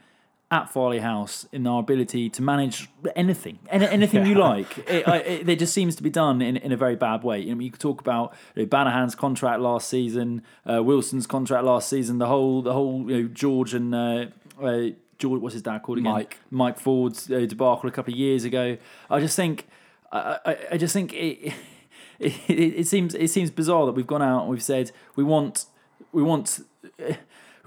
at 0.52 0.74
Farleigh 0.74 1.02
House 1.02 1.48
in 1.52 1.68
our 1.68 1.80
ability 1.80 2.30
to 2.32 2.42
manage 2.42 2.90
anything, 3.16 3.60
any, 3.70 3.86
anything 3.88 4.24
yeah. 4.24 4.30
you 4.30 4.36
like. 4.36 4.78
It, 4.80 5.08
it, 5.08 5.50
it, 5.50 5.60
just 5.60 5.74
seems 5.74 5.96
to 5.98 6.04
be 6.04 6.10
done 6.10 6.42
in, 6.42 6.58
in 6.58 6.72
a 6.72 6.78
very 6.78 6.96
bad 6.96 7.24
way. 7.24 7.40
You, 7.40 7.54
know, 7.54 7.62
you 7.62 7.70
could 7.70 7.80
talk 7.80 8.02
about 8.02 8.34
you 8.56 8.64
know, 8.64 8.68
Banahan's 8.68 9.14
contract 9.14 9.62
last 9.62 9.88
season, 9.90 10.42
uh, 10.68 10.82
Wilson's 10.84 11.28
contract 11.28 11.66
last 11.66 11.88
season, 11.88 12.18
the 12.18 12.26
whole 12.26 12.64
the 12.64 12.74
whole 12.74 13.10
you 13.10 13.24
know, 13.24 13.30
George 13.30 13.76
and 13.76 13.94
uh, 13.94 14.26
uh, 14.62 14.88
George, 15.20 15.40
what's 15.40 15.54
his 15.54 15.62
dad 15.62 15.84
called 15.84 16.00
again? 16.00 16.12
Mike 16.12 16.38
Mike 16.50 16.80
Ford's 16.80 17.30
uh, 17.30 17.46
debacle 17.46 17.88
a 17.88 17.92
couple 17.92 18.14
of 18.14 18.20
years 18.20 18.44
ago. 18.44 18.78
I 19.08 19.20
just 19.20 19.36
think 19.36 19.68
I, 20.12 20.40
I, 20.46 20.58
I 20.72 20.78
just 20.78 20.94
think 20.94 21.14
it, 21.14 21.54
it, 22.18 22.34
it 22.50 22.88
seems 22.88 23.14
it 23.14 23.30
seems 23.30 23.52
bizarre 23.52 23.86
that 23.86 23.92
we've 23.92 24.08
gone 24.08 24.24
out 24.24 24.42
and 24.42 24.50
we've 24.50 24.64
said 24.64 24.92
we 25.16 25.24
want 25.24 25.66
we 26.12 26.24
want 26.24 26.62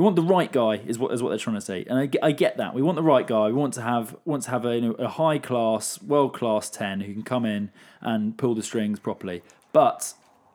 we 0.03 0.05
want 0.05 0.17
the 0.17 0.23
right 0.23 0.51
guy 0.51 0.81
is 0.85 0.99
what 0.99 1.13
is 1.13 1.23
what 1.23 1.29
they're 1.29 1.39
trying 1.39 1.55
to 1.55 1.61
say. 1.61 1.85
And 1.89 1.97
I, 1.97 2.27
I 2.27 2.33
get 2.33 2.57
that. 2.57 2.75
We 2.75 2.83
want 2.83 2.97
the 2.97 3.05
right 3.05 3.25
guy. 3.25 3.47
We 3.47 3.53
want 3.53 3.73
to 3.75 3.83
have 3.83 4.17
want 4.25 4.43
to 4.43 4.51
have 4.51 4.65
a, 4.65 4.75
you 4.75 4.81
know, 4.81 4.93
a 4.95 5.07
high 5.07 5.39
class 5.39 6.03
world 6.03 6.35
class 6.35 6.69
10 6.71 7.03
who 7.03 7.13
can 7.13 7.23
come 7.23 7.47
in 7.47 7.71
and 8.01 8.37
pull 8.37 8.57
the 8.57 8.65
strings 8.65 8.99
properly. 8.99 9.45
But 9.73 10.15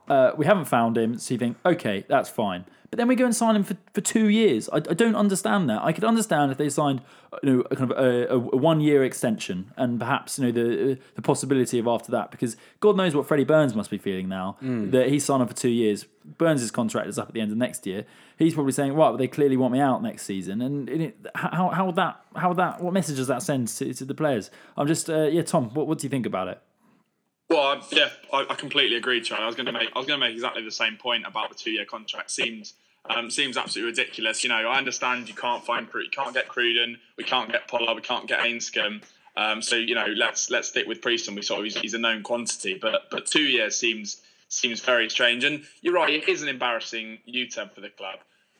uh, 0.10 0.32
we 0.36 0.46
haven't 0.46 0.66
found 0.66 0.98
him 0.98 1.18
so 1.18 1.34
you 1.34 1.38
think 1.38 1.58
okay 1.66 2.06
that's 2.08 2.30
fine 2.30 2.66
but 2.90 2.98
then 2.98 3.08
we 3.08 3.16
go 3.16 3.26
and 3.26 3.36
sign 3.36 3.56
him 3.56 3.64
for, 3.64 3.76
for 3.94 4.02
two 4.02 4.30
years. 4.30 4.70
I, 4.70 4.78
I 4.78 4.94
don't 4.94 5.16
understand 5.16 5.70
that. 5.70 5.84
I 5.84 5.92
could 5.92 6.04
understand 6.04 6.52
if 6.52 6.58
they 6.58 6.70
signed 6.70 7.02
you 7.44 7.58
know, 7.58 7.64
a 7.70 7.76
kind 7.76 7.92
of 7.92 7.98
a, 7.98 8.34
a, 8.34 8.38
one 8.38 8.80
year 8.80 9.04
extension 9.04 9.74
and 9.76 10.00
perhaps 10.00 10.40
you 10.40 10.46
know 10.46 10.52
the 10.52 10.98
the 11.16 11.22
possibility 11.22 11.80
of 11.80 11.88
after 11.88 12.12
that 12.12 12.32
because 12.32 12.56
God 12.80 12.96
knows 12.96 13.14
what 13.14 13.28
Freddie 13.28 13.44
Burns 13.44 13.76
must 13.76 13.90
be 13.90 13.98
feeling 13.98 14.30
now 14.30 14.58
mm. 14.64 14.92
that 14.92 15.10
he's 15.10 15.26
signed 15.26 15.48
for 15.48 15.56
two 15.56 15.70
years. 15.70 16.06
Burns' 16.38 16.70
contract 16.72 17.08
is 17.08 17.18
up 17.18 17.30
at 17.30 17.34
the 17.34 17.42
end 17.42 17.52
of 17.52 17.58
next 17.58 17.86
year. 17.86 18.06
He's 18.38 18.54
probably 18.54 18.74
saying, 18.74 18.94
"Right, 18.94 19.10
well, 19.10 19.18
they 19.18 19.28
clearly 19.28 19.58
want 19.58 19.74
me 19.74 19.80
out 19.80 20.02
next 20.04 20.24
season." 20.24 20.62
And 20.62 20.90
it, 20.90 21.28
how 21.36 21.70
how 21.70 21.86
would 21.86 21.96
that 21.96 22.22
how 22.36 22.50
would 22.50 22.58
that 22.58 22.82
what 22.82 22.94
message 22.94 23.18
does 23.18 23.28
that 23.28 23.42
send 23.42 23.68
to, 23.70 23.94
to 23.94 24.06
the 24.06 24.14
players? 24.14 24.52
I'm 24.76 24.88
just 24.88 25.10
uh, 25.10 25.24
yeah, 25.24 25.42
Tom. 25.42 25.74
What 25.74 25.88
what 25.88 26.00
do 26.00 26.06
you 26.06 26.10
think 26.10 26.26
about 26.26 26.48
it? 26.48 26.62
Well, 27.50 27.82
yeah, 27.92 28.10
I, 28.34 28.46
I 28.50 28.56
completely 28.56 28.98
agree, 28.98 29.22
Charlie. 29.22 29.44
I 29.44 29.48
was 29.48 29.56
going 29.56 29.68
to 29.68 29.72
make 29.72 29.90
I 29.96 29.98
was 29.98 30.08
going 30.08 30.20
to 30.20 30.26
make 30.26 30.36
exactly 30.36 30.64
the 30.64 30.72
same 30.72 30.98
point 30.98 31.26
about 31.26 31.50
the 31.50 31.56
two 31.56 31.72
year 31.72 31.86
contract. 31.86 32.30
Seems 32.32 32.74
um, 33.10 33.32
seems 33.32 33.58
absolutely 33.58 33.92
ridiculous. 33.92 34.44
You 34.44 34.50
know, 34.50 34.56
I 34.56 34.78
understand 34.78 35.30
you 35.30 35.36
can't 35.36 35.64
find 35.64 35.88
you 35.94 36.10
can't 36.12 36.34
get 36.34 36.48
Cruden, 36.48 36.98
we 37.18 37.24
can't 37.24 37.52
get 37.52 37.68
Pollard, 37.68 37.96
we 37.96 38.02
can't 38.02 38.28
get 38.28 38.42
Anscombe. 38.42 39.02
Um, 39.38 39.62
so 39.62 39.76
you 39.76 39.96
know, 39.96 40.08
let's 40.08 40.50
let's 40.50 40.68
stick 40.68 40.88
with 40.88 41.02
Priest, 41.02 41.28
and 41.28 41.38
we 41.38 41.42
sort 41.42 41.60
of 41.60 41.66
he's, 41.66 41.78
he's 41.78 41.94
a 41.94 42.00
known 42.00 42.24
quantity. 42.24 42.78
But 42.82 43.10
but 43.12 43.26
two 43.26 43.44
years 43.44 43.78
seems 43.78 44.22
seems 44.50 44.82
very 44.82 45.10
strange. 45.10 45.44
And 45.44 45.64
you're 45.82 45.94
right, 45.94 46.10
it 46.10 46.28
is 46.28 46.42
an 46.42 46.50
embarrassing 46.50 47.20
U-turn 47.26 47.70
for 47.74 47.82
the 47.82 47.90
club. 47.90 48.20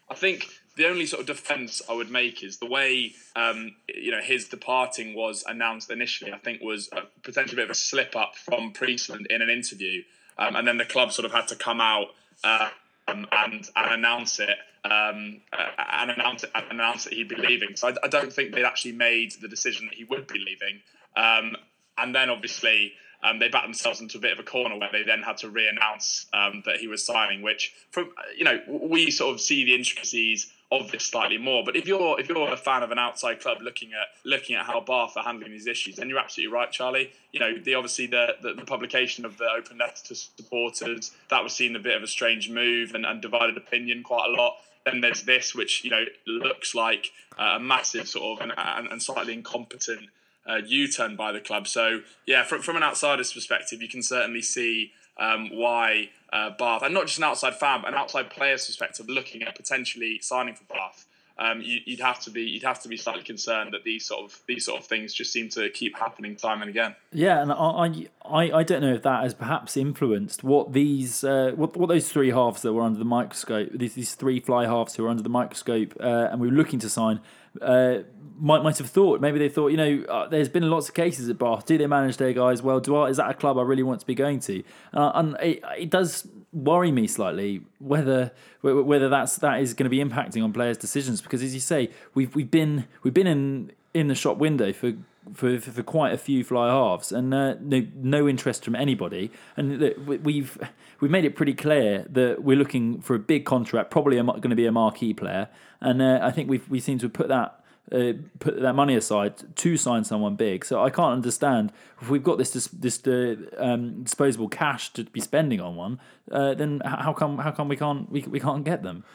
I 0.10 0.16
think 0.16 0.48
the 0.78 0.88
only 0.88 1.06
sort 1.06 1.22
of 1.22 1.28
defence 1.28 1.82
I 1.90 1.94
would 1.94 2.10
make 2.10 2.44
is 2.44 2.58
the 2.58 2.68
way 2.68 3.14
um, 3.36 3.76
you 3.94 4.12
know 4.12 4.22
his 4.22 4.48
departing 4.48 5.14
was 5.14 5.44
announced 5.48 5.92
initially. 5.92 6.32
I 6.32 6.38
think 6.38 6.62
was 6.62 6.90
a 6.94 7.02
potentially 7.24 7.56
a 7.56 7.64
bit 7.64 7.66
of 7.66 7.72
a 7.72 7.76
slip 7.76 8.16
up 8.16 8.36
from 8.36 8.72
Priestland 8.72 9.28
in 9.30 9.42
an 9.42 9.50
interview, 9.50 10.04
um, 10.38 10.56
and 10.56 10.68
then 10.68 10.78
the 10.78 10.86
club 10.86 11.12
sort 11.12 11.26
of 11.26 11.34
had 11.34 11.48
to 11.50 11.56
come 11.56 11.82
out 11.82 12.08
uh, 12.44 12.70
um, 13.08 13.28
and 13.32 13.68
and 13.76 13.94
announce 13.94 14.40
it. 14.40 14.58
Um, 14.86 15.42
uh, 15.52 15.66
and 16.00 16.12
announce 16.12 16.44
it, 16.44 16.52
and 16.56 16.64
announce 16.72 17.04
that 17.04 17.12
he'd 17.12 17.28
be 17.28 17.36
leaving. 17.36 17.76
So 17.76 17.90
I, 17.90 17.96
I, 18.04 18.08
don't 18.08 18.32
think 18.32 18.54
they'd 18.56 18.64
actually 18.64 18.94
made 18.94 19.34
the 19.42 19.50
decision 19.50 19.88
that 19.88 19.96
he 19.96 20.06
would 20.06 20.28
be 20.28 20.40
leaving. 20.40 20.80
Um, 21.18 21.58
and 21.98 22.16
then 22.16 22.30
obviously 22.30 22.94
um, 23.22 23.40
they 23.40 23.50
backed 23.50 23.66
themselves 23.66 24.00
into 24.00 24.18
a 24.18 24.22
bit 24.22 24.32
of 24.32 24.40
a 24.40 24.44
corner 24.44 24.78
where 24.78 24.90
they 24.92 25.04
then 25.04 25.24
had 25.24 25.38
to 25.38 25.50
re-announce 25.50 26.28
um, 26.32 26.64
that 26.66 26.78
he 26.78 26.88
was 26.88 27.06
signing. 27.06 27.42
Which, 27.42 27.74
from 27.92 28.12
you 28.38 28.46
know, 28.46 28.62
we 28.68 29.12
sort 29.12 29.34
of 29.34 29.42
see 29.42 29.66
the 29.66 29.76
intricacies 29.76 30.54
this 30.92 31.06
slightly 31.06 31.38
more. 31.38 31.64
But 31.64 31.76
if 31.76 31.88
you're 31.88 32.20
if 32.20 32.28
you're 32.30 32.52
a 32.52 32.58
fan 32.58 32.84
of 32.84 32.92
an 32.92 33.00
outside 33.00 33.40
club 33.40 33.60
looking 33.62 33.94
at 33.94 34.08
looking 34.26 34.56
at 34.56 34.66
how 34.66 34.82
Bath 34.82 35.14
are 35.16 35.24
handling 35.24 35.52
these 35.52 35.68
issues, 35.68 35.96
then 35.96 36.10
you're 36.10 36.20
absolutely 36.20 36.54
right, 36.54 36.72
Charlie. 36.72 37.12
You 37.32 37.40
know, 37.40 37.58
the 37.58 37.76
obviously 37.76 38.08
the 38.08 38.36
the, 38.42 38.54
the 38.54 38.66
publication 38.66 39.26
of 39.26 39.38
the 39.38 39.46
open 39.46 39.78
letter 39.78 40.04
to 40.06 40.16
supporters 40.16 41.12
that 41.30 41.44
was 41.44 41.54
seen 41.54 41.76
a 41.76 41.80
bit 41.80 41.96
of 41.96 42.04
a 42.04 42.08
strange 42.08 42.50
move 42.50 42.94
and, 42.94 43.06
and 43.06 43.22
divided 43.22 43.58
opinion 43.58 44.04
quite 44.04 44.28
a 44.28 44.32
lot. 44.32 44.58
Then 44.86 45.02
there's 45.02 45.24
this, 45.24 45.56
which 45.56 45.84
you 45.84 45.90
know 45.90 46.04
looks 46.26 46.76
like 46.76 47.12
a 47.38 47.60
massive 47.60 48.08
sort 48.08 48.42
of 48.42 48.50
and, 48.58 48.88
and 48.92 49.02
slightly 49.02 49.34
incompetent 49.34 50.10
uh, 50.48 50.62
U-turn 50.66 51.16
by 51.16 51.32
the 51.32 51.40
club. 51.40 51.68
So 51.68 52.02
yeah, 52.26 52.44
from 52.44 52.62
from 52.62 52.76
an 52.76 52.84
outsider's 52.84 53.32
perspective, 53.32 53.82
you 53.82 53.90
can 53.90 54.02
certainly 54.02 54.42
see 54.42 54.92
um, 55.20 55.50
why 55.56 56.10
uh, 56.32 56.52
Bath, 56.58 56.84
and 56.84 56.94
not 56.94 57.08
just 57.08 57.18
an 57.18 57.24
outside 57.24 57.56
fan, 57.56 57.82
but 57.82 57.90
an 57.90 57.96
outside 57.96 58.30
player's 58.30 58.66
perspective, 58.66 59.08
looking 59.08 59.44
at 59.44 59.56
potentially 59.56 60.20
signing 60.22 60.56
for 60.56 60.64
Bath. 60.66 61.06
Um, 61.40 61.62
you, 61.62 61.82
would 61.88 62.00
have 62.00 62.20
to 62.22 62.32
be 62.32 62.42
you'd 62.42 62.64
have 62.64 62.82
to 62.82 62.90
be 62.90 62.98
slightly 62.98 63.22
concerned 63.22 63.72
that 63.74 63.84
these 63.84 64.04
sort 64.04 64.24
of 64.24 64.42
these 64.48 64.66
sort 64.66 64.80
of 64.82 64.88
things 64.88 65.14
just 65.14 65.32
seem 65.32 65.50
to 65.50 65.70
keep 65.70 65.96
happening 65.96 66.36
time 66.36 66.62
and 66.62 66.70
again. 66.70 66.96
Yeah, 67.12 67.44
and 67.44 67.52
I 67.52 68.08
I, 68.26 68.58
I 68.60 68.64
don't 68.64 68.82
know 68.82 68.94
if 68.96 69.04
that 69.04 69.22
has 69.22 69.36
perhaps 69.36 69.78
influenced 69.78 70.44
what 70.44 70.74
these 70.74 71.24
uh, 71.24 71.52
what 71.56 71.78
what 71.78 71.90
those 71.90 72.10
three 72.10 72.32
halves 72.32 72.64
that 72.64 72.74
were 72.74 72.82
under 72.82 72.98
the 72.98 73.06
microscope 73.06 73.70
these 73.72 73.94
these 73.94 74.16
three 74.16 74.40
fly 74.40 74.66
halves 74.66 74.96
who 74.96 75.04
were 75.04 75.10
under 75.10 75.22
the 75.22 75.30
microscope 75.30 75.94
uh, 76.00 76.28
and 76.32 76.42
we 76.42 76.48
were 76.48 76.56
looking 76.56 76.80
to 76.80 76.90
sign 76.90 77.20
uh, 77.62 78.00
might 78.40 78.64
might 78.64 78.78
have 78.78 78.90
thought. 78.90 79.22
Maybe 79.22 79.40
they 79.40 79.50
thought, 79.50 79.70
you 79.70 79.78
know, 79.78 80.04
uh, 80.08 80.28
there's 80.28 80.50
been 80.50 80.70
lots 80.70 80.90
of 80.90 80.96
cases 80.96 81.30
at 81.30 81.38
Bath. 81.38 81.66
Do 81.66 81.78
they 81.78 81.88
manage 81.88 82.18
their 82.18 82.34
guys 82.34 82.62
well? 82.62 82.80
Do 82.80 82.96
I, 82.96 83.10
is 83.10 83.18
that 83.18 83.30
a 83.30 83.34
club 83.34 83.58
I 83.58 83.64
really 83.64 83.84
want 83.84 84.00
to 84.02 84.06
be 84.06 84.16
going 84.16 84.40
to? 84.42 84.64
Uh, 84.94 85.12
and 85.16 85.38
it, 85.42 85.64
it 85.78 85.90
does 85.90 86.28
worry 86.54 86.92
me 86.92 87.08
slightly 87.08 87.62
whether 87.80 88.32
whether 88.62 89.10
that's 89.10 89.38
that 89.38 89.60
is 89.60 89.74
going 89.74 89.86
to 89.86 89.90
be 89.90 90.04
impacting 90.04 90.44
on 90.44 90.54
players' 90.54 90.78
decisions 90.78 91.22
because, 91.22 91.42
as 91.44 91.54
you 91.54 91.60
say, 91.60 91.90
we've 92.14 92.34
we've 92.36 92.52
been 92.52 92.88
we've 93.04 93.14
been 93.14 93.28
in 93.28 93.72
in 93.94 94.08
the 94.08 94.16
shop 94.16 94.38
window 94.38 94.72
for 94.72 94.94
for, 95.34 95.60
for 95.60 95.84
quite 95.84 96.14
a 96.14 96.18
few 96.18 96.44
fly 96.44 96.68
halves, 96.68 97.12
and 97.12 97.34
uh, 97.34 97.56
no 97.62 97.86
no 97.96 98.28
interest 98.28 98.64
from 98.66 98.76
anybody. 98.76 99.32
And 99.56 99.80
we've 100.06 100.58
we've 101.00 101.12
made 101.12 101.26
it 101.26 101.36
pretty 101.36 101.54
clear 101.54 102.06
that 102.10 102.44
we're 102.44 102.58
looking 102.58 103.02
for 103.02 103.16
a 103.16 103.20
big 103.20 103.46
contract, 103.46 103.92
probably 103.92 104.18
going 104.18 104.50
to 104.50 104.56
be 104.56 104.66
a 104.66 104.72
marquee 104.72 105.14
player, 105.14 105.50
and 105.82 106.02
uh, 106.02 106.20
I 106.22 106.32
think 106.32 106.50
we 106.50 106.62
we 106.70 106.80
seem 106.80 107.00
to 107.00 107.06
have 107.06 107.14
put 107.14 107.28
that. 107.30 107.64
Uh, 107.90 108.12
put 108.40 108.60
that 108.60 108.76
money 108.76 108.98
aside 108.98 109.56
to 109.56 109.78
sign 109.78 110.04
someone 110.04 110.36
big, 110.36 110.66
so 110.66 110.84
I 110.84 110.90
can't 110.90 111.14
understand 111.14 111.72
if 112.02 112.10
we've 112.10 112.22
got 112.22 112.38
this 112.38 112.52
this, 112.52 112.68
this 112.68 113.08
uh, 113.08 113.38
um, 113.58 114.04
disposable 114.04 114.50
cash 114.50 114.92
to 114.92 115.06
be 115.06 115.22
spending 115.22 115.62
on 115.62 115.78
one. 115.78 115.98
Uh, 116.30 116.54
then 116.54 116.82
how 116.84 117.14
come 117.14 117.38
how 117.38 117.52
come 117.52 117.70
we 117.70 117.78
can't 117.78 118.12
we, 118.12 118.24
we 118.24 118.42
can't 118.42 118.66
get 118.66 118.84
them? 118.84 119.06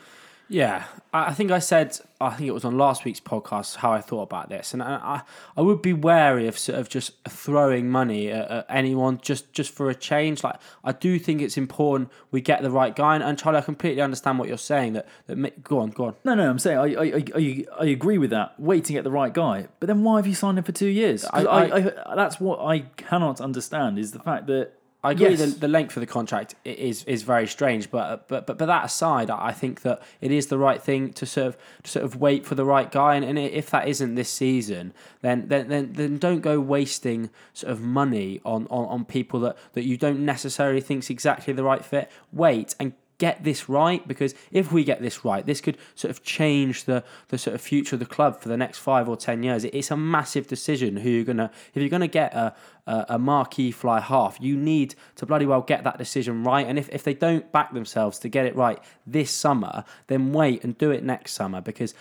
Yeah, 0.48 0.85
I 1.14 1.33
think 1.33 1.50
I 1.50 1.59
said 1.61 1.98
I 2.20 2.31
think 2.31 2.48
it 2.48 2.52
was 2.52 2.64
on 2.64 2.76
last 2.76 3.05
week's 3.05 3.20
podcast 3.20 3.76
how 3.76 3.92
I 3.92 4.00
thought 4.00 4.22
about 4.22 4.48
this, 4.50 4.74
and 4.74 4.83
I 4.83 5.22
I, 5.57 5.61
would 5.61 5.81
be 5.81 5.92
wary 5.92 6.46
of 6.46 6.59
sort 6.59 6.78
of 6.78 6.88
just 6.88 7.12
throwing 7.26 7.88
money 7.90 8.31
at, 8.31 8.50
at 8.50 8.66
anyone 8.68 9.18
just 9.22 9.52
just 9.52 9.70
for 9.70 9.88
a 9.88 9.94
change. 9.94 10.44
Like 10.44 10.57
I 10.85 10.92
do 10.92 11.18
think 11.18 11.40
it's 11.40 11.57
important 11.57 12.11
we 12.31 12.40
get 12.40 12.62
the 12.62 12.70
right 12.70 12.94
guy, 12.94 13.14
and, 13.14 13.24
and 13.24 13.38
Charlie, 13.38 13.59
I 13.59 13.62
completely 13.62 14.02
understand 14.02 14.38
what 14.38 14.48
you're 14.48 14.59
saying. 14.59 14.92
That 14.92 15.09
that 15.26 15.38
ma- 15.38 15.48
go 15.62 15.78
on, 15.78 15.90
go 15.90 16.07
on. 16.07 16.16
No, 16.24 16.35
no, 16.35 16.50
I'm 16.50 16.59
saying 16.59 16.78
I, 16.78 16.94
I, 16.94 17.24
I, 17.35 17.64
I, 17.81 17.87
agree 17.87 18.18
with 18.18 18.31
that. 18.31 18.59
Waiting 18.61 18.85
to 18.85 18.92
get 18.92 19.05
the 19.05 19.11
right 19.11 19.33
guy, 19.33 19.68
but 19.81 19.87
then 19.87 20.02
why 20.05 20.16
have 20.16 20.26
you 20.26 20.35
signed 20.35 20.59
him 20.59 20.64
for 20.64 20.72
two 20.72 20.88
years? 20.88 21.24
I, 21.24 21.44
I- 21.44 21.76
I, 21.76 22.14
that's 22.14 22.38
what 22.40 22.61
I 22.61 22.81
cannot 22.81 23.40
understand 23.40 23.98
is 23.98 24.12
the 24.12 24.18
fact 24.18 24.46
that 24.48 24.74
I 25.05 25.11
agree. 25.11 25.31
Yes. 25.31 25.41
The, 25.41 25.61
the 25.61 25.69
length 25.69 25.97
of 25.97 26.01
the 26.01 26.07
contract 26.07 26.55
is 26.65 27.03
is 27.05 27.25
very 27.25 27.49
strange, 27.49 27.91
but 27.91 28.29
but 28.29 28.47
but 28.47 28.57
but 28.57 28.67
that 28.67 28.85
aside, 28.85 29.31
I 29.31 29.51
think 29.51 29.83
that 29.83 30.01
it 30.21 30.31
is 30.31 30.47
the 30.47 30.59
right 30.59 30.81
thing 30.81 31.12
to 31.15 31.27
sort 31.27 31.49
of 31.49 31.57
to 31.83 31.91
sort 31.91 32.05
of 32.05 32.17
wait 32.17 32.47
for 32.47 32.55
the 32.55 32.65
right 32.65 32.91
guy, 32.91 33.17
and, 33.17 33.25
and 33.25 33.37
if 33.38 33.71
that 33.71 33.88
isn't 33.88 34.15
this 34.15 34.31
season, 34.31 34.95
then 35.21 35.49
then 35.49 35.69
then, 35.69 35.93
then 35.95 36.19
don't 36.19 36.41
go 36.41 36.61
wasting 36.61 37.31
sort 37.53 37.73
of 37.73 37.81
money 37.81 38.41
on, 38.45 38.69
on, 38.71 38.87
on 38.87 39.05
people 39.05 39.41
that, 39.41 39.57
that 39.73 39.85
you 39.85 39.97
don't 39.97 40.25
necessarily 40.25 40.81
think's 40.81 41.11
exactly 41.11 41.53
the 41.53 41.65
right 41.65 41.85
fit. 41.85 42.09
Wait 42.33 42.77
and 42.79 42.93
get 43.22 43.44
this 43.44 43.68
right 43.68 44.02
because 44.08 44.35
if 44.50 44.72
we 44.72 44.82
get 44.82 45.00
this 45.00 45.24
right, 45.24 45.46
this 45.46 45.61
could 45.61 45.78
sort 45.94 46.11
of 46.11 46.24
change 46.24 46.87
the 46.87 47.04
the 47.28 47.38
sort 47.38 47.54
of 47.54 47.61
future 47.61 47.94
of 47.94 48.00
the 48.00 48.12
club 48.16 48.40
for 48.40 48.48
the 48.48 48.56
next 48.56 48.78
five 48.78 49.08
or 49.08 49.16
ten 49.16 49.44
years. 49.44 49.62
It's 49.64 49.92
a 49.92 49.96
massive 49.96 50.48
decision 50.48 50.96
who 50.96 51.08
you're 51.08 51.24
gonna 51.32 51.52
if 51.72 51.80
you're 51.80 51.88
gonna 51.96 52.08
get 52.08 52.35
a 52.35 52.52
a, 52.87 53.06
a 53.11 53.18
marquee 53.20 53.70
fly 53.70 54.00
half, 54.00 54.38
you 54.40 54.56
need 54.56 54.96
to 55.14 55.24
bloody 55.24 55.46
well 55.46 55.61
get 55.61 55.85
that 55.85 55.98
decision 55.98 56.42
right. 56.42 56.66
And 56.66 56.80
if, 56.80 56.88
if 56.88 57.04
they 57.04 57.14
don't 57.14 57.50
back 57.52 57.72
themselves 57.72 58.18
to 58.18 58.28
get 58.28 58.44
it 58.44 58.56
right 58.56 58.80
this 59.06 59.30
summer, 59.30 59.85
then 60.08 60.32
wait 60.32 60.64
and 60.64 60.76
do 60.76 60.90
it 60.90 61.04
next 61.04 61.35
summer 61.35 61.61
because 61.61 61.94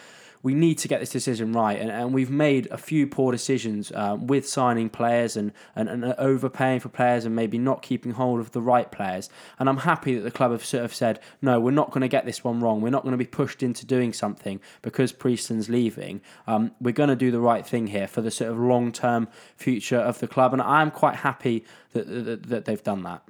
we 0.43 0.53
need 0.53 0.77
to 0.79 0.87
get 0.87 0.99
this 0.99 1.09
decision 1.09 1.53
right. 1.53 1.79
And, 1.79 1.91
and 1.91 2.13
we've 2.13 2.31
made 2.31 2.67
a 2.71 2.77
few 2.77 3.05
poor 3.05 3.31
decisions 3.31 3.91
um, 3.93 4.27
with 4.27 4.47
signing 4.47 4.89
players 4.89 5.37
and, 5.37 5.51
and, 5.75 5.87
and 5.87 6.03
overpaying 6.17 6.79
for 6.79 6.89
players 6.89 7.25
and 7.25 7.35
maybe 7.35 7.57
not 7.57 7.81
keeping 7.81 8.13
hold 8.13 8.39
of 8.39 8.51
the 8.51 8.61
right 8.61 8.91
players. 8.91 9.29
And 9.59 9.69
I'm 9.69 9.77
happy 9.77 10.15
that 10.15 10.21
the 10.21 10.31
club 10.31 10.51
have 10.51 10.65
sort 10.65 10.83
of 10.83 10.93
said, 10.93 11.19
no, 11.41 11.59
we're 11.59 11.71
not 11.71 11.91
going 11.91 12.01
to 12.01 12.07
get 12.07 12.25
this 12.25 12.43
one 12.43 12.59
wrong. 12.59 12.81
We're 12.81 12.89
not 12.89 13.03
going 13.03 13.11
to 13.11 13.17
be 13.17 13.25
pushed 13.25 13.61
into 13.61 13.85
doing 13.85 14.13
something 14.13 14.59
because 14.81 15.11
Priestland's 15.11 15.69
leaving. 15.69 16.21
Um, 16.47 16.71
we're 16.81 16.93
going 16.93 17.09
to 17.09 17.15
do 17.15 17.31
the 17.31 17.39
right 17.39 17.65
thing 17.65 17.87
here 17.87 18.07
for 18.07 18.21
the 18.21 18.31
sort 18.31 18.51
of 18.51 18.57
long 18.57 18.91
term 18.91 19.27
future 19.55 19.99
of 19.99 20.19
the 20.19 20.27
club. 20.27 20.53
And 20.53 20.61
I'm 20.61 20.91
quite 20.91 21.17
happy 21.17 21.65
that, 21.93 22.07
that, 22.07 22.43
that 22.49 22.65
they've 22.65 22.83
done 22.83 23.03
that. 23.03 23.23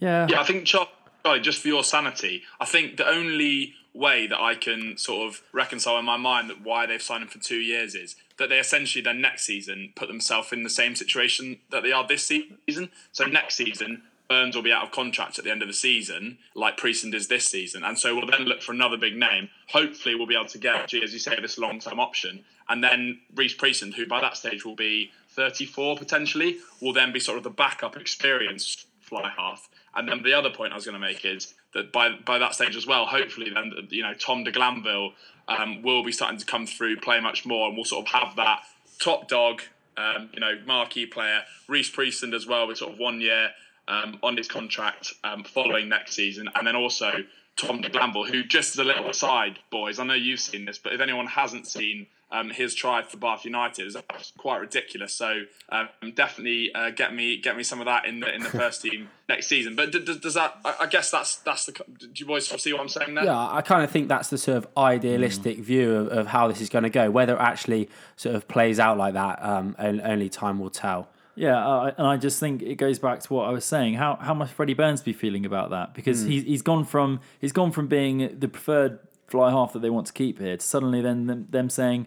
yeah, 0.00 0.26
Yeah, 0.28 0.40
I 0.40 0.44
think 0.44 0.64
Char- 0.64 0.88
Charlie, 1.24 1.40
just 1.40 1.60
for 1.60 1.68
your 1.68 1.84
sanity, 1.84 2.42
I 2.58 2.64
think 2.64 2.96
the 2.96 3.06
only 3.06 3.74
way 3.94 4.26
that 4.26 4.40
I 4.40 4.54
can 4.54 4.96
sort 4.96 5.28
of 5.28 5.42
reconcile 5.52 5.98
in 5.98 6.04
my 6.04 6.16
mind 6.16 6.48
that 6.50 6.62
why 6.62 6.86
they've 6.86 7.02
signed 7.02 7.22
him 7.22 7.28
for 7.28 7.38
two 7.38 7.58
years 7.58 7.94
is 7.94 8.16
that 8.38 8.48
they 8.48 8.58
essentially 8.58 9.02
then 9.02 9.20
next 9.20 9.44
season 9.44 9.92
put 9.96 10.08
themselves 10.08 10.52
in 10.52 10.62
the 10.62 10.70
same 10.70 10.94
situation 10.94 11.58
that 11.70 11.82
they 11.82 11.92
are 11.92 12.06
this 12.06 12.26
season. 12.26 12.90
So 13.12 13.24
next 13.24 13.56
season, 13.56 14.02
Burns 14.28 14.54
will 14.54 14.62
be 14.62 14.72
out 14.72 14.84
of 14.84 14.92
contract 14.92 15.38
at 15.40 15.44
the 15.44 15.50
end 15.50 15.60
of 15.60 15.66
the 15.66 15.74
season, 15.74 16.38
like 16.54 16.76
Priestland 16.76 17.16
is 17.16 17.26
this 17.26 17.48
season, 17.48 17.82
and 17.82 17.98
so 17.98 18.14
we'll 18.14 18.28
then 18.28 18.42
look 18.42 18.62
for 18.62 18.70
another 18.70 18.96
big 18.96 19.16
name. 19.16 19.48
Hopefully, 19.68 20.14
we'll 20.14 20.28
be 20.28 20.36
able 20.36 20.46
to 20.46 20.58
get, 20.58 20.94
as 20.94 21.12
you 21.12 21.18
say, 21.18 21.38
this 21.40 21.58
long-term 21.58 21.98
option, 21.98 22.44
and 22.68 22.82
then 22.82 23.18
Rhys 23.34 23.54
Priestland, 23.54 23.94
who 23.94 24.06
by 24.06 24.20
that 24.20 24.36
stage 24.36 24.64
will 24.64 24.76
be 24.76 25.10
34 25.30 25.96
potentially, 25.96 26.58
will 26.80 26.92
then 26.92 27.12
be 27.12 27.18
sort 27.18 27.38
of 27.38 27.44
the 27.44 27.50
backup 27.50 27.96
experienced 27.96 28.86
fly 29.00 29.32
half. 29.36 29.68
And 29.96 30.08
then 30.08 30.22
the 30.22 30.34
other 30.34 30.50
point 30.50 30.72
I 30.72 30.76
was 30.76 30.84
going 30.84 30.94
to 30.94 31.00
make 31.00 31.24
is 31.24 31.54
that 31.74 31.92
by 31.92 32.10
by 32.24 32.38
that 32.38 32.54
stage 32.54 32.76
as 32.76 32.86
well, 32.86 33.06
hopefully 33.06 33.50
then 33.50 33.72
you 33.90 34.02
know 34.02 34.14
Tom 34.14 34.44
de 34.44 34.52
Glanville 34.52 35.12
um, 35.48 35.82
will 35.82 36.04
be 36.04 36.12
starting 36.12 36.38
to 36.38 36.46
come 36.46 36.66
through, 36.66 36.96
play 36.96 37.20
much 37.20 37.44
more, 37.44 37.68
and 37.68 37.76
we'll 37.76 37.84
sort 37.84 38.06
of 38.06 38.12
have 38.12 38.36
that 38.36 38.62
top 39.00 39.28
dog, 39.28 39.62
um, 39.96 40.30
you 40.32 40.40
know, 40.40 40.58
marquee 40.66 41.06
player, 41.06 41.42
Rhys 41.68 41.90
Priestland 41.90 42.34
as 42.34 42.46
well, 42.46 42.68
with 42.68 42.78
sort 42.78 42.92
of 42.92 42.98
one 42.98 43.20
year 43.20 43.50
um, 43.88 44.18
on 44.22 44.36
his 44.36 44.46
contract 44.46 45.12
um, 45.24 45.42
following 45.42 45.88
next 45.88 46.14
season, 46.14 46.48
and 46.54 46.66
then 46.66 46.76
also 46.76 47.12
Tom 47.56 47.80
de 47.80 47.88
Glanville, 47.88 48.24
who 48.24 48.44
just 48.44 48.74
as 48.74 48.78
a 48.78 48.84
little 48.84 49.08
aside, 49.10 49.58
boys, 49.70 49.98
I 49.98 50.04
know 50.04 50.14
you've 50.14 50.40
seen 50.40 50.64
this, 50.64 50.78
but 50.78 50.92
if 50.92 51.00
anyone 51.00 51.26
hasn't 51.26 51.66
seen 51.66 52.06
um, 52.32 52.50
his 52.50 52.74
try 52.74 53.02
for 53.02 53.16
Bath 53.16 53.44
United 53.44 53.86
is 53.86 53.96
quite 54.38 54.60
ridiculous. 54.60 55.12
So 55.12 55.42
um, 55.70 55.88
definitely 56.14 56.72
uh, 56.74 56.90
get 56.90 57.14
me 57.14 57.36
get 57.38 57.56
me 57.56 57.62
some 57.62 57.80
of 57.80 57.86
that 57.86 58.04
in 58.06 58.20
the 58.20 58.32
in 58.34 58.42
the 58.42 58.48
first 58.48 58.82
team 58.82 59.08
next 59.28 59.46
season. 59.48 59.74
But 59.76 59.92
d- 59.92 60.04
d- 60.04 60.18
does 60.18 60.34
that? 60.34 60.56
I 60.64 60.76
I 60.80 60.86
guess 60.86 61.10
that's 61.10 61.36
that's 61.36 61.66
the. 61.66 61.72
Do 61.72 62.08
you 62.14 62.26
boys 62.26 62.46
see 62.62 62.72
what 62.72 62.82
I'm 62.82 62.88
saying 62.88 63.14
there? 63.14 63.24
Yeah, 63.24 63.48
I 63.50 63.62
kind 63.62 63.82
of 63.82 63.90
think 63.90 64.08
that's 64.08 64.28
the 64.28 64.38
sort 64.38 64.58
of 64.58 64.68
idealistic 64.76 65.58
view 65.58 65.94
of, 65.94 66.08
of 66.08 66.26
how 66.28 66.48
this 66.48 66.60
is 66.60 66.68
going 66.68 66.84
to 66.84 66.90
go. 66.90 67.10
Whether 67.10 67.34
it 67.34 67.40
actually 67.40 67.88
sort 68.16 68.34
of 68.36 68.46
plays 68.48 68.78
out 68.78 68.96
like 68.98 69.14
that, 69.14 69.42
um, 69.44 69.74
on- 69.78 70.00
only 70.00 70.28
time 70.28 70.58
will 70.58 70.70
tell. 70.70 71.08
Yeah, 71.36 71.56
uh, 71.66 71.94
and 71.96 72.06
I 72.06 72.16
just 72.16 72.38
think 72.38 72.60
it 72.60 72.74
goes 72.74 72.98
back 72.98 73.20
to 73.20 73.32
what 73.32 73.48
I 73.48 73.50
was 73.50 73.64
saying. 73.64 73.94
How 73.94 74.16
how 74.16 74.34
must 74.34 74.52
Freddie 74.52 74.74
Burns 74.74 75.00
be 75.00 75.12
feeling 75.12 75.46
about 75.46 75.70
that? 75.70 75.94
Because 75.94 76.22
he's 76.22 76.44
he's 76.44 76.62
gone 76.62 76.84
from 76.84 77.20
he's 77.40 77.52
gone 77.52 77.72
from 77.72 77.86
being 77.86 78.38
the 78.38 78.48
preferred 78.48 78.98
fly 79.30 79.50
half 79.50 79.72
that 79.72 79.80
they 79.80 79.90
want 79.90 80.06
to 80.08 80.12
keep 80.12 80.38
here 80.38 80.56
to 80.56 80.66
suddenly 80.66 81.00
then 81.00 81.26
them, 81.26 81.46
them 81.50 81.70
saying, 81.70 82.06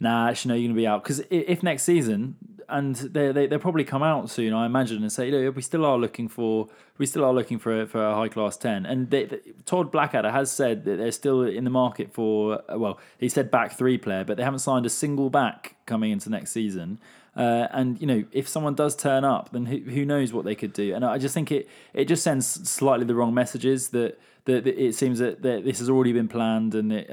"Nah, 0.00 0.28
actually, 0.28 0.48
no, 0.50 0.54
you're 0.54 0.68
going 0.68 0.76
to 0.76 0.80
be 0.80 0.86
out." 0.86 1.02
Because 1.04 1.20
if 1.30 1.62
next 1.62 1.82
season, 1.84 2.36
and 2.68 2.96
they 2.96 3.30
they 3.32 3.46
they'll 3.46 3.58
probably 3.58 3.84
come 3.84 4.02
out 4.02 4.30
soon, 4.30 4.52
I 4.52 4.66
imagine, 4.66 5.02
and 5.02 5.12
say, 5.12 5.30
"Look, 5.30 5.56
we 5.56 5.62
still 5.62 5.84
are 5.84 5.98
looking 5.98 6.28
for 6.28 6.68
we 6.98 7.06
still 7.06 7.24
are 7.24 7.32
looking 7.34 7.58
for 7.58 7.82
a, 7.82 7.86
for 7.86 8.02
a 8.04 8.14
high 8.14 8.28
class 8.28 8.56
ten." 8.56 8.86
And 8.86 9.10
they, 9.10 9.26
they- 9.26 9.40
Todd 9.66 9.92
Blackadder 9.92 10.30
has 10.30 10.50
said 10.50 10.84
that 10.84 10.96
they're 10.96 11.12
still 11.12 11.42
in 11.42 11.64
the 11.64 11.70
market 11.70 12.12
for 12.12 12.62
well, 12.70 12.98
he 13.18 13.28
said 13.28 13.50
back 13.50 13.72
three 13.72 13.98
player, 13.98 14.24
but 14.24 14.36
they 14.36 14.42
haven't 14.42 14.60
signed 14.60 14.86
a 14.86 14.90
single 14.90 15.28
back 15.30 15.76
coming 15.86 16.10
into 16.10 16.30
next 16.30 16.52
season. 16.52 16.98
Uh, 17.36 17.66
and 17.72 18.00
you 18.00 18.06
know, 18.06 18.24
if 18.32 18.46
someone 18.48 18.74
does 18.74 18.94
turn 18.94 19.24
up, 19.24 19.50
then 19.50 19.66
who, 19.66 19.78
who 19.78 20.04
knows 20.04 20.32
what 20.32 20.44
they 20.44 20.54
could 20.54 20.72
do? 20.72 20.94
And 20.94 21.04
I 21.04 21.18
just 21.18 21.34
think 21.34 21.50
it 21.50 21.68
it 21.92 22.06
just 22.06 22.22
sends 22.22 22.46
slightly 22.70 23.04
the 23.04 23.14
wrong 23.14 23.34
messages 23.34 23.88
that 23.88 24.20
that, 24.44 24.64
that 24.64 24.78
it 24.78 24.94
seems 24.94 25.18
that, 25.18 25.42
that 25.42 25.64
this 25.64 25.78
has 25.78 25.90
already 25.90 26.12
been 26.12 26.28
planned, 26.28 26.74
and 26.74 26.92
it, 26.92 27.10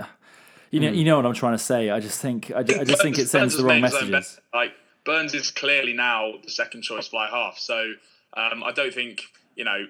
you 0.70 0.80
know 0.80 0.92
you 0.92 1.04
know 1.04 1.16
what 1.16 1.26
I'm 1.26 1.34
trying 1.34 1.54
to 1.54 1.64
say. 1.64 1.90
I 1.90 2.00
just 2.00 2.22
think 2.22 2.52
I, 2.56 2.62
ju- 2.64 2.80
I 2.80 2.84
just 2.84 3.02
think 3.02 3.18
it 3.18 3.28
sends 3.30 3.58
the 3.58 3.64
wrong 3.64 3.82
made 3.82 3.92
his 3.92 3.96
own 3.96 4.12
messages. 4.12 4.40
Like 4.54 4.74
Burns 5.06 5.34
is 5.34 5.50
clearly 5.50 5.94
now 5.94 6.34
the 6.44 6.52
second 6.52 6.84
choice 6.84 7.08
fly 7.08 7.28
half. 7.30 7.58
So 7.58 7.94
um, 8.36 8.64
I 8.64 8.72
don't 8.72 8.94
think 8.94 9.24
you 9.56 9.64
know. 9.64 9.86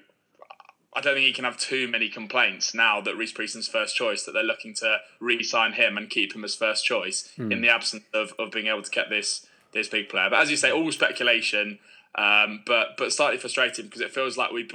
I 0.93 0.99
don't 0.99 1.13
think 1.13 1.25
he 1.25 1.31
can 1.31 1.45
have 1.45 1.55
too 1.57 1.87
many 1.87 2.09
complaints 2.09 2.73
now 2.73 2.99
that 2.99 3.15
Rhys 3.15 3.31
Priestland's 3.31 3.69
first 3.69 3.95
choice 3.95 4.23
that 4.23 4.33
they're 4.33 4.43
looking 4.43 4.73
to 4.73 4.97
re-sign 5.21 5.71
him 5.71 5.97
and 5.97 6.09
keep 6.09 6.35
him 6.35 6.43
as 6.43 6.53
first 6.53 6.83
choice 6.83 7.31
in 7.37 7.61
the 7.61 7.69
absence 7.69 8.03
of, 8.13 8.33
of 8.37 8.51
being 8.51 8.67
able 8.67 8.81
to 8.81 8.91
get 8.91 9.09
this 9.09 9.47
this 9.73 9.87
big 9.89 10.09
player. 10.09 10.29
But 10.29 10.39
as 10.41 10.49
you 10.51 10.57
say, 10.57 10.71
all 10.71 10.91
speculation. 10.91 11.79
Um, 12.13 12.61
but 12.65 12.97
but 12.97 13.13
slightly 13.13 13.37
frustrating 13.37 13.85
because 13.85 14.01
it 14.01 14.11
feels 14.11 14.37
like 14.37 14.51
we've 14.51 14.69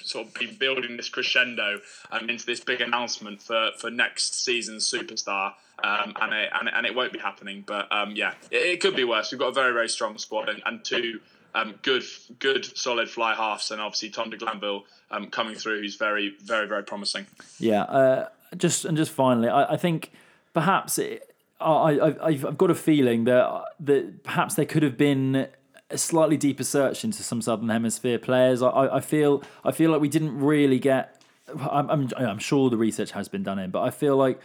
sort 0.00 0.26
of 0.28 0.32
been 0.34 0.54
building 0.54 0.96
this 0.96 1.10
crescendo 1.10 1.78
um, 2.10 2.30
into 2.30 2.46
this 2.46 2.60
big 2.60 2.80
announcement 2.80 3.42
for, 3.42 3.70
for 3.78 3.90
next 3.90 4.42
season's 4.42 4.90
superstar, 4.90 5.52
um, 5.84 6.14
and, 6.22 6.32
it, 6.32 6.48
and 6.58 6.68
it- 6.68 6.74
and 6.74 6.86
it 6.86 6.94
won't 6.94 7.12
be 7.12 7.18
happening. 7.18 7.64
But 7.66 7.92
um, 7.92 8.12
yeah, 8.16 8.32
it, 8.50 8.56
it 8.62 8.80
could 8.80 8.96
be 8.96 9.04
worse. 9.04 9.30
We've 9.30 9.38
got 9.38 9.48
a 9.48 9.52
very 9.52 9.74
very 9.74 9.90
strong 9.90 10.16
squad 10.16 10.48
and, 10.48 10.62
and 10.64 10.82
two 10.82 11.20
um, 11.54 11.74
good 11.82 12.02
good 12.38 12.64
solid 12.78 13.10
fly 13.10 13.34
halves, 13.34 13.70
and 13.70 13.78
obviously 13.78 14.08
Tom 14.08 14.30
de 14.30 14.38
Glanville 14.38 14.84
um, 15.10 15.26
coming 15.26 15.56
through, 15.56 15.82
who's 15.82 15.96
very 15.96 16.34
very 16.42 16.66
very 16.66 16.82
promising. 16.82 17.26
Yeah, 17.58 17.82
uh, 17.82 18.28
just 18.56 18.86
and 18.86 18.96
just 18.96 19.12
finally, 19.12 19.50
I, 19.50 19.74
I 19.74 19.76
think 19.76 20.12
perhaps 20.54 20.96
it, 20.98 21.29
I, 21.60 22.16
I've 22.26 22.56
got 22.56 22.70
a 22.70 22.74
feeling 22.74 23.24
that 23.24 23.44
uh, 23.44 23.64
that 23.80 24.24
perhaps 24.24 24.54
there 24.54 24.64
could 24.64 24.82
have 24.82 24.96
been 24.96 25.48
a 25.90 25.98
slightly 25.98 26.36
deeper 26.36 26.64
search 26.64 27.04
into 27.04 27.22
some 27.22 27.42
Southern 27.42 27.68
Hemisphere 27.68 28.18
players. 28.18 28.62
I, 28.62 28.68
I 28.68 28.96
I 28.96 29.00
feel 29.00 29.42
I 29.64 29.72
feel 29.72 29.90
like 29.90 30.00
we 30.00 30.08
didn't 30.08 30.38
really 30.40 30.78
get 30.78 31.20
I'm, 31.58 31.90
I'm, 31.90 32.08
I'm 32.16 32.38
sure 32.38 32.70
the 32.70 32.76
research 32.76 33.10
has 33.12 33.28
been 33.28 33.42
done 33.42 33.58
in, 33.58 33.70
but 33.70 33.82
I 33.82 33.90
feel 33.90 34.16
like 34.16 34.40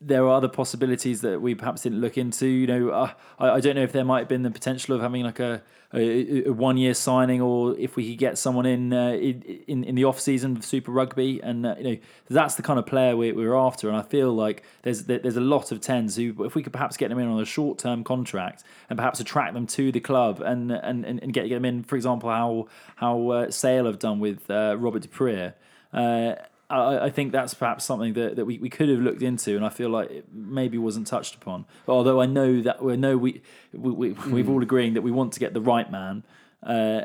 there 0.00 0.24
are 0.24 0.30
other 0.30 0.48
possibilities 0.48 1.20
that 1.22 1.40
we 1.40 1.54
perhaps 1.54 1.82
didn't 1.82 2.00
look 2.00 2.16
into. 2.16 2.46
You 2.46 2.66
know, 2.66 2.88
uh, 2.90 3.12
I, 3.38 3.50
I 3.50 3.60
don't 3.60 3.74
know 3.76 3.82
if 3.82 3.92
there 3.92 4.04
might 4.04 4.20
have 4.20 4.28
been 4.28 4.42
the 4.42 4.50
potential 4.50 4.94
of 4.94 5.02
having 5.02 5.22
like 5.22 5.40
a, 5.40 5.62
a, 5.92 6.46
a 6.46 6.52
one 6.52 6.76
year 6.76 6.94
signing, 6.94 7.40
or 7.40 7.76
if 7.78 7.96
we 7.96 8.10
could 8.10 8.18
get 8.18 8.38
someone 8.38 8.66
in 8.66 8.92
uh, 8.92 9.12
in 9.12 9.84
in 9.84 9.94
the 9.94 10.04
off 10.04 10.20
season 10.20 10.56
of 10.56 10.64
Super 10.64 10.90
Rugby, 10.90 11.40
and 11.42 11.66
uh, 11.66 11.74
you 11.78 11.84
know 11.84 11.96
that's 12.28 12.54
the 12.54 12.62
kind 12.62 12.78
of 12.78 12.86
player 12.86 13.16
we, 13.16 13.32
we're 13.32 13.56
after. 13.56 13.88
And 13.88 13.96
I 13.96 14.02
feel 14.02 14.32
like 14.32 14.62
there's 14.82 15.04
there's 15.04 15.36
a 15.36 15.40
lot 15.40 15.72
of 15.72 15.80
tens 15.80 16.16
who, 16.16 16.44
if 16.44 16.54
we 16.54 16.62
could 16.62 16.72
perhaps 16.72 16.96
get 16.96 17.08
them 17.08 17.18
in 17.18 17.28
on 17.28 17.40
a 17.40 17.46
short 17.46 17.78
term 17.78 18.04
contract 18.04 18.64
and 18.88 18.96
perhaps 18.96 19.20
attract 19.20 19.54
them 19.54 19.66
to 19.68 19.92
the 19.92 20.00
club 20.00 20.40
and 20.40 20.70
and, 20.72 21.04
and 21.04 21.32
get, 21.32 21.48
get 21.48 21.54
them 21.54 21.64
in, 21.64 21.82
for 21.82 21.96
example, 21.96 22.30
how 22.30 22.68
how 22.96 23.28
uh, 23.30 23.50
Sale 23.50 23.86
have 23.86 23.98
done 23.98 24.20
with 24.20 24.50
uh, 24.50 24.76
Robert 24.78 25.02
du 25.02 25.08
Preez. 25.08 25.54
Uh, 25.92 26.34
I, 26.74 27.06
I, 27.06 27.10
think 27.10 27.32
that's 27.32 27.54
perhaps 27.54 27.84
something 27.84 28.14
that, 28.14 28.36
that 28.36 28.44
we, 28.44 28.58
we 28.58 28.68
could 28.68 28.88
have 28.88 29.00
looked 29.00 29.22
into, 29.22 29.56
and 29.56 29.64
I 29.64 29.68
feel 29.68 29.88
like 29.88 30.10
it 30.10 30.26
maybe 30.32 30.78
wasn't 30.78 31.06
touched 31.06 31.34
upon. 31.34 31.66
Although 31.86 32.20
I 32.20 32.26
know 32.26 32.60
that 32.62 32.82
we 32.82 32.96
know 32.96 33.16
we, 33.16 33.42
we, 33.72 33.90
we 33.90 34.12
we've 34.30 34.48
all 34.48 34.62
agreeing 34.62 34.94
that 34.94 35.02
we 35.02 35.10
want 35.10 35.32
to 35.34 35.40
get 35.40 35.54
the 35.54 35.60
right 35.60 35.90
man, 35.90 36.24
uh, 36.62 37.02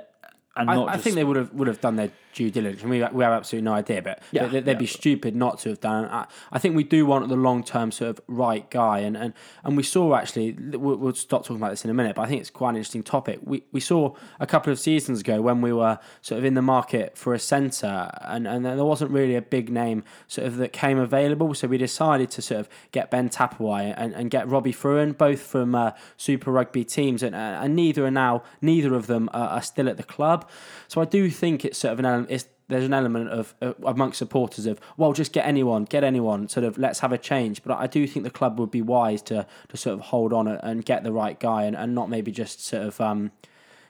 and 0.60 0.70
I, 0.70 0.76
not. 0.76 0.90
I 0.90 0.94
just, 0.94 1.04
think 1.04 1.16
they 1.16 1.24
would 1.24 1.38
have 1.38 1.54
would 1.54 1.68
have 1.68 1.82
done 1.82 1.96
their 1.96 2.12
due 2.34 2.52
diligence. 2.52 2.84
We, 2.84 3.04
we 3.12 3.24
have 3.24 3.34
absolutely 3.34 3.66
no 3.66 3.74
idea, 3.74 4.02
but 4.02 4.22
Yeah, 4.32 4.46
they, 4.46 4.60
would 4.60 4.68
yeah. 4.68 4.74
be 4.76 4.86
stupid 4.86 5.36
not 5.36 5.60
to 5.60 5.70
have 5.70 5.80
done. 5.80 6.06
I, 6.06 6.26
I 6.52 6.60
think 6.60 6.76
we 6.76 6.84
do 6.84 7.06
want 7.06 7.28
the 7.28 7.36
long 7.36 7.64
term 7.64 7.92
sort 7.92 8.12
of 8.12 8.22
right 8.28 8.70
guy, 8.70 9.00
and, 9.00 9.18
and, 9.18 9.34
and 9.64 9.78
we 9.78 9.84
saw 9.84 10.16
actually. 10.16 10.54
We'll, 10.54 10.98
we'll 10.98 11.14
stop 11.16 11.44
talking 11.44 11.58
about 11.58 11.72
this 11.72 11.84
in 11.84 11.92
a 11.92 11.94
minute, 11.94 12.16
but 12.16 12.24
I 12.24 12.28
think 12.28 12.42
it's 12.42 12.50
quite 12.50 12.72
an 12.72 12.76
interesting 12.78 13.04
topic. 13.04 13.40
We 13.44 13.64
we 13.72 13.80
saw 13.80 14.16
a 14.40 14.48
couple 14.48 14.72
of 14.72 14.80
seasons 14.80 15.22
ago 15.22 15.42
when 15.42 15.62
we 15.62 15.74
were 15.74 16.00
sort 16.22 16.40
of 16.40 16.46
in 16.46 16.54
the 16.54 16.62
market 16.62 17.18
for 17.18 17.34
a 17.34 17.40
centre, 17.40 18.12
and 18.22 18.48
and 18.48 18.66
there 18.66 18.86
wasn't 18.86 19.12
really 19.12 19.36
a 19.36 19.42
big 19.42 19.70
name 19.70 20.04
sort 20.28 20.48
of 20.48 20.58
that 20.58 20.74
came 20.74 21.00
available, 21.00 21.54
so 21.54 21.68
we 21.68 21.78
decided 21.78 22.30
to 22.32 22.42
sort 22.42 22.60
of 22.60 22.70
get 22.92 23.12
Ben 23.12 23.30
Tapuai 23.30 23.94
and, 23.98 24.14
and 24.14 24.30
get 24.30 24.48
Robbie 24.48 24.74
Fruean, 24.74 25.18
both 25.18 25.42
from 25.42 25.76
uh, 25.76 25.92
Super 26.18 26.52
Rugby 26.52 26.84
teams, 26.84 27.24
and 27.24 27.36
uh, 27.36 27.60
and 27.62 27.76
neither 27.76 28.06
are 28.06 28.12
now 28.12 28.44
neither 28.62 28.94
of 28.96 29.08
them 29.08 29.30
are, 29.34 29.50
are 29.50 29.62
still 29.62 29.88
at 29.90 29.98
the 29.98 30.04
club. 30.04 30.49
So 30.88 31.02
I 31.02 31.06
do 31.06 31.30
think 31.30 31.66
it's 31.66 31.78
sort 31.78 31.94
of 31.94 32.00
an 32.00 32.06
element. 32.06 32.46
There's 32.68 32.86
an 32.86 32.94
element 32.94 33.30
of 33.30 33.56
uh, 33.62 33.74
amongst 33.84 34.20
supporters 34.20 34.68
of 34.68 34.80
well, 34.96 35.14
just 35.14 35.34
get 35.34 35.46
anyone, 35.46 35.86
get 35.86 36.04
anyone. 36.04 36.48
Sort 36.48 36.64
of 36.64 36.78
let's 36.78 37.00
have 37.00 37.12
a 37.12 37.18
change. 37.18 37.64
But 37.64 37.78
I 37.78 37.88
do 37.88 38.06
think 38.06 38.24
the 38.24 38.30
club 38.30 38.60
would 38.60 38.72
be 38.72 38.82
wise 38.82 39.22
to 39.24 39.48
to 39.70 39.78
sort 39.78 39.96
of 39.96 40.02
hold 40.08 40.34
on 40.34 40.48
and 40.48 40.86
get 40.86 41.04
the 41.04 41.12
right 41.12 41.40
guy, 41.40 41.64
and, 41.64 41.76
and 41.76 41.96
not 41.96 42.10
maybe 42.10 42.32
just 42.32 42.64
sort 42.64 42.84
of 42.84 43.02
um, 43.02 43.32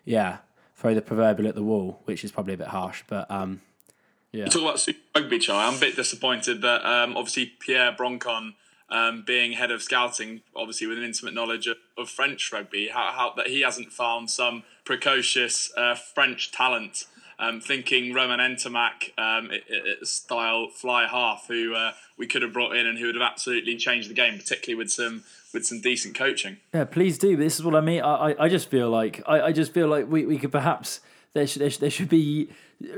yeah, 0.05 0.38
throw 0.76 0.93
the 0.93 1.01
proverbial 1.01 1.47
at 1.47 1.55
the 1.55 1.64
wall, 1.64 1.99
which 2.05 2.24
is 2.24 2.32
probably 2.32 2.53
a 2.53 2.57
bit 2.57 2.68
harsh. 2.68 3.03
But 3.07 3.30
um, 3.30 3.62
yeah, 4.32 4.45
You 4.45 4.51
talk 4.51 4.62
about 4.62 4.80
Super 4.80 4.99
Rugby. 5.16 5.41
I'm 5.49 5.76
a 5.76 5.80
bit 5.80 5.95
disappointed 5.95 6.62
that 6.62 6.86
um, 6.86 7.18
obviously 7.18 7.53
Pierre 7.60 7.91
Broncan, 7.91 8.53
um, 8.89 9.24
being 9.26 9.53
head 9.53 9.72
of 9.72 9.82
scouting, 9.82 10.41
obviously 10.55 10.88
with 10.88 10.97
an 10.97 11.03
intimate 11.03 11.34
knowledge 11.34 11.68
of, 11.68 11.78
of 11.97 12.10
French 12.10 12.51
rugby, 12.51 12.88
how, 12.88 13.12
how 13.12 13.34
that 13.38 13.47
he 13.47 13.62
hasn't 13.62 13.91
found 13.91 14.30
some 14.30 14.64
precocious 14.89 15.71
uh, 15.77 15.93
French 15.93 16.51
talent. 16.51 17.05
Um, 17.37 17.61
thinking 17.61 18.13
Romain 18.13 18.39
Ntamack 18.39 19.17
um, 19.17 19.49
style 20.03 20.67
fly 20.67 21.07
half, 21.07 21.45
who 21.47 21.73
uh, 21.73 21.93
we 22.17 22.27
could 22.27 22.41
have 22.41 22.51
brought 22.51 22.75
in 22.75 22.85
and 22.85 22.97
who 22.97 23.05
would 23.05 23.15
have 23.15 23.21
absolutely 23.21 23.77
changed 23.77 24.09
the 24.09 24.13
game, 24.13 24.37
particularly 24.37 24.77
with 24.77 24.91
some 24.91 25.23
with 25.53 25.65
some 25.65 25.79
decent 25.79 26.15
coaching. 26.15 26.57
Yeah, 26.73 26.83
please 26.83 27.17
do. 27.17 27.37
This 27.37 27.57
is 27.57 27.63
what 27.63 27.75
I 27.75 27.81
mean. 27.81 28.01
I, 28.01 28.31
I, 28.31 28.43
I 28.43 28.49
just 28.49 28.69
feel 28.69 28.89
like 28.89 29.23
I, 29.25 29.41
I 29.41 29.51
just 29.53 29.73
feel 29.73 29.87
like 29.87 30.09
we, 30.09 30.25
we 30.25 30.37
could 30.37 30.51
perhaps 30.51 30.99
there 31.33 31.47
should, 31.47 31.61
there 31.61 31.69
should 31.69 31.81
there 31.81 31.89
should 31.89 32.09
be 32.09 32.49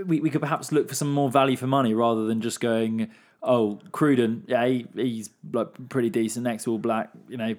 we, 0.05 0.21
we 0.21 0.31
could 0.31 0.41
perhaps 0.41 0.71
look 0.71 0.89
for 0.89 0.95
some 0.95 1.13
more 1.13 1.29
value 1.29 1.57
for 1.57 1.67
money 1.67 1.93
rather 1.93 2.25
than 2.25 2.41
just 2.41 2.59
going 2.59 3.11
oh 3.43 3.79
Cruden 3.91 4.43
yeah 4.47 4.65
he, 4.65 4.87
he's 4.95 5.29
like 5.53 5.67
pretty 5.89 6.09
decent 6.09 6.45
next 6.45 6.67
all 6.67 6.79
black 6.79 7.11
you 7.27 7.37
know 7.37 7.55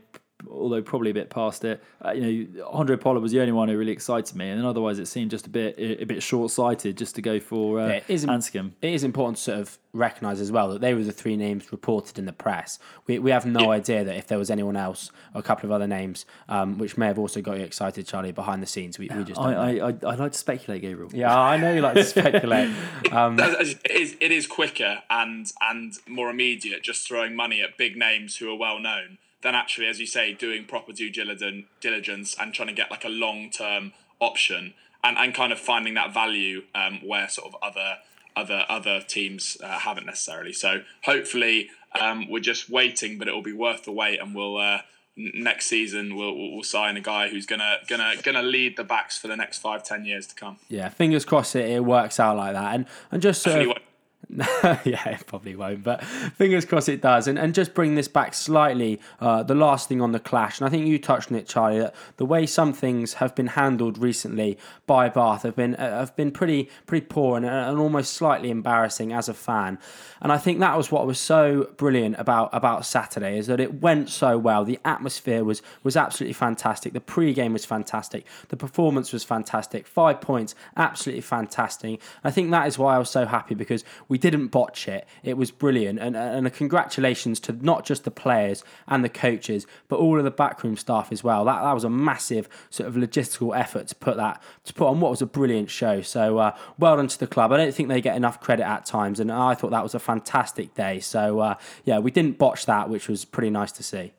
although 0.51 0.83
probably 0.83 1.11
a 1.11 1.15
bit 1.15 1.31
past 1.31 1.65
it 1.65 1.83
uh, 2.05 2.11
you 2.13 2.49
know 2.55 2.67
Andre 2.71 2.97
Pollard 2.97 3.21
was 3.21 3.33
the 3.33 3.41
only 3.41 3.53
one 3.53 3.69
who 3.69 3.77
really 3.77 3.93
excited 3.93 4.35
me 4.37 4.49
and 4.49 4.59
then 4.59 4.67
otherwise 4.67 4.99
it 4.99 5.07
seemed 5.07 5.31
just 5.31 5.47
a 5.47 5.51
bit 5.51 5.75
a, 5.79 6.05
bit 6.05 6.23
short 6.23 6.51
sighted 6.51 6.97
just 6.99 7.15
to 7.17 7.23
go 7.23 7.41
for 7.41 7.81
uh, 7.81 7.87
Yeah, 7.89 7.93
it 7.95 8.05
is- 8.09 8.27
Anscombe. 8.27 8.73
it 8.83 8.93
is 8.93 9.05
important 9.05 9.37
to 9.39 9.43
sort 9.43 9.59
of 9.59 9.79
recognise 9.95 10.41
as 10.41 10.51
well 10.51 10.71
that 10.71 10.81
they 10.81 10.95
were 10.95 11.03
the 11.03 11.13
three 11.13 11.37
names 11.37 11.71
reported 11.71 12.19
in 12.19 12.25
the 12.25 12.33
press. 12.33 12.79
We, 13.07 13.19
we 13.19 13.31
have 13.31 13.45
no 13.45 13.71
idea 13.71 14.05
that 14.05 14.17
if 14.17 14.27
there 14.27 14.39
was 14.39 14.51
anyone 14.51 14.75
else 14.75 15.11
or 15.35 15.41
a 15.41 15.43
couple 15.43 15.67
of 15.67 15.73
other 15.73 15.87
names, 15.87 16.25
um, 16.49 16.79
which 16.79 16.97
may 16.97 17.09
have 17.09 17.19
also 17.19 17.43
got 17.43 17.59
you 17.59 17.65
excited, 17.65 18.07
Charlie, 18.07 18.33
behind 18.33 18.63
the 18.63 18.67
scenes. 18.67 18.99
We, 18.99 19.11
we 19.15 19.23
just 19.25 19.39
don't 19.39 19.51
know. 19.53 19.61
I, 19.61 19.71
I, 19.71 19.89
I, 19.91 20.13
I 20.13 20.15
like 20.15 20.33
to 20.33 20.39
speculate 20.39 20.81
Gabriel 20.81 21.11
yeah, 21.13 21.39
I 21.39 21.59
know 21.59 21.75
you 21.75 21.83
like 21.83 21.95
to 21.95 22.05
speculate. 22.05 22.71
Um, 23.13 23.39
it 23.39 23.79
is 23.91 24.17
it 24.21 24.33
is 24.33 24.47
quicker 24.47 25.03
and 25.11 25.53
and 25.61 25.93
more 26.09 26.31
immediate 26.31 26.83
just 26.83 27.07
throwing 27.07 27.37
money 27.37 27.61
at 27.61 27.77
big 27.77 27.95
names 27.95 28.37
who 28.37 28.51
are 28.51 28.57
well 28.57 28.79
known 28.79 29.19
than 29.43 29.55
actually, 29.55 29.89
as 29.89 30.01
you 30.01 30.07
say, 30.07 30.33
doing 30.33 30.65
proper 30.65 30.93
due 30.93 31.11
diligence 31.11 31.67
diligence 31.81 32.37
and 32.41 32.55
trying 32.55 32.69
to 32.69 32.75
get 32.75 32.91
like 32.91 33.05
a 33.05 33.09
long 33.09 33.51
term 33.51 33.93
option 34.21 34.75
and, 35.05 35.19
and 35.19 35.35
kind 35.35 35.53
of 35.53 35.59
finding 35.59 35.95
that 35.95 36.15
value 36.15 36.63
um, 36.75 37.01
where 37.05 37.29
sort 37.29 37.53
of 37.53 37.57
other 37.63 37.99
other 38.35 38.65
other 38.69 39.01
teams 39.01 39.57
uh, 39.63 39.79
haven't 39.81 40.07
necessarily. 40.07 40.53
So 40.53 40.83
hopefully 41.05 41.71
um, 42.01 42.31
we're 42.31 42.41
just 42.41 42.71
waiting, 42.71 43.19
but 43.19 43.29
it 43.29 43.35
will 43.35 43.43
be 43.43 43.53
worth 43.53 43.85
the 43.85 43.93
wait, 43.93 44.21
and 44.21 44.35
we'll. 44.35 44.57
Uh, 44.57 44.81
Next 45.15 45.67
season, 45.67 46.17
we'll, 46.17 46.35
we'll 46.35 46.63
sign 46.63 46.97
a 46.97 47.01
guy 47.03 47.29
who's 47.29 47.45
gonna 47.45 47.81
gonna 47.87 48.15
gonna 48.23 48.41
lead 48.41 48.79
the 48.79 48.83
backs 48.83 49.19
for 49.19 49.29
the 49.29 49.37
next 49.37 49.59
five 49.59 49.85
ten 49.85 50.07
years 50.07 50.27
to 50.29 50.35
come. 50.35 50.57
yeah, 50.71 50.89
fingers 50.89 51.27
crossed 51.27 51.55
it, 51.55 51.69
it 51.69 51.85
works 51.85 52.19
out 52.19 52.39
like 52.39 52.55
that. 52.55 52.75
And, 52.75 52.87
and 53.11 53.21
just 53.21 53.43
sort 53.43 53.57
of, 53.57 53.59
Definitely 53.59 53.83
won't. 53.83 53.92
yeah, 54.85 55.09
it 55.11 55.27
probably 55.27 55.55
won't, 55.55 55.85
but 55.85 56.03
fingers 56.05 56.65
crossed 56.65 56.89
it 56.89 57.03
does. 57.03 57.29
And 57.29 57.39
and 57.39 57.55
just 57.55 57.75
bring 57.75 57.97
this 57.97 58.09
back 58.09 58.33
slightly, 58.33 58.99
uh, 59.21 59.43
the 59.43 59.55
last 59.55 59.89
thing 59.89 60.01
on 60.01 60.13
the 60.13 60.21
clash, 60.21 60.59
and 60.59 60.67
I 60.67 60.71
think 60.71 60.87
you 60.87 60.99
touched 60.99 61.31
on 61.31 61.37
it, 61.37 61.47
Charlie, 61.47 61.81
that 61.81 61.95
the 62.17 62.25
way 62.25 62.47
some 62.47 62.73
things 62.73 63.15
have 63.15 63.35
been 63.35 63.49
handled 63.49 63.99
recently 63.99 64.59
by 64.87 65.11
Bath 65.11 65.43
have 65.43 65.57
been 65.57 65.75
uh, 65.75 65.99
have 65.99 66.17
been 66.17 66.31
pretty 66.31 66.71
pretty 66.87 67.07
poor 67.07 67.37
and, 67.37 67.45
and 67.45 67.79
almost 67.79 68.15
slightly 68.15 68.51
embarrassing 68.51 69.13
as 69.13 69.29
a 69.29 69.35
fan. 69.35 69.79
And 70.23 70.33
I 70.33 70.39
think 70.39 70.61
that 70.61 70.79
was 70.79 70.91
what 70.91 71.07
was 71.07 71.21
so 71.21 71.71
brilliant 71.77 72.17
about 72.19 72.49
about 72.55 72.87
Saturday 72.87 73.37
is 73.37 73.49
that 73.49 73.61
it 73.61 73.83
went 73.83 74.09
so 74.09 74.39
well. 74.39 74.65
The 74.65 74.79
atmosphere 74.85 75.45
was 75.45 75.61
was 75.83 75.95
absolutely 75.95 76.35
fantastic. 76.35 76.95
The 76.95 77.01
pre-game 77.01 77.53
was 77.53 77.67
fantastic. 77.67 78.25
The 78.49 78.57
performance 78.57 79.13
was 79.13 79.25
fantastic. 79.25 79.87
Five 79.87 80.23
points, 80.23 80.55
absolutely 80.77 81.21
fantastic. 81.21 81.91
And 81.91 82.01
I 82.25 82.31
think 82.31 82.51
that 82.53 82.67
is 82.67 82.79
why 82.79 82.97
I 82.97 82.99
was 82.99 83.11
so 83.11 83.27
happy 83.27 83.55
because 83.55 83.85
we 84.09 84.22
didn't 84.23 84.49
botch 84.49 84.87
it. 84.87 85.05
It 85.25 85.37
was 85.37 85.51
brilliant, 85.51 85.99
and 85.99 86.17
and 86.17 86.47
a 86.47 86.51
congratulations 86.51 87.41
to 87.41 87.53
not 87.53 87.85
just 87.85 88.05
the 88.05 88.11
players 88.11 88.63
and 88.87 89.05
the 89.05 89.09
coaches, 89.09 89.67
but 89.89 89.99
all 89.99 90.17
of 90.17 90.23
the 90.23 90.31
backroom 90.31 90.77
staff 90.77 91.11
as 91.11 91.25
well. 91.25 91.45
That 91.45 91.61
that 91.61 91.73
was 91.73 91.83
a 91.83 91.91
massive 91.91 92.49
sort 92.71 92.89
of 92.89 92.95
logistical 92.95 93.59
effort 93.59 93.89
to 93.89 93.97
put 93.97 94.17
that 94.17 94.41
to 94.65 94.73
put 94.73 94.87
on 94.87 95.01
what 95.01 95.11
was 95.11 95.21
a 95.21 95.27
brilliant 95.27 95.71
show. 95.71 96.03
So 96.03 96.39
uh, 96.39 96.57
well 96.79 96.97
done 96.97 97.09
to 97.09 97.19
the 97.19 97.27
club. 97.27 97.51
I 97.53 97.57
don't 97.57 97.75
think 97.75 97.89
they 97.89 98.01
get 98.01 98.17
enough 98.17 98.41
credit 98.41 98.65
at 98.65 98.87
times, 98.87 99.19
and 99.19 99.31
I 99.33 99.55
thought 99.55 99.73
that 99.73 99.83
was 99.83 99.95
a 99.95 99.99
fantastic 99.99 100.75
day. 100.75 101.01
So 101.01 101.41
uh, 101.41 101.57
yeah, 101.85 101.99
we 101.99 102.13
didn't 102.13 102.39
botch 102.39 102.65
that, 102.67 102.89
which 102.89 103.09
was 103.09 103.25
pretty 103.25 103.51
nice 103.51 103.73
to 103.73 103.83
see. 103.83 104.13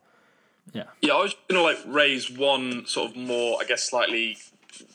yeah 0.73 0.83
Yeah, 0.99 1.13
I 1.13 1.21
was 1.23 1.33
going 1.47 1.59
to 1.59 1.63
like 1.63 1.79
raise 1.95 2.29
one 2.29 2.85
sort 2.87 3.11
of 3.11 3.15
more, 3.15 3.57
I 3.61 3.63
guess, 3.63 3.83
slightly, 3.83 4.37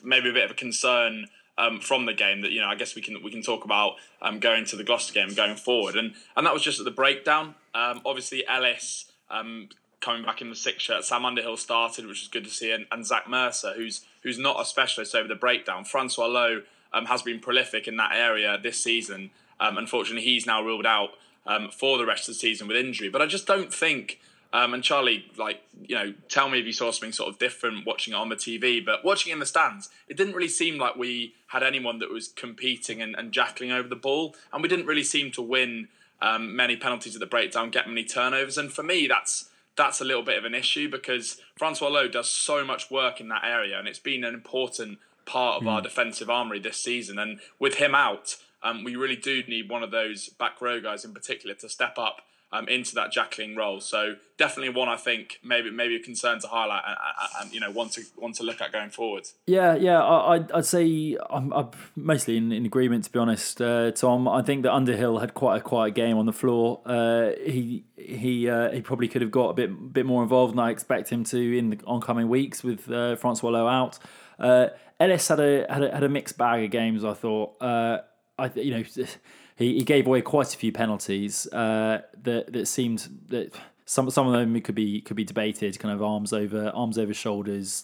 maybe 0.03 0.29
a 0.29 0.33
bit 0.33 0.45
of 0.45 0.51
a 0.51 0.53
concern 0.53 1.27
um, 1.59 1.79
from 1.79 2.05
the 2.05 2.13
game 2.13 2.41
that 2.41 2.51
you 2.51 2.61
know 2.61 2.67
I 2.67 2.75
guess 2.75 2.95
we 2.95 3.01
can 3.01 3.21
we 3.21 3.29
can 3.29 3.43
talk 3.43 3.65
about 3.65 3.95
um, 4.21 4.39
going 4.39 4.65
to 4.65 4.75
the 4.75 4.83
Gloucester 4.83 5.13
game 5.13 5.33
going 5.35 5.57
forward, 5.57 5.95
and 5.95 6.13
and 6.35 6.45
that 6.47 6.53
was 6.53 6.63
just 6.63 6.79
at 6.79 6.85
the 6.85 6.91
breakdown. 6.91 7.55
Um, 7.75 8.01
obviously, 8.05 8.47
Ellis 8.47 9.11
um, 9.29 9.69
coming 9.99 10.23
back 10.23 10.41
in 10.41 10.49
the 10.49 10.55
six 10.55 10.81
shirt, 10.81 11.03
Sam 11.03 11.25
Underhill 11.25 11.57
started, 11.57 12.05
which 12.05 12.21
was 12.21 12.29
good 12.29 12.45
to 12.45 12.49
see, 12.49 12.71
and, 12.71 12.85
and 12.91 13.05
Zach 13.05 13.29
Mercer, 13.29 13.73
who's 13.75 14.05
who's 14.23 14.39
not 14.39 14.59
a 14.59 14.65
specialist 14.65 15.13
over 15.13 15.27
the 15.27 15.35
breakdown. 15.35 15.83
Francois 15.83 16.27
Louw 16.27 16.61
um, 16.93 17.05
has 17.05 17.21
been 17.21 17.39
prolific 17.39 17.87
in 17.87 17.97
that 17.97 18.13
area 18.15 18.57
this 18.61 18.79
season. 18.79 19.31
Um, 19.59 19.77
unfortunately, 19.77 20.23
he's 20.23 20.47
now 20.47 20.63
ruled 20.63 20.85
out 20.85 21.09
for 21.73 21.97
the 21.97 22.05
rest 22.05 22.29
of 22.29 22.35
the 22.35 22.39
season 22.39 22.67
with 22.67 22.77
injury. 22.77 23.09
But 23.09 23.21
I 23.21 23.25
just 23.25 23.45
don't 23.45 23.73
think. 23.73 24.19
Um, 24.51 24.73
and 24.73 24.83
Charlie, 24.83 25.25
like, 25.37 25.61
you 25.87 25.95
know, 25.95 26.13
tell 26.27 26.49
me 26.49 26.59
if 26.59 26.65
you 26.65 26.73
saw 26.73 26.91
something 26.91 27.11
sort 27.11 27.29
of 27.29 27.37
different 27.37 27.85
watching 27.85 28.13
it 28.13 28.17
on 28.17 28.29
the 28.29 28.35
TV, 28.35 28.83
but 28.83 29.05
watching 29.05 29.29
it 29.29 29.33
in 29.33 29.39
the 29.39 29.45
stands, 29.45 29.89
it 30.07 30.17
didn't 30.17 30.33
really 30.33 30.47
seem 30.47 30.79
like 30.79 30.95
we 30.95 31.35
had 31.47 31.61
anyone 31.61 31.99
that 31.99 32.09
was 32.09 32.29
competing 32.29 33.01
and, 33.01 33.15
and 33.15 33.31
jackling 33.31 33.71
over 33.71 33.87
the 33.87 33.95
ball. 33.95 34.35
And 34.51 34.63
we 34.63 34.69
didn't 34.69 34.87
really 34.87 35.03
seem 35.03 35.31
to 35.33 35.41
win 35.41 35.87
um, 36.21 36.55
many 36.55 36.75
penalties 36.75 37.15
at 37.15 37.19
the 37.19 37.27
breakdown, 37.27 37.69
get 37.69 37.87
many 37.87 38.03
turnovers. 38.03 38.57
And 38.57 38.71
for 38.71 38.83
me, 38.83 39.07
that's 39.07 39.49
that's 39.75 40.01
a 40.01 40.03
little 40.03 40.23
bit 40.23 40.37
of 40.37 40.43
an 40.43 40.53
issue 40.53 40.89
because 40.89 41.39
Francois 41.55 41.89
Louw 41.89 42.11
does 42.11 42.29
so 42.29 42.65
much 42.65 42.91
work 42.91 43.21
in 43.21 43.29
that 43.29 43.45
area, 43.45 43.79
and 43.79 43.87
it's 43.87 43.99
been 43.99 44.25
an 44.25 44.33
important 44.33 44.99
part 45.25 45.61
of 45.61 45.67
our 45.67 45.81
defensive 45.81 46.29
armory 46.29 46.59
this 46.59 46.75
season. 46.75 47.17
And 47.17 47.39
with 47.59 47.75
him 47.75 47.95
out, 47.95 48.35
um, 48.61 48.83
we 48.83 48.95
really 48.95 49.15
do 49.15 49.41
need 49.47 49.69
one 49.69 49.83
of 49.83 49.91
those 49.91 50.27
back 50.27 50.59
row 50.59 50.81
guys 50.81 51.05
in 51.05 51.13
particular 51.13 51.55
to 51.55 51.69
step 51.69 51.97
up 51.97 52.21
um, 52.51 52.67
into 52.67 52.95
that 52.95 53.13
Jackling 53.13 53.55
role. 53.55 53.79
So 53.79 54.15
definitely 54.37 54.69
one 54.69 54.89
I 54.89 54.95
think 54.95 55.39
maybe 55.43 55.69
maybe 55.69 55.95
a 55.95 55.99
concern 55.99 56.39
to 56.39 56.47
highlight 56.47 56.83
and, 56.87 56.97
and 57.41 57.53
you 57.53 57.59
know 57.59 57.69
want 57.69 57.93
to 57.93 58.03
want 58.17 58.35
to 58.35 58.43
look 58.43 58.61
at 58.61 58.71
going 58.71 58.89
forward. 58.89 59.27
Yeah, 59.45 59.75
yeah, 59.75 60.01
I, 60.01 60.35
I'd, 60.35 60.51
I'd 60.51 60.65
say 60.65 61.17
I'm, 61.29 61.53
I'm 61.53 61.69
mostly 61.95 62.37
in, 62.37 62.51
in 62.51 62.65
agreement 62.65 63.03
to 63.05 63.11
be 63.11 63.19
honest, 63.19 63.61
uh, 63.61 63.91
Tom. 63.91 64.27
I 64.27 64.41
think 64.41 64.63
that 64.63 64.73
Underhill 64.73 65.19
had 65.19 65.33
quite 65.33 65.57
a 65.57 65.61
quiet 65.61 65.93
game 65.93 66.17
on 66.17 66.25
the 66.25 66.33
floor. 66.33 66.81
Uh, 66.85 67.31
he 67.45 67.85
he 67.95 68.49
uh, 68.49 68.71
he 68.71 68.81
probably 68.81 69.07
could 69.07 69.21
have 69.21 69.31
got 69.31 69.49
a 69.49 69.53
bit 69.53 69.93
bit 69.93 70.05
more 70.05 70.23
involved 70.23 70.53
than 70.53 70.59
I 70.59 70.71
expect 70.71 71.09
him 71.09 71.23
to 71.25 71.57
in 71.57 71.69
the 71.69 71.79
oncoming 71.85 72.29
weeks 72.29 72.63
with 72.63 72.89
uh, 72.89 73.15
Francois 73.15 73.51
Louw 73.51 73.71
out. 73.71 73.99
Uh, 74.39 74.69
Ellis 74.99 75.27
had 75.27 75.39
a, 75.39 75.65
had 75.69 75.83
a 75.83 75.93
had 75.93 76.03
a 76.03 76.09
mixed 76.09 76.37
bag 76.37 76.63
of 76.63 76.71
games. 76.71 77.05
I 77.05 77.13
thought. 77.13 77.61
Uh, 77.61 77.99
I 78.39 78.49
you 78.55 78.71
know 78.71 78.83
he, 79.59 79.73
he 79.75 79.83
gave 79.83 80.07
away 80.07 80.21
quite 80.21 80.53
a 80.53 80.57
few 80.57 80.71
penalties 80.71 81.45
uh, 81.47 82.01
that 82.23 82.53
that 82.53 82.65
seemed 82.65 83.09
that 83.27 83.53
some 83.85 84.09
some 84.09 84.25
of 84.25 84.33
them 84.33 84.59
could 84.61 84.73
be 84.73 85.01
could 85.01 85.17
be 85.17 85.25
debated, 85.25 85.77
kind 85.79 85.93
of 85.93 86.01
arms 86.01 86.31
over 86.31 86.69
arms 86.69 86.97
over 86.97 87.13
shoulders, 87.13 87.83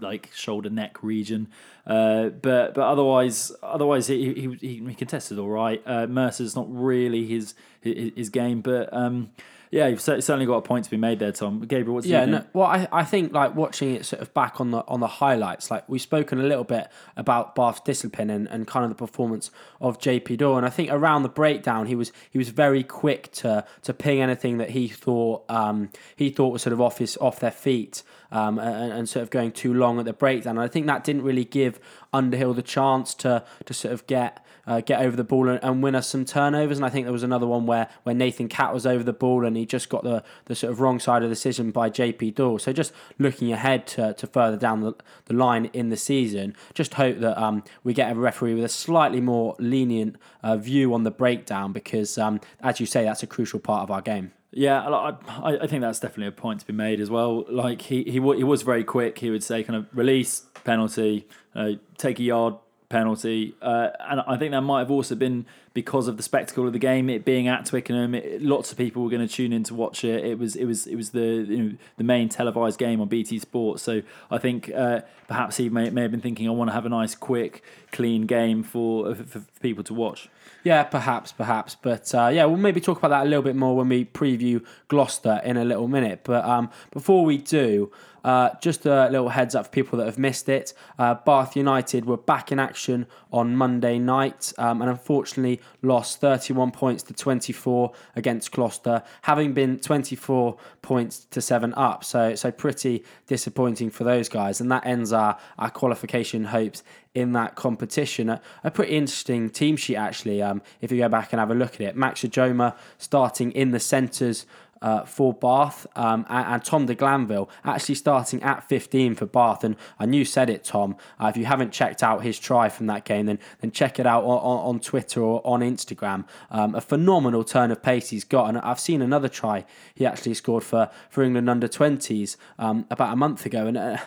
like 0.00 0.30
shoulder 0.34 0.70
neck 0.70 1.02
region. 1.02 1.48
Uh, 1.86 2.30
but 2.30 2.72
but 2.72 2.84
otherwise 2.84 3.52
otherwise 3.62 4.06
he 4.06 4.56
he, 4.60 4.78
he, 4.80 4.94
contested 4.94 5.38
all 5.38 5.50
right. 5.50 5.82
Uh, 5.84 6.06
Mercer's 6.06 6.56
not 6.56 6.66
really 6.68 7.26
his 7.26 7.54
his, 7.80 8.12
his 8.16 8.28
game, 8.30 8.62
but. 8.62 8.92
Um, 8.92 9.30
yeah, 9.70 9.86
you've 9.86 10.00
certainly 10.00 10.46
got 10.46 10.56
a 10.56 10.62
point 10.62 10.84
to 10.86 10.90
be 10.90 10.96
made 10.96 11.20
there, 11.20 11.30
Tom. 11.30 11.60
Gabriel, 11.60 11.94
what's 11.94 12.06
yeah? 12.06 12.24
No, 12.24 12.44
well, 12.52 12.66
I, 12.66 12.88
I 12.90 13.04
think 13.04 13.32
like 13.32 13.54
watching 13.54 13.94
it 13.94 14.04
sort 14.04 14.20
of 14.20 14.34
back 14.34 14.60
on 14.60 14.72
the 14.72 14.84
on 14.88 14.98
the 14.98 15.06
highlights, 15.06 15.70
like 15.70 15.88
we've 15.88 16.00
spoken 16.00 16.40
a 16.40 16.42
little 16.42 16.64
bit 16.64 16.88
about 17.16 17.54
Bath's 17.54 17.80
discipline 17.80 18.30
and, 18.30 18.48
and 18.48 18.66
kind 18.66 18.84
of 18.84 18.90
the 18.90 18.96
performance 18.96 19.52
of 19.80 20.00
JP 20.00 20.38
Doyle, 20.38 20.56
and 20.56 20.66
I 20.66 20.70
think 20.70 20.90
around 20.90 21.22
the 21.22 21.28
breakdown 21.28 21.86
he 21.86 21.94
was 21.94 22.10
he 22.30 22.38
was 22.38 22.48
very 22.48 22.82
quick 22.82 23.30
to 23.32 23.64
to 23.82 23.94
ping 23.94 24.20
anything 24.20 24.58
that 24.58 24.70
he 24.70 24.88
thought 24.88 25.44
um, 25.48 25.90
he 26.16 26.30
thought 26.30 26.48
was 26.48 26.62
sort 26.62 26.72
of 26.72 26.80
off 26.80 26.98
his 26.98 27.16
off 27.18 27.38
their 27.38 27.52
feet. 27.52 28.02
Um, 28.32 28.60
and, 28.60 28.92
and, 28.92 29.08
sort 29.08 29.24
of 29.24 29.30
going 29.30 29.50
too 29.50 29.74
long 29.74 29.98
at 29.98 30.04
the 30.04 30.12
breakdown. 30.12 30.56
And 30.56 30.64
I 30.64 30.68
think 30.68 30.86
that 30.86 31.02
didn't 31.02 31.22
really 31.22 31.44
give 31.44 31.80
Underhill 32.12 32.54
the 32.54 32.62
chance 32.62 33.12
to 33.14 33.44
to 33.64 33.74
sort 33.74 33.92
of 33.92 34.06
get 34.06 34.46
uh, 34.66 34.80
get 34.80 35.00
over 35.00 35.16
the 35.16 35.24
ball 35.24 35.48
and, 35.48 35.58
and, 35.62 35.82
win 35.82 35.94
us 35.94 36.06
some 36.06 36.24
turnovers. 36.24 36.78
And 36.78 36.86
I 36.86 36.90
think 36.90 37.06
there 37.06 37.12
was 37.12 37.22
another 37.22 37.46
one 37.46 37.66
where, 37.66 37.88
where 38.04 38.14
Nathan 38.14 38.48
Catt 38.48 38.72
was 38.72 38.86
over 38.86 39.02
the 39.02 39.12
ball 39.12 39.44
and 39.44 39.56
he 39.56 39.66
just 39.66 39.88
got 39.88 40.04
the, 40.04 40.22
the 40.44 40.54
sort 40.54 40.72
of 40.72 40.80
wrong 40.80 41.00
side 41.00 41.22
of 41.22 41.28
the 41.28 41.34
decision 41.34 41.72
by 41.72 41.90
JP 41.90 42.36
Doyle. 42.36 42.58
So 42.58 42.72
just 42.72 42.92
looking 43.18 43.52
ahead 43.52 43.86
to, 43.88 44.14
to 44.14 44.26
further 44.26 44.56
down 44.56 44.80
the, 44.80 44.94
the 45.26 45.34
line 45.34 45.66
in 45.72 45.88
the 45.88 45.96
season, 45.96 46.54
just 46.74 46.94
hope 46.94 47.18
that 47.18 47.40
um, 47.40 47.64
we 47.82 47.94
get 47.94 48.12
a 48.12 48.14
referee 48.14 48.54
with 48.54 48.64
a 48.64 48.68
slightly 48.68 49.20
more 49.20 49.56
lenient 49.58 50.16
uh, 50.42 50.56
view 50.56 50.94
on 50.94 51.04
the 51.04 51.10
breakdown 51.10 51.72
because, 51.72 52.16
um, 52.18 52.40
as 52.60 52.80
you 52.80 52.86
say, 52.86 53.04
that's 53.04 53.22
a 53.22 53.26
crucial 53.26 53.58
part 53.58 53.82
of 53.82 53.90
our 53.90 54.02
game. 54.02 54.32
Yeah, 54.52 54.82
I, 54.82 55.58
I 55.62 55.66
think 55.68 55.82
that's 55.82 56.00
definitely 56.00 56.26
a 56.26 56.32
point 56.32 56.60
to 56.60 56.66
be 56.66 56.72
made 56.72 57.00
as 57.00 57.08
well. 57.08 57.44
Like 57.48 57.82
he 57.82 58.02
he, 58.04 58.12
he 58.12 58.20
was 58.20 58.62
very 58.62 58.82
quick. 58.82 59.18
He 59.18 59.30
would 59.30 59.44
say 59.44 59.62
kind 59.62 59.76
of 59.76 59.86
release 59.96 60.46
penalty, 60.64 61.28
uh, 61.54 61.72
take 61.96 62.18
a 62.18 62.22
yard, 62.22 62.54
penalty, 62.90 63.54
uh, 63.62 63.88
and 64.00 64.20
I 64.20 64.36
think 64.36 64.50
that 64.50 64.60
might 64.60 64.80
have 64.80 64.90
also 64.90 65.14
been 65.14 65.46
because 65.72 66.08
of 66.08 66.16
the 66.16 66.22
spectacle 66.22 66.66
of 66.66 66.72
the 66.72 66.78
game, 66.78 67.08
it 67.08 67.24
being 67.24 67.48
at 67.48 67.64
Twickenham. 67.64 68.14
It, 68.14 68.42
lots 68.42 68.72
of 68.72 68.76
people 68.76 69.02
were 69.02 69.08
going 69.08 69.26
to 69.26 69.32
tune 69.32 69.52
in 69.52 69.62
to 69.64 69.74
watch 69.74 70.04
it. 70.04 70.24
It 70.24 70.38
was 70.38 70.56
it 70.56 70.66
was 70.66 70.86
it 70.86 70.96
was 70.96 71.10
the 71.10 71.46
you 71.48 71.58
know, 71.58 71.76
the 71.96 72.04
main 72.04 72.28
televised 72.28 72.78
game 72.78 73.00
on 73.00 73.08
BT 73.08 73.38
Sport. 73.38 73.80
So 73.80 74.02
I 74.30 74.38
think 74.38 74.70
uh, 74.74 75.00
perhaps 75.28 75.56
he 75.56 75.70
may, 75.70 75.88
may 75.90 76.02
have 76.02 76.10
been 76.10 76.20
thinking, 76.20 76.48
I 76.48 76.50
want 76.50 76.68
to 76.68 76.74
have 76.74 76.84
a 76.84 76.90
nice, 76.90 77.14
quick, 77.14 77.62
clean 77.92 78.26
game 78.26 78.62
for 78.62 79.14
for, 79.14 79.24
for 79.24 79.40
people 79.60 79.84
to 79.84 79.94
watch. 79.94 80.28
Yeah, 80.62 80.82
perhaps, 80.82 81.32
perhaps, 81.32 81.74
but 81.80 82.14
uh, 82.14 82.28
yeah, 82.28 82.44
we'll 82.44 82.58
maybe 82.58 82.82
talk 82.82 82.98
about 82.98 83.08
that 83.08 83.22
a 83.22 83.28
little 83.28 83.42
bit 83.42 83.56
more 83.56 83.74
when 83.74 83.88
we 83.88 84.04
preview 84.04 84.62
Gloucester 84.88 85.40
in 85.42 85.56
a 85.56 85.64
little 85.64 85.88
minute. 85.88 86.20
But 86.22 86.44
um, 86.44 86.70
before 86.90 87.24
we 87.24 87.38
do, 87.38 87.90
uh, 88.24 88.50
just 88.60 88.86
a 88.86 89.08
little 89.08 89.30
heads 89.30 89.54
up 89.54 89.66
for 89.66 89.70
people 89.70 89.98
that 89.98 90.06
have 90.06 90.18
missed 90.18 90.48
it. 90.48 90.72
Uh, 90.98 91.14
Bath 91.14 91.56
United 91.56 92.04
were 92.04 92.16
back 92.16 92.52
in 92.52 92.58
action 92.58 93.06
on 93.32 93.56
Monday 93.56 93.98
night 93.98 94.52
um, 94.58 94.82
and 94.82 94.90
unfortunately 94.90 95.60
lost 95.82 96.20
31 96.20 96.70
points 96.72 97.02
to 97.04 97.14
24 97.14 97.92
against 98.16 98.52
Gloucester, 98.52 99.02
having 99.22 99.52
been 99.52 99.78
24 99.78 100.56
points 100.82 101.26
to 101.30 101.40
7 101.40 101.72
up. 101.74 102.04
So, 102.04 102.34
so 102.34 102.50
pretty 102.50 103.04
disappointing 103.26 103.90
for 103.90 104.04
those 104.04 104.28
guys. 104.28 104.60
And 104.60 104.70
that 104.72 104.84
ends 104.86 105.12
our, 105.12 105.38
our 105.58 105.70
qualification 105.70 106.44
hopes 106.44 106.82
in 107.14 107.32
that 107.32 107.54
competition. 107.54 108.28
A, 108.28 108.40
a 108.62 108.70
pretty 108.70 108.92
interesting 108.92 109.50
team 109.50 109.76
sheet, 109.76 109.96
actually, 109.96 110.42
um, 110.42 110.62
if 110.80 110.92
you 110.92 110.98
go 110.98 111.08
back 111.08 111.32
and 111.32 111.40
have 111.40 111.50
a 111.50 111.54
look 111.54 111.74
at 111.74 111.80
it. 111.80 111.96
Max 111.96 112.22
Ojomoh 112.22 112.76
starting 112.98 113.52
in 113.52 113.70
the 113.70 113.80
centres 113.80 114.46
uh, 114.82 115.04
for 115.04 115.34
Bath, 115.34 115.86
um, 115.96 116.24
and, 116.28 116.54
and, 116.54 116.64
Tom 116.64 116.86
de 116.86 116.94
Glanville 116.94 117.50
actually 117.64 117.94
starting 117.94 118.42
at 118.42 118.68
15 118.68 119.14
for 119.14 119.26
Bath. 119.26 119.64
And 119.64 119.76
I 119.98 120.06
knew 120.06 120.24
said 120.24 120.48
it, 120.48 120.64
Tom. 120.64 120.96
Uh, 121.18 121.26
if 121.26 121.36
you 121.36 121.44
haven't 121.44 121.72
checked 121.72 122.02
out 122.02 122.22
his 122.22 122.38
try 122.38 122.68
from 122.68 122.86
that 122.86 123.04
game, 123.04 123.26
then 123.26 123.38
then 123.60 123.72
check 123.72 123.98
it 123.98 124.06
out 124.06 124.24
on, 124.24 124.38
on, 124.38 124.66
on 124.66 124.80
Twitter 124.80 125.22
or 125.22 125.46
on 125.46 125.60
Instagram. 125.60 126.24
Um, 126.50 126.74
a 126.74 126.80
phenomenal 126.80 127.44
turn 127.44 127.70
of 127.70 127.82
pace 127.82 128.10
he's 128.10 128.24
got, 128.24 128.48
and 128.48 128.58
I've 128.58 128.80
seen 128.80 129.02
another 129.02 129.28
try 129.28 129.64
he 129.94 130.06
actually 130.06 130.34
scored 130.34 130.64
for 130.64 130.90
for 131.10 131.22
England 131.22 131.50
under 131.50 131.68
20s 131.68 132.36
um, 132.58 132.86
about 132.90 133.12
a 133.12 133.16
month 133.16 133.46
ago, 133.46 133.66
and. 133.66 133.76
Uh, 133.76 133.98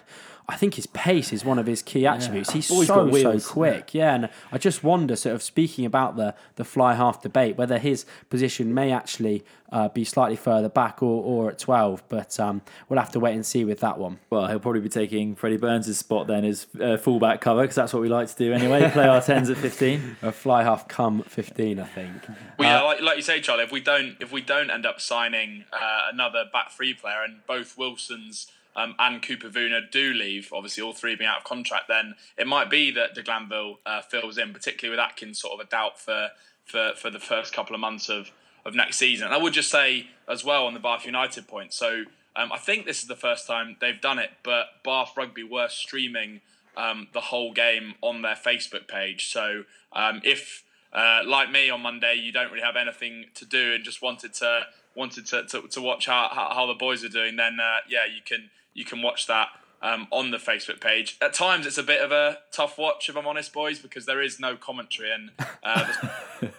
I 0.48 0.58
think 0.58 0.74
his 0.74 0.88
pace 0.88 1.32
is 1.32 1.46
one 1.46 1.58
of 1.58 1.66
his 1.66 1.82
key 1.82 2.06
attributes. 2.06 2.50
Yeah. 2.50 2.56
He's 2.56 2.72
Always 2.72 2.88
so 3.22 3.38
so 3.38 3.54
quick, 3.54 3.94
yeah. 3.94 4.14
And 4.14 4.30
I 4.52 4.58
just 4.58 4.84
wonder, 4.84 5.16
sort 5.16 5.36
of 5.36 5.42
speaking 5.42 5.86
about 5.86 6.18
the 6.18 6.36
the 6.56 6.66
fly 6.66 6.96
half 6.96 7.22
debate, 7.22 7.58
whether 7.58 7.78
his 7.78 8.06
position 8.30 8.74
may 8.74 8.92
actually 8.92 9.46
uh, 9.72 9.88
be 9.88 10.04
slightly 10.04 10.36
further 10.36 10.68
back 10.68 11.02
or, 11.02 11.24
or 11.24 11.50
at 11.50 11.60
twelve. 11.60 12.04
But 12.10 12.38
um, 12.42 12.62
we'll 12.90 13.00
have 13.00 13.12
to 13.14 13.22
wait 13.22 13.36
and 13.36 13.46
see 13.46 13.64
with 13.64 13.80
that 13.80 13.98
one. 13.98 14.20
Well, 14.30 14.48
he'll 14.48 14.60
probably 14.60 14.82
be 14.82 14.90
taking 14.90 15.36
Freddie 15.36 15.58
Burns' 15.58 15.98
spot 15.98 16.28
then 16.28 16.44
as 16.44 16.68
uh, 16.80 16.98
fullback 16.98 17.40
cover 17.40 17.62
because 17.62 17.76
that's 17.76 17.94
what 17.94 18.02
we 18.02 18.10
like 18.10 18.28
to 18.28 18.36
do 18.36 18.52
anyway. 18.52 18.90
Play 18.94 19.08
our 19.08 19.22
tens 19.22 19.50
at 19.50 19.58
fifteen. 19.58 20.18
A 20.22 20.34
fly 20.34 20.64
half 20.64 20.90
come 20.90 21.24
fifteen, 21.24 21.80
I 21.80 21.86
think. 21.86 22.12
Well, 22.60 22.70
yeah, 22.70 22.82
uh, 22.82 22.86
like, 22.86 23.02
like, 23.02 23.16
you 23.18 23.24
say, 23.24 23.40
Charlie. 23.40 23.64
If 23.64 23.72
we 23.72 23.80
don't 23.80 24.18
if 24.20 24.34
we 24.34 24.42
don't 24.42 24.70
end 24.70 24.86
up 24.86 25.00
signing 25.00 25.64
uh, 25.72 26.08
another 26.12 26.44
back 26.52 26.72
three 26.72 26.94
player 26.94 27.24
and 27.24 27.46
both 27.48 27.78
Wilsons 27.78 28.48
um, 28.76 28.96
and 29.00 29.22
Cooper 29.22 29.50
Vuna 29.50 29.82
do 29.92 30.14
leave, 30.14 30.52
obviously 30.54 30.84
all 30.84 30.94
three 30.94 31.16
being 31.16 31.30
out 31.30 31.40
of 31.40 31.44
contract, 31.44 31.88
then 31.88 32.16
it 32.38 32.48
might 32.48 32.70
be 32.70 32.92
that 32.92 33.14
de 33.14 33.24
Glanville 33.24 33.80
uh, 33.86 34.02
fills 34.02 34.38
in, 34.38 34.54
particularly 34.54 34.98
with 34.98 35.04
Atkins 35.04 35.40
sort 35.40 35.60
of 35.60 35.66
a 35.66 35.70
doubt 35.70 36.00
for, 36.00 36.30
for, 36.66 36.92
for 36.96 37.10
the 37.10 37.20
first 37.20 37.54
couple 37.54 37.76
of 37.76 37.80
months 37.80 38.10
of, 38.10 38.32
of 38.66 38.74
next 38.74 38.98
season. 38.98 39.28
And 39.28 39.36
I 39.36 39.38
would 39.38 39.54
just 39.54 39.70
say 39.70 40.08
as 40.28 40.44
well 40.44 40.66
on 40.66 40.74
the 40.74 40.80
Bath 40.80 41.06
United 41.06 41.48
point, 41.48 41.74
so 41.74 42.06
um, 42.36 42.52
I 42.52 42.58
think 42.58 42.86
this 42.86 43.02
is 43.02 43.08
the 43.08 43.16
first 43.16 43.46
time 43.46 43.78
they've 43.80 44.02
done 44.02 44.18
it, 44.20 44.32
but 44.44 44.66
Bath 44.84 45.14
Rugby 45.16 45.44
were 45.44 45.68
streaming 45.70 46.42
um, 46.76 47.08
the 47.14 47.22
whole 47.22 47.54
game 47.54 47.94
on 48.02 48.24
their 48.24 48.36
Facebook 48.36 48.88
page. 48.88 49.32
So 49.32 49.66
um, 49.92 50.22
if, 50.24 50.64
uh, 50.92 51.22
like 51.26 51.52
me 51.52 51.70
on 51.70 51.82
Monday, 51.82 52.16
you 52.16 52.32
don't 52.32 52.52
really 52.52 52.64
have 52.64 52.76
anything 52.76 53.26
to 53.36 53.46
do 53.46 53.74
and 53.74 53.84
just 53.84 54.02
wanted 54.02 54.34
to 54.36 54.66
wanted 54.96 55.26
to, 55.26 55.44
to, 55.46 55.68
to 55.68 55.82
watch 55.82 56.06
how, 56.06 56.30
how, 56.32 56.68
the 56.68 56.74
boys 56.74 57.04
are 57.04 57.10
doing, 57.10 57.36
then 57.36 57.60
uh, 57.60 57.78
yeah, 57.90 58.06
you 58.06 58.22
can 58.24 58.50
you 58.74 58.86
can 58.86 59.02
watch 59.02 59.28
that 59.28 59.50
um, 59.82 60.08
on 60.12 60.32
the 60.32 60.38
Facebook 60.38 60.82
page. 60.82 61.18
At 61.22 61.34
times, 61.34 61.66
it's 61.66 61.78
a 61.78 61.84
bit 61.84 62.02
of 62.02 62.12
a 62.12 62.40
tough 62.52 62.78
watch, 62.78 63.10
if 63.10 63.18
I'm 63.18 63.28
honest, 63.28 63.54
boys, 63.54 63.80
because 63.80 64.06
there 64.06 64.22
is 64.22 64.40
no 64.40 64.56
commentary 64.56 65.12
and 65.12 65.32
uh, 65.64 65.94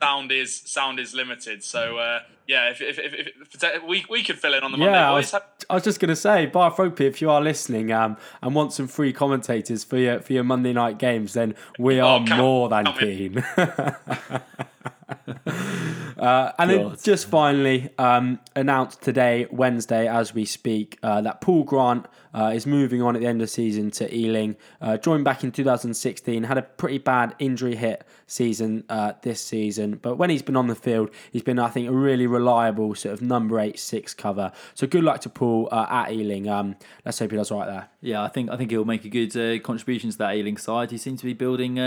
sound 0.00 0.32
is 0.32 0.62
sound 0.64 1.00
is 1.00 1.14
limited. 1.14 1.64
So 1.64 1.98
uh, 1.98 2.20
yeah, 2.46 2.70
if, 2.70 2.80
if, 2.80 2.98
if, 2.98 3.62
if, 3.62 3.84
we 3.84 4.04
we 4.08 4.22
could 4.22 4.38
fill 4.38 4.54
in 4.54 4.62
on 4.62 4.72
the 4.72 4.78
Monday 4.78 4.92
yeah, 4.92 5.10
boys. 5.10 5.32
I 5.32 5.38
was, 5.38 5.44
I 5.70 5.74
was 5.74 5.84
just 5.84 6.00
going 6.00 6.10
to 6.10 6.16
say, 6.16 6.46
Rugby, 6.46 7.06
if 7.06 7.22
you 7.22 7.30
are 7.30 7.40
listening 7.40 7.92
um, 7.92 8.16
and 8.42 8.54
want 8.54 8.72
some 8.72 8.88
free 8.88 9.12
commentators 9.12 9.84
for 9.84 9.96
your 9.96 10.20
for 10.20 10.32
your 10.32 10.44
Monday 10.44 10.72
night 10.72 10.98
games, 10.98 11.32
then 11.32 11.54
we 11.78 12.00
oh, 12.00 12.06
are 12.06 12.24
oh, 12.28 12.36
more 12.36 12.68
than 12.68 12.86
keen. 12.94 13.44
uh, 16.18 16.52
and 16.58 16.70
then 16.70 16.96
just 17.02 17.26
finally 17.26 17.90
um, 17.98 18.38
announced 18.56 19.02
today, 19.02 19.46
Wednesday, 19.50 20.08
as 20.08 20.34
we 20.34 20.44
speak, 20.44 20.98
uh, 21.02 21.20
that 21.20 21.40
Paul 21.40 21.64
Grant 21.64 22.06
uh, 22.34 22.52
is 22.54 22.66
moving 22.66 23.02
on 23.02 23.16
at 23.16 23.20
the 23.20 23.26
end 23.26 23.40
of 23.40 23.48
the 23.48 23.52
season 23.52 23.90
to 23.92 24.14
Ealing. 24.14 24.56
Uh, 24.80 24.96
joined 24.96 25.24
back 25.24 25.42
in 25.42 25.52
2016, 25.52 26.44
had 26.44 26.58
a 26.58 26.62
pretty 26.62 26.98
bad 26.98 27.34
injury 27.38 27.74
hit 27.74 28.04
season 28.26 28.84
uh, 28.88 29.12
this 29.22 29.40
season, 29.40 29.96
but 29.96 30.16
when 30.16 30.30
he's 30.30 30.42
been 30.42 30.56
on 30.56 30.66
the 30.66 30.74
field, 30.74 31.10
he's 31.32 31.42
been, 31.42 31.58
I 31.58 31.68
think, 31.68 31.88
a 31.88 31.92
really 31.92 32.26
reliable 32.26 32.94
sort 32.94 33.14
of 33.14 33.22
number 33.22 33.58
eight 33.58 33.78
six 33.78 34.14
cover. 34.14 34.52
So 34.74 34.86
good 34.86 35.04
luck 35.04 35.20
to 35.22 35.28
Paul 35.28 35.68
uh, 35.72 35.86
at 35.88 36.12
Ealing. 36.12 36.48
Um, 36.48 36.76
let's 37.04 37.18
hope 37.18 37.30
he 37.30 37.36
does 37.36 37.50
right 37.50 37.66
there. 37.66 37.88
Yeah, 38.00 38.22
I 38.22 38.28
think 38.28 38.50
I 38.50 38.56
think 38.56 38.70
he'll 38.70 38.84
make 38.84 39.04
a 39.04 39.08
good 39.08 39.62
contribution 39.62 40.10
to 40.10 40.18
that 40.18 40.36
Ealing 40.36 40.56
side. 40.56 40.90
He 40.90 40.98
seems 40.98 41.20
to 41.20 41.26
be 41.26 41.34
building 41.34 41.78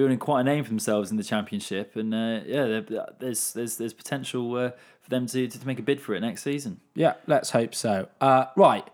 building 0.00 0.16
quite 0.16 0.40
a 0.40 0.44
name 0.44 0.64
for 0.64 0.70
themselves 0.70 1.10
in 1.10 1.18
the 1.18 1.22
championship, 1.22 1.94
and 1.94 2.14
uh, 2.14 2.40
yeah, 2.46 2.80
there's 3.18 3.52
there's 3.52 3.76
there's 3.76 3.92
potential 3.92 4.56
uh, 4.56 4.70
for 5.02 5.10
them 5.10 5.26
to, 5.26 5.46
to 5.46 5.66
make 5.66 5.78
a 5.78 5.82
bid 5.82 6.00
for 6.00 6.14
it 6.14 6.20
next 6.20 6.42
season. 6.42 6.80
Yeah, 6.94 7.14
let's 7.26 7.50
hope 7.50 7.74
so. 7.74 8.08
Uh, 8.18 8.46
right. 8.56 8.88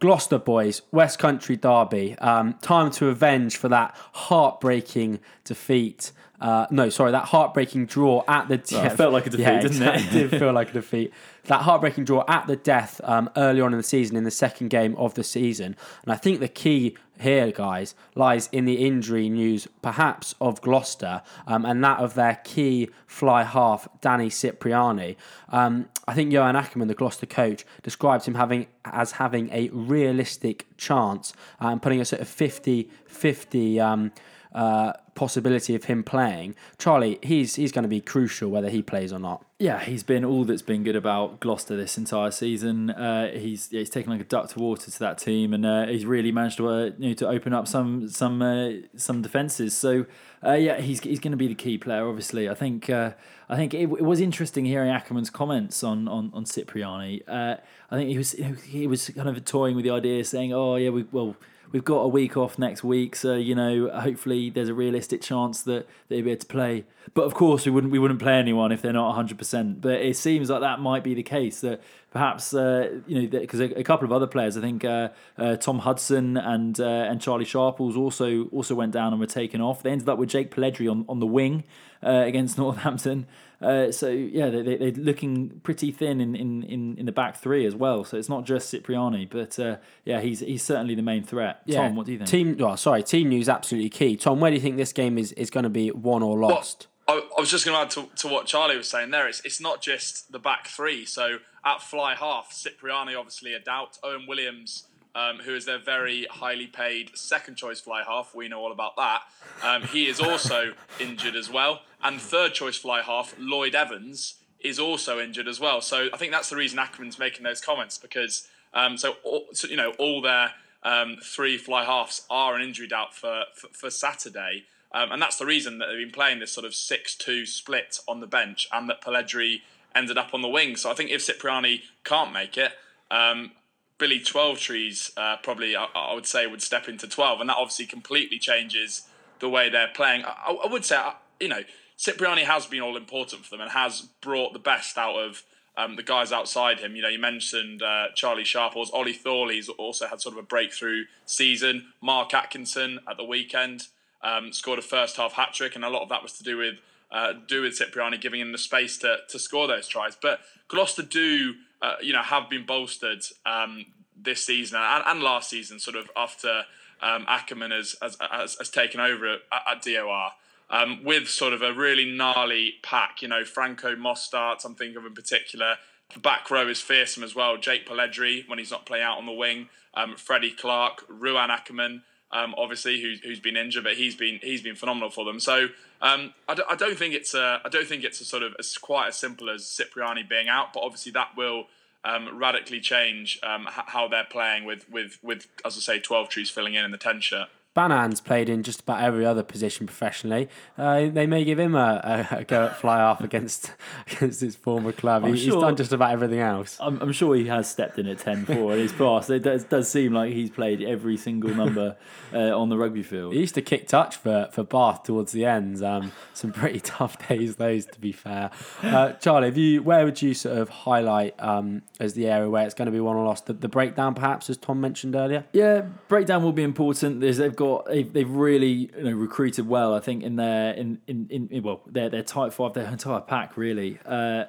Gloucester 0.00 0.38
boys, 0.38 0.82
West 0.90 1.20
Country 1.20 1.56
derby. 1.56 2.16
Um, 2.18 2.54
time 2.54 2.90
to 2.92 3.08
avenge 3.08 3.56
for 3.56 3.68
that 3.68 3.96
heartbreaking 4.12 5.20
defeat. 5.44 6.10
Uh, 6.40 6.66
no, 6.70 6.88
sorry, 6.88 7.12
that 7.12 7.26
heartbreaking 7.26 7.86
draw 7.86 8.24
at 8.26 8.48
the. 8.48 8.54
It 8.54 8.96
felt 8.96 9.12
like 9.12 9.26
a 9.26 9.30
defeat, 9.30 9.42
yeah, 9.42 9.60
didn't 9.60 9.82
it? 9.82 9.94
exactly, 9.94 10.28
did 10.28 10.30
feel 10.40 10.52
like 10.52 10.70
a 10.70 10.72
defeat. 10.72 11.12
That 11.44 11.62
heartbreaking 11.62 12.04
draw 12.04 12.24
at 12.28 12.48
the 12.48 12.56
death 12.56 13.00
um, 13.04 13.30
early 13.36 13.60
on 13.60 13.72
in 13.72 13.78
the 13.78 13.84
season, 13.84 14.16
in 14.16 14.24
the 14.24 14.30
second 14.32 14.68
game 14.68 14.96
of 14.96 15.14
the 15.14 15.24
season, 15.24 15.76
and 16.02 16.12
I 16.12 16.16
think 16.16 16.40
the 16.40 16.48
key 16.48 16.96
here, 17.20 17.50
guys, 17.52 17.94
lies 18.14 18.48
in 18.52 18.64
the 18.64 18.86
injury 18.86 19.28
news, 19.28 19.66
perhaps 19.82 20.34
of 20.40 20.60
Gloucester, 20.60 21.22
um, 21.46 21.64
and 21.64 21.82
that 21.84 21.98
of 21.98 22.14
their 22.14 22.40
key 22.44 22.88
fly 23.06 23.44
half, 23.44 23.88
Danny 24.00 24.30
Cipriani. 24.30 25.16
Um, 25.50 25.88
I 26.06 26.14
think 26.14 26.32
Johan 26.32 26.56
Ackerman, 26.56 26.88
the 26.88 26.94
Gloucester 26.94 27.26
coach, 27.26 27.64
describes 27.82 28.26
him 28.26 28.34
having 28.34 28.66
as 28.84 29.12
having 29.12 29.50
a 29.50 29.68
realistic 29.70 30.66
chance 30.76 31.32
and 31.60 31.74
um, 31.74 31.80
putting 31.80 32.00
us 32.00 32.12
at 32.12 32.20
a 32.20 32.24
50 32.24 32.90
50 33.06 33.80
um, 33.80 34.12
uh, 34.54 34.92
possibility 35.14 35.74
of 35.74 35.84
him 35.84 36.02
playing. 36.02 36.54
Charlie, 36.78 37.18
he's 37.22 37.56
he's 37.56 37.72
going 37.72 37.82
to 37.82 37.88
be 37.88 38.00
crucial 38.00 38.50
whether 38.50 38.70
he 38.70 38.82
plays 38.82 39.12
or 39.12 39.18
not. 39.18 39.44
Yeah, 39.60 39.80
he's 39.80 40.04
been 40.04 40.24
all 40.24 40.44
that's 40.44 40.62
been 40.62 40.84
good 40.84 40.94
about 40.94 41.40
Gloucester 41.40 41.76
this 41.76 41.98
entire 41.98 42.30
season. 42.30 42.90
Uh, 42.90 43.32
he's 43.32 43.68
he's 43.70 43.90
taken 43.90 44.12
like 44.12 44.20
a 44.20 44.24
duck 44.24 44.50
to 44.50 44.58
water 44.60 44.88
to 44.88 44.98
that 45.00 45.18
team, 45.18 45.52
and 45.52 45.66
uh, 45.66 45.86
he's 45.86 46.06
really 46.06 46.30
managed 46.30 46.58
to 46.58 46.68
uh, 46.68 46.90
you 46.96 47.08
know 47.08 47.14
to 47.14 47.26
open 47.28 47.52
up 47.52 47.66
some 47.66 48.08
some 48.08 48.40
uh, 48.40 48.70
some 48.94 49.20
defenses. 49.20 49.76
So 49.76 50.06
uh, 50.46 50.52
yeah, 50.52 50.80
he's 50.80 51.00
he's 51.00 51.18
going 51.18 51.32
to 51.32 51.36
be 51.36 51.48
the 51.48 51.56
key 51.56 51.76
player. 51.76 52.08
Obviously, 52.08 52.48
I 52.48 52.54
think 52.54 52.88
uh, 52.88 53.14
I 53.48 53.56
think 53.56 53.74
it, 53.74 53.80
it, 53.80 54.04
was 54.04 54.20
interesting 54.20 54.64
hearing 54.64 54.90
Ackerman's 54.90 55.28
comments 55.28 55.82
on 55.82 56.06
on 56.06 56.30
on 56.32 56.44
Cipriani. 56.44 57.24
I 57.26 57.58
think 57.90 58.10
he 58.10 58.16
was 58.16 58.32
he 58.64 58.86
was 58.86 59.10
kind 59.10 59.28
of 59.28 59.44
toying 59.44 59.74
with 59.74 59.84
the 59.84 59.90
idea, 59.90 60.22
saying, 60.24 60.52
"Oh 60.52 60.76
yeah, 60.76 60.90
we 60.90 61.02
well." 61.10 61.34
We've 61.70 61.84
got 61.84 61.98
a 61.98 62.08
week 62.08 62.36
off 62.36 62.58
next 62.58 62.82
week, 62.82 63.14
so 63.14 63.34
you 63.34 63.54
know, 63.54 63.90
hopefully 63.90 64.48
there's 64.48 64.70
a 64.70 64.74
realistic 64.74 65.20
chance 65.20 65.62
that 65.62 65.86
they'll 66.08 66.24
be 66.24 66.30
able 66.30 66.40
to 66.40 66.46
play. 66.46 66.84
But 67.12 67.22
of 67.22 67.34
course, 67.34 67.66
we 67.66 67.72
wouldn't 67.72 67.92
we 67.92 67.98
wouldn't 67.98 68.20
play 68.20 68.34
anyone 68.38 68.72
if 68.72 68.80
they're 68.80 68.92
not 68.92 69.08
100. 69.08 69.36
percent 69.36 69.80
But 69.80 70.00
it 70.00 70.16
seems 70.16 70.48
like 70.48 70.60
that 70.60 70.80
might 70.80 71.04
be 71.04 71.14
the 71.14 71.22
case. 71.22 71.60
That 71.60 71.82
perhaps 72.10 72.54
uh, 72.54 73.00
you 73.06 73.22
know 73.22 73.40
because 73.40 73.60
a, 73.60 73.78
a, 73.78 73.84
couple 73.84 74.06
of 74.06 74.12
other 74.12 74.26
players, 74.26 74.56
I 74.56 74.62
think 74.62 74.84
uh, 74.84 75.10
uh, 75.36 75.56
Tom 75.56 75.80
Hudson 75.80 76.36
and 76.36 76.78
uh, 76.80 76.84
and 76.84 77.20
Charlie 77.20 77.44
Sharples 77.44 77.96
also 77.96 78.46
also 78.46 78.74
went 78.74 78.92
down 78.92 79.12
and 79.12 79.20
were 79.20 79.26
taken 79.26 79.60
off. 79.60 79.82
They 79.82 79.90
ended 79.90 80.08
up 80.08 80.18
with 80.18 80.30
Jake 80.30 80.54
Polledri 80.54 80.90
on 80.90 81.04
on 81.08 81.20
the 81.20 81.26
wing 81.26 81.64
uh, 82.02 82.24
against 82.26 82.56
Northampton. 82.58 83.26
Uh, 83.60 83.90
so 83.90 84.08
yeah, 84.08 84.50
they, 84.50 84.76
they, 84.76 84.88
are 84.88 84.92
looking 84.92 85.60
pretty 85.64 85.90
thin 85.90 86.20
in, 86.20 86.36
in, 86.36 86.62
in, 86.62 86.96
in 86.96 87.06
the 87.06 87.12
back 87.12 87.36
three 87.36 87.66
as 87.66 87.74
well. 87.74 88.04
So 88.04 88.16
it's 88.16 88.28
not 88.28 88.44
just 88.44 88.70
Cipriani, 88.70 89.26
but 89.26 89.58
uh, 89.58 89.76
yeah, 90.04 90.20
he's 90.20 90.40
he's 90.40 90.62
certainly 90.62 90.94
the 90.94 91.02
main 91.02 91.24
threat. 91.24 91.62
Yeah. 91.66 91.82
Tom, 91.82 91.96
what 91.96 92.06
do 92.06 92.12
you 92.12 92.18
think? 92.18 92.30
Team, 92.30 92.56
oh, 92.60 92.76
sorry, 92.76 93.02
team 93.02 93.30
news 93.30 93.48
absolutely 93.48 93.90
key. 93.90 94.16
Tom, 94.16 94.38
where 94.38 94.50
do 94.50 94.54
you 94.56 94.62
think 94.62 94.76
this 94.76 94.92
game 94.92 95.18
is, 95.18 95.32
is 95.32 95.50
going 95.50 95.64
to 95.64 95.70
be 95.70 95.90
won 95.90 96.22
or 96.22 96.38
lost? 96.38 96.86
Well, 97.08 97.16
I, 97.16 97.28
I 97.36 97.40
was 97.40 97.50
just 97.50 97.64
going 97.64 97.74
to 97.76 97.82
add 97.82 97.90
to, 97.92 98.08
to 98.16 98.28
what 98.28 98.46
Charlie 98.46 98.76
was 98.76 98.88
saying 98.88 99.10
there. 99.10 99.26
It's 99.26 99.40
it's 99.44 99.60
not 99.60 99.82
just 99.82 100.30
the 100.30 100.38
back 100.38 100.68
three. 100.68 101.04
So 101.04 101.38
at 101.64 101.82
fly 101.82 102.14
half, 102.14 102.52
Cipriani 102.52 103.14
obviously 103.14 103.54
a 103.54 103.60
doubt. 103.60 103.98
Owen 104.04 104.26
Williams 104.28 104.87
um, 105.14 105.38
who 105.38 105.54
is 105.54 105.64
their 105.64 105.78
very 105.78 106.26
highly 106.30 106.66
paid 106.66 107.16
second 107.16 107.56
choice 107.56 107.80
fly 107.80 108.02
half. 108.06 108.34
We 108.34 108.48
know 108.48 108.60
all 108.60 108.72
about 108.72 108.96
that. 108.96 109.22
Um, 109.62 109.82
he 109.82 110.06
is 110.08 110.20
also 110.20 110.72
injured 111.00 111.36
as 111.36 111.50
well. 111.50 111.82
And 112.02 112.20
third 112.20 112.54
choice 112.54 112.76
fly 112.76 113.02
half, 113.02 113.34
Lloyd 113.38 113.74
Evans, 113.74 114.34
is 114.60 114.78
also 114.78 115.20
injured 115.20 115.48
as 115.48 115.60
well. 115.60 115.80
So 115.80 116.08
I 116.12 116.16
think 116.16 116.32
that's 116.32 116.50
the 116.50 116.56
reason 116.56 116.78
Ackerman's 116.78 117.18
making 117.18 117.44
those 117.44 117.60
comments 117.60 117.98
because 117.98 118.48
um, 118.74 118.96
so, 118.96 119.16
all, 119.24 119.46
so, 119.52 119.66
you 119.68 119.76
know 119.76 119.92
all 119.98 120.20
their 120.20 120.52
um, 120.82 121.16
three 121.22 121.56
fly 121.56 121.84
halves 121.84 122.26
are 122.28 122.54
an 122.54 122.62
injury 122.62 122.88
doubt 122.88 123.14
for 123.14 123.44
for, 123.54 123.68
for 123.68 123.90
Saturday. 123.90 124.64
Um, 124.92 125.12
and 125.12 125.20
that's 125.20 125.36
the 125.36 125.46
reason 125.46 125.78
that 125.78 125.86
they've 125.86 125.98
been 125.98 126.10
playing 126.10 126.38
this 126.38 126.50
sort 126.50 126.64
of 126.64 126.74
6 126.74 127.14
2 127.16 127.44
split 127.44 127.98
on 128.08 128.20
the 128.20 128.26
bench 128.26 128.66
and 128.72 128.88
that 128.88 129.02
Polledri 129.02 129.60
ended 129.94 130.16
up 130.16 130.32
on 130.32 130.40
the 130.40 130.48
wing. 130.48 130.76
So 130.76 130.90
I 130.90 130.94
think 130.94 131.10
if 131.10 131.26
Cipriani 131.26 131.82
can't 132.04 132.32
make 132.32 132.56
it, 132.56 132.72
um, 133.10 133.52
Billy 133.98 134.20
Twelvetrees 134.20 135.10
uh, 135.16 135.36
probably 135.42 135.76
I, 135.76 135.86
I, 135.94 136.14
would 136.14 136.26
say 136.26 136.46
would 136.46 136.62
step 136.62 136.88
into 136.88 137.08
12, 137.08 137.40
and 137.40 137.50
that 137.50 137.56
obviously 137.56 137.86
completely 137.86 138.38
changes 138.38 139.08
the 139.40 139.48
way 139.48 139.68
they're 139.68 139.90
playing. 139.94 140.24
I, 140.24 140.56
I 140.64 140.66
would 140.66 140.84
say, 140.84 141.00
you 141.40 141.48
know, 141.48 141.62
Cipriani 141.96 142.44
has 142.44 142.66
been 142.66 142.80
all 142.80 142.96
important 142.96 143.44
for 143.44 143.50
them 143.50 143.60
and 143.60 143.70
has 143.72 144.02
brought 144.20 144.52
the 144.52 144.58
best 144.60 144.96
out 144.96 145.16
of 145.16 145.42
um, 145.76 145.96
the 145.96 146.02
guys 146.02 146.32
outside 146.32 146.80
him. 146.80 146.96
You 146.96 147.02
know, 147.02 147.08
you 147.08 147.18
mentioned 147.18 147.82
uh, 147.82 148.06
Charlie 148.14 148.44
Sharples, 148.44 148.90
Ollie 148.90 149.12
Thorley's 149.12 149.68
also 149.68 150.06
had 150.06 150.20
sort 150.20 150.34
of 150.34 150.38
a 150.38 150.46
breakthrough 150.46 151.04
season. 151.26 151.92
Mark 152.00 152.34
Atkinson 152.34 153.00
at 153.08 153.16
the 153.16 153.24
weekend 153.24 153.88
um, 154.22 154.52
scored 154.52 154.78
a 154.78 154.82
first 154.82 155.16
half 155.16 155.32
hat 155.32 155.54
trick, 155.54 155.74
and 155.74 155.84
a 155.84 155.88
lot 155.88 156.02
of 156.02 156.08
that 156.08 156.22
was 156.22 156.32
to 156.34 156.44
do 156.44 156.56
with 156.56 156.76
uh, 157.10 157.32
do 157.46 157.62
with 157.62 157.76
Cipriani 157.76 158.18
giving 158.18 158.40
him 158.40 158.52
the 158.52 158.58
space 158.58 158.98
to 158.98 159.18
to 159.28 159.38
score 159.38 159.66
those 159.66 159.88
tries. 159.88 160.16
But 160.20 160.40
Gloucester 160.68 161.02
do 161.02 161.54
uh, 161.82 161.94
you 162.02 162.12
know, 162.12 162.22
have 162.22 162.48
been 162.50 162.66
bolstered 162.66 163.22
um, 163.46 163.86
this 164.20 164.44
season 164.44 164.78
and, 164.80 165.04
and, 165.06 165.22
last 165.22 165.50
season, 165.50 165.78
sort 165.78 165.96
of 165.96 166.10
after 166.16 166.64
um, 167.00 167.24
Ackerman 167.28 167.70
has, 167.70 167.94
has, 168.02 168.16
has, 168.20 168.56
has, 168.56 168.70
taken 168.70 169.00
over 169.00 169.34
at, 169.34 169.40
at 169.70 169.82
DOR. 169.82 170.32
Um, 170.70 171.02
with 171.02 171.28
sort 171.28 171.54
of 171.54 171.62
a 171.62 171.72
really 171.72 172.04
gnarly 172.04 172.74
pack, 172.82 173.22
you 173.22 173.28
know, 173.28 173.42
Franco 173.42 173.96
Mostert, 173.96 174.64
I'm 174.66 174.74
thinking 174.74 174.98
of 174.98 175.06
in 175.06 175.14
particular. 175.14 175.76
The 176.12 176.20
back 176.20 176.50
row 176.50 176.68
is 176.68 176.80
fearsome 176.80 177.22
as 177.22 177.34
well. 177.34 177.56
Jake 177.56 177.86
Polledri, 177.86 178.46
when 178.48 178.58
he's 178.58 178.70
not 178.70 178.84
playing 178.84 179.04
out 179.04 179.16
on 179.16 179.24
the 179.24 179.32
wing, 179.32 179.70
um, 179.94 180.16
Freddie 180.16 180.50
Clarke, 180.50 181.04
Ruan 181.08 181.50
Ackerman, 181.50 182.02
um, 182.30 182.54
obviously, 182.58 183.00
who's, 183.00 183.20
who's 183.20 183.40
been 183.40 183.56
injured, 183.56 183.84
but 183.84 183.94
he's 183.94 184.14
been 184.14 184.38
he's 184.42 184.62
been 184.62 184.74
phenomenal 184.74 185.10
for 185.10 185.24
them. 185.24 185.40
So 185.40 185.68
um, 186.02 186.34
I, 186.48 186.54
d- 186.54 186.62
I 186.68 186.74
don't 186.76 186.98
think 186.98 187.14
it's 187.14 187.34
a 187.34 187.60
I 187.64 187.68
don't 187.68 187.86
think 187.86 188.04
it's 188.04 188.20
a 188.20 188.24
sort 188.24 188.42
of 188.42 188.54
as 188.58 188.76
quite 188.76 189.08
as 189.08 189.16
simple 189.16 189.48
as 189.50 189.64
Cipriani 189.66 190.22
being 190.22 190.48
out, 190.48 190.72
but 190.72 190.80
obviously 190.80 191.12
that 191.12 191.36
will 191.36 191.64
um, 192.04 192.38
radically 192.38 192.80
change 192.80 193.40
um, 193.42 193.66
h- 193.66 193.84
how 193.86 194.08
they're 194.08 194.26
playing 194.30 194.64
with 194.64 194.88
with 194.90 195.18
with 195.22 195.46
as 195.64 195.76
I 195.76 195.80
say, 195.80 196.00
Twelvetrees 196.00 196.50
filling 196.50 196.74
in 196.74 196.84
in 196.84 196.90
the 196.90 196.98
ten 196.98 197.20
shirt. 197.20 197.48
Banahan's 197.78 198.20
played 198.20 198.48
in 198.48 198.64
just 198.64 198.80
about 198.80 199.00
every 199.04 199.24
other 199.24 199.44
position 199.44 199.86
professionally. 199.86 200.48
Uh, 200.76 201.10
they 201.10 201.28
may 201.28 201.44
give 201.44 201.60
him 201.60 201.76
a, 201.76 202.26
a, 202.32 202.38
a, 202.38 202.44
go 202.44 202.64
at 202.64 202.76
fly 202.76 202.96
half 202.96 203.20
against 203.20 203.70
against 204.10 204.40
his 204.40 204.56
former 204.56 204.90
club. 204.90 205.24
He, 205.24 205.36
sure, 205.36 205.54
he's 205.54 205.62
done 205.62 205.76
just 205.76 205.92
about 205.92 206.10
everything 206.10 206.40
else. 206.40 206.76
I'm, 206.80 207.00
I'm 207.00 207.12
sure 207.12 207.36
he 207.36 207.46
has 207.46 207.70
stepped 207.70 207.96
in 208.00 208.08
at 208.08 208.18
10 208.18 208.46
4 208.46 208.72
in 208.72 208.80
his 208.80 208.92
past. 208.92 209.30
It 209.30 209.44
does, 209.44 209.62
does, 209.62 209.88
seem 209.88 210.12
like 210.12 210.32
he's 210.32 210.50
played 210.50 210.82
every 210.82 211.16
single 211.16 211.54
number 211.54 211.96
uh, 212.34 212.58
on 212.58 212.68
the 212.68 212.76
rugby 212.76 213.04
field. 213.04 213.32
He 213.32 213.38
used 213.38 213.54
to 213.54 213.62
kick 213.62 213.86
touch 213.86 214.16
for, 214.16 214.48
for 214.50 214.64
Bath 214.64 215.04
towards 215.04 215.30
the 215.30 215.44
end. 215.44 215.80
Um, 215.80 216.10
some 216.34 216.50
pretty 216.50 216.80
tough 216.98 217.28
days, 217.28 217.56
those, 217.56 217.86
to 217.86 218.00
be 218.00 218.10
fair. 218.10 218.50
Uh, 218.82 219.12
Charlie, 219.12 219.56
you, 219.56 219.84
where 219.84 220.04
would 220.04 220.20
you 220.20 220.34
sort 220.34 220.58
of 220.58 220.68
highlight 220.68 221.40
um, 221.40 221.82
as 222.00 222.14
the 222.14 222.26
area 222.26 222.50
where 222.50 222.64
it's 222.64 222.74
going 222.74 222.86
to 222.86 222.92
be 222.92 222.98
won 222.98 223.14
or 223.14 223.24
lost? 223.24 223.46
The, 223.46 223.52
the 223.52 223.68
breakdown, 223.68 224.14
perhaps, 224.14 224.50
as 224.50 224.56
Tom 224.56 224.80
mentioned 224.80 225.14
earlier? 225.14 225.44
Yeah, 225.52 225.82
breakdown 226.08 226.42
will 226.42 226.50
be 226.50 226.64
important. 226.64 227.20
There's, 227.20 227.36
they've 227.36 227.54
got 227.54 227.67
got 227.68 227.86
they've, 227.86 228.12
they've 228.12 228.30
really 228.30 228.90
you 228.96 229.02
know 229.02 229.12
recruited 229.12 229.68
well. 229.68 229.94
I 229.94 230.00
think 230.00 230.22
in 230.22 230.36
their 230.36 230.72
in 230.72 231.00
in, 231.06 231.48
in 231.50 231.62
well 231.62 231.80
their 231.86 232.08
their 232.08 232.22
tight 232.22 232.52
five 232.52 232.74
their 232.74 232.86
entire 232.86 233.20
pack 233.20 233.56
really. 233.56 233.98
Uh, 234.04 234.44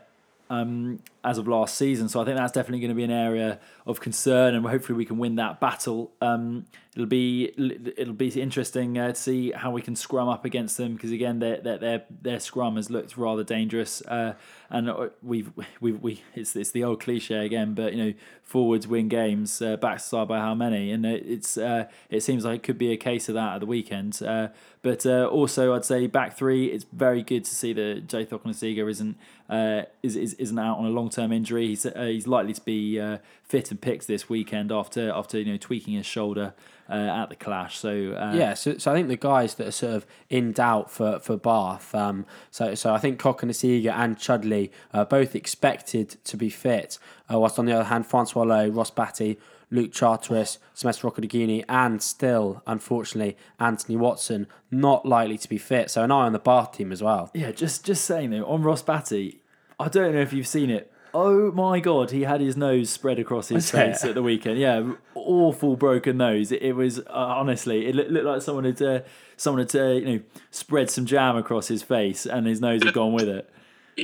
um, 0.49 0.99
as 1.23 1.37
of 1.37 1.47
last 1.47 1.75
season, 1.75 2.09
so 2.09 2.21
I 2.21 2.25
think 2.25 2.37
that's 2.37 2.51
definitely 2.51 2.79
going 2.79 2.89
to 2.89 2.95
be 2.95 3.03
an 3.03 3.11
area 3.11 3.59
of 3.85 3.99
concern, 3.99 4.55
and 4.55 4.65
hopefully 4.65 4.97
we 4.97 5.05
can 5.05 5.17
win 5.17 5.35
that 5.35 5.59
battle. 5.59 6.11
Um, 6.21 6.65
it'll 6.95 7.07
be 7.07 7.53
it'll 7.97 8.13
be 8.13 8.29
interesting 8.41 8.97
uh, 8.97 9.09
to 9.09 9.15
see 9.15 9.51
how 9.51 9.71
we 9.71 9.81
can 9.81 9.95
scrum 9.95 10.27
up 10.27 10.43
against 10.43 10.77
them 10.77 10.93
because 10.93 11.11
again 11.11 11.39
their 11.39 11.57
their 11.61 12.03
their, 12.21 12.39
scrum 12.39 12.75
has 12.75 12.89
looked 12.89 13.17
rather 13.17 13.43
dangerous. 13.43 14.01
Uh, 14.01 14.33
and 14.69 14.89
uh, 14.89 15.09
we've 15.21 15.51
we 15.79 15.91
we 15.91 16.23
it's 16.35 16.55
it's 16.55 16.71
the 16.71 16.83
old 16.83 16.99
cliche 16.99 17.45
again, 17.45 17.73
but 17.73 17.93
you 17.93 18.03
know 18.03 18.13
forwards 18.43 18.87
win 18.87 19.07
games, 19.07 19.61
uh, 19.61 19.77
backs 19.77 20.05
side 20.05 20.27
by 20.27 20.39
how 20.39 20.55
many, 20.55 20.91
and 20.91 21.05
it's 21.05 21.57
uh, 21.57 21.85
it 22.09 22.21
seems 22.21 22.45
like 22.45 22.55
it 22.55 22.63
could 22.63 22.77
be 22.77 22.91
a 22.91 22.97
case 22.97 23.29
of 23.29 23.35
that 23.35 23.55
at 23.55 23.59
the 23.59 23.65
weekend. 23.65 24.21
Uh, 24.21 24.47
but 24.81 25.05
uh, 25.05 25.25
also, 25.25 25.75
I'd 25.75 25.85
say 25.85 26.07
back 26.07 26.37
three, 26.37 26.67
it's 26.67 26.85
very 26.91 27.21
good 27.21 27.45
to 27.45 27.53
see 27.53 27.73
that 27.73 28.07
Joe 28.07 28.25
Cokanasiga 28.25 28.89
isn't 28.89 29.17
uh, 29.49 29.83
is, 30.01 30.15
is 30.15 30.33
isn't 30.35 30.57
out 30.57 30.77
on 30.77 30.85
a 30.85 30.89
long 30.89 31.08
term 31.09 31.31
injury. 31.31 31.67
He's 31.67 31.83
he's 31.83 32.27
likely 32.27 32.53
to 32.53 32.61
be 32.61 32.99
fit 33.43 33.71
and 33.71 33.81
picked 33.81 34.07
this 34.07 34.29
weekend 34.29 34.71
after 34.71 35.11
after 35.11 35.39
you 35.39 35.45
know 35.45 35.57
tweaking 35.57 35.95
his 35.95 36.05
shoulder 36.05 36.53
uh, 36.89 36.93
at 36.93 37.29
the 37.29 37.35
clash. 37.35 37.77
So 37.77 37.89
uh, 37.89 38.33
yeah, 38.35 38.53
so, 38.53 38.77
so 38.77 38.91
I 38.91 38.95
think 38.95 39.07
the 39.07 39.17
guys 39.17 39.55
that 39.55 39.67
are 39.67 39.71
sort 39.71 39.93
of 39.93 40.05
in 40.29 40.51
doubt 40.51 40.91
for 40.91 41.19
for 41.19 41.37
Bath. 41.37 41.93
Um, 41.93 42.25
so 42.51 42.75
so 42.75 42.93
I 42.93 42.97
think 42.97 43.19
Cokanasiga 43.19 43.93
and 43.93 44.17
Chudley 44.17 44.71
are 44.93 45.05
both 45.05 45.35
expected 45.35 46.17
to 46.25 46.37
be 46.37 46.49
fit. 46.49 46.97
Uh, 47.31 47.39
whilst 47.39 47.59
on 47.59 47.65
the 47.65 47.73
other 47.73 47.85
hand, 47.85 48.07
Francois 48.07 48.45
Louw, 48.45 48.75
Ross 48.75 48.91
Batty. 48.91 49.39
Luke 49.71 49.91
Charteris, 49.91 50.57
Semesa 50.75 51.01
Rokoduguni, 51.01 51.63
and 51.69 52.01
still, 52.01 52.63
unfortunately, 52.65 53.37
Anthony 53.59 53.95
Watson 53.95 54.47
not 54.71 55.05
likely 55.05 55.37
to 55.37 55.47
be 55.47 55.59
fit. 55.59 55.91
So 55.91 56.03
an 56.03 56.09
eye 56.09 56.25
on 56.25 56.33
the 56.33 56.39
Bath 56.39 56.71
team 56.71 56.91
as 56.91 57.03
well. 57.03 57.29
Yeah, 57.35 57.51
just 57.51 57.85
just 57.85 58.03
saying 58.03 58.31
though, 58.31 58.45
on 58.45 58.63
Ross 58.63 58.81
Batty, 58.81 59.43
I 59.79 59.87
don't 59.87 60.15
know 60.15 60.21
if 60.21 60.33
you've 60.33 60.47
seen 60.47 60.71
it, 60.71 60.88
Oh 61.13 61.51
my 61.51 61.79
god, 61.79 62.11
he 62.11 62.23
had 62.23 62.41
his 62.41 62.55
nose 62.55 62.89
spread 62.89 63.19
across 63.19 63.49
his 63.49 63.71
face 63.71 64.03
at 64.03 64.13
the 64.13 64.23
weekend. 64.23 64.59
Yeah, 64.59 64.93
awful 65.15 65.75
broken 65.75 66.17
nose. 66.17 66.51
It, 66.51 66.61
it 66.61 66.73
was 66.73 66.99
uh, 66.99 67.03
honestly, 67.09 67.87
it 67.87 67.95
looked, 67.95 68.11
looked 68.11 68.25
like 68.25 68.41
someone 68.41 68.65
had 68.65 68.81
uh, 68.81 68.99
someone 69.35 69.65
had 69.65 69.75
uh, 69.75 69.87
you 69.87 70.05
know 70.05 70.19
spread 70.51 70.89
some 70.89 71.05
jam 71.05 71.35
across 71.35 71.67
his 71.67 71.81
face, 71.83 72.25
and 72.25 72.45
his 72.45 72.61
nose 72.61 72.83
had 72.83 72.93
gone 72.93 73.13
with 73.13 73.27
it. 73.27 73.49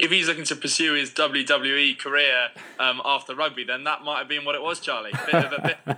If 0.04 0.12
he's 0.12 0.28
looking 0.28 0.46
to 0.46 0.56
pursue 0.56 0.93
his 0.93 1.12
WWE 1.12 1.98
career 1.98 2.50
um, 2.80 3.02
after 3.06 3.36
rugby, 3.36 3.64
then 3.64 3.84
that 3.86 4.04
might 4.04 4.20
have 4.20 4.28
been 4.28 4.46
what 4.46 4.56
it 4.56 4.62
was, 4.62 4.80
Charlie. 4.80 5.12
Bit 5.26 5.46
of 5.46 5.54
a 5.54 5.62
bit, 5.62 5.98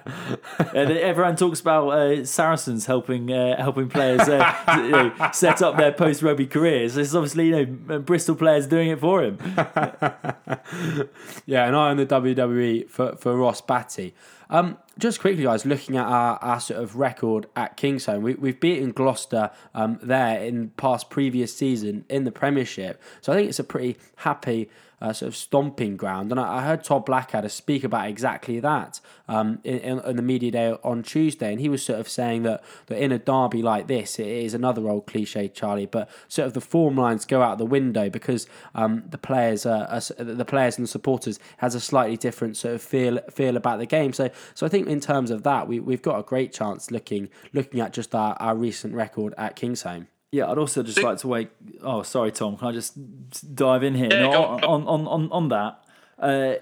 And 0.75 0.91
everyone 0.91 1.35
talks 1.35 1.59
about 1.59 1.89
uh, 1.89 2.25
Saracens 2.25 2.85
helping 2.85 3.31
uh, 3.31 3.61
helping 3.61 3.89
players 3.89 4.21
uh, 4.21 4.53
you 4.77 4.89
know, 4.89 5.13
set 5.31 5.61
up 5.61 5.77
their 5.77 5.91
post 5.91 6.21
rugby 6.21 6.47
careers. 6.47 6.97
It's 6.97 7.13
obviously 7.13 7.47
you 7.47 7.65
know 7.65 7.99
Bristol 7.99 8.35
players 8.35 8.67
doing 8.67 8.89
it 8.89 8.99
for 8.99 9.23
him. 9.23 9.37
Yeah, 11.45 11.67
an 11.67 11.75
eye 11.75 11.89
on 11.91 11.97
the 11.97 12.05
WWE 12.05 12.89
for, 12.89 13.15
for 13.15 13.35
Ross 13.37 13.61
Batty. 13.61 14.13
Um, 14.49 14.77
just 14.97 15.19
quickly, 15.19 15.43
guys, 15.43 15.65
looking 15.65 15.97
at 15.97 16.05
our, 16.05 16.37
our 16.37 16.59
sort 16.59 16.81
of 16.81 16.95
record 16.95 17.47
at 17.55 17.77
Kingsholm, 17.77 18.21
we, 18.21 18.33
we've 18.35 18.59
beaten 18.59 18.91
Gloucester 18.91 19.51
um, 19.73 19.99
there 20.01 20.41
in 20.41 20.69
past 20.71 21.09
previous 21.09 21.55
season 21.55 22.05
in 22.09 22.23
the 22.23 22.31
Premiership. 22.31 23.01
So 23.21 23.31
I 23.31 23.35
think 23.35 23.49
it's 23.49 23.59
a 23.59 23.63
pretty 23.63 23.97
happy 24.17 24.69
uh, 25.01 25.13
sort 25.13 25.27
of 25.27 25.35
stomping 25.35 25.97
ground. 25.97 26.31
And 26.31 26.39
I, 26.39 26.57
I 26.57 26.61
heard 26.63 26.83
Todd 26.83 27.05
Blackadder 27.05 27.49
speak 27.49 27.83
about 27.83 28.07
exactly 28.07 28.59
that 28.59 28.99
um, 29.27 29.59
in, 29.63 29.79
in, 29.79 29.99
in 29.99 30.15
the 30.15 30.21
media 30.21 30.51
day 30.51 30.77
on 30.83 31.03
Tuesday. 31.03 31.51
And 31.51 31.61
he 31.61 31.69
was 31.69 31.83
sort 31.83 31.99
of 31.99 32.09
saying 32.09 32.43
that, 32.43 32.63
that 32.87 33.01
in 33.01 33.11
a 33.11 33.19
derby 33.19 33.61
like 33.61 33.87
this, 33.87 34.19
it 34.19 34.27
is 34.27 34.53
another 34.53 34.87
old 34.87 35.05
cliche, 35.07 35.47
Charlie, 35.47 35.85
but 35.85 36.09
sort 36.27 36.47
of 36.47 36.53
the 36.53 36.61
form 36.61 36.95
lines 36.95 37.25
go 37.25 37.41
out 37.41 37.57
the 37.57 37.65
window 37.65 38.09
because 38.09 38.47
um, 38.75 39.03
the 39.09 39.17
players 39.17 39.65
are, 39.65 39.85
are, 39.85 40.01
the 40.17 40.45
players 40.45 40.77
and 40.77 40.83
the 40.83 40.91
supporters 40.91 41.39
has 41.57 41.75
a 41.75 41.79
slightly 41.79 42.17
different 42.17 42.57
sort 42.57 42.75
of 42.75 42.81
feel 42.81 43.19
feel 43.31 43.57
about 43.57 43.79
the 43.79 43.85
game. 43.85 44.13
So 44.13 44.29
so 44.53 44.65
I 44.65 44.69
think 44.69 44.87
in 44.87 44.99
terms 44.99 45.31
of 45.31 45.43
that, 45.43 45.67
we, 45.67 45.79
we've 45.79 46.01
got 46.01 46.19
a 46.19 46.23
great 46.23 46.53
chance 46.53 46.91
looking 46.91 47.29
looking 47.53 47.79
at 47.79 47.93
just 47.93 48.13
our, 48.15 48.35
our 48.39 48.55
recent 48.55 48.93
record 48.93 49.33
at 49.37 49.55
Kingsholm. 49.55 50.07
Yeah, 50.31 50.51
I'd 50.51 50.57
also 50.57 50.83
just 50.83 51.01
like 51.01 51.17
to 51.19 51.27
wait. 51.27 51.49
Oh, 51.81 52.03
sorry, 52.03 52.31
Tom. 52.31 52.57
Can 52.57 52.67
I 52.67 52.71
just 52.73 53.55
dive 53.55 53.83
in 53.83 53.95
here 53.95 54.09
Yeah, 54.11 54.23
No, 54.29 54.43
on, 54.43 54.63
on. 54.63 54.87
on 54.87 55.07
on 55.07 55.31
on 55.31 55.49
that? 55.49 55.83
Uh, 56.19 56.55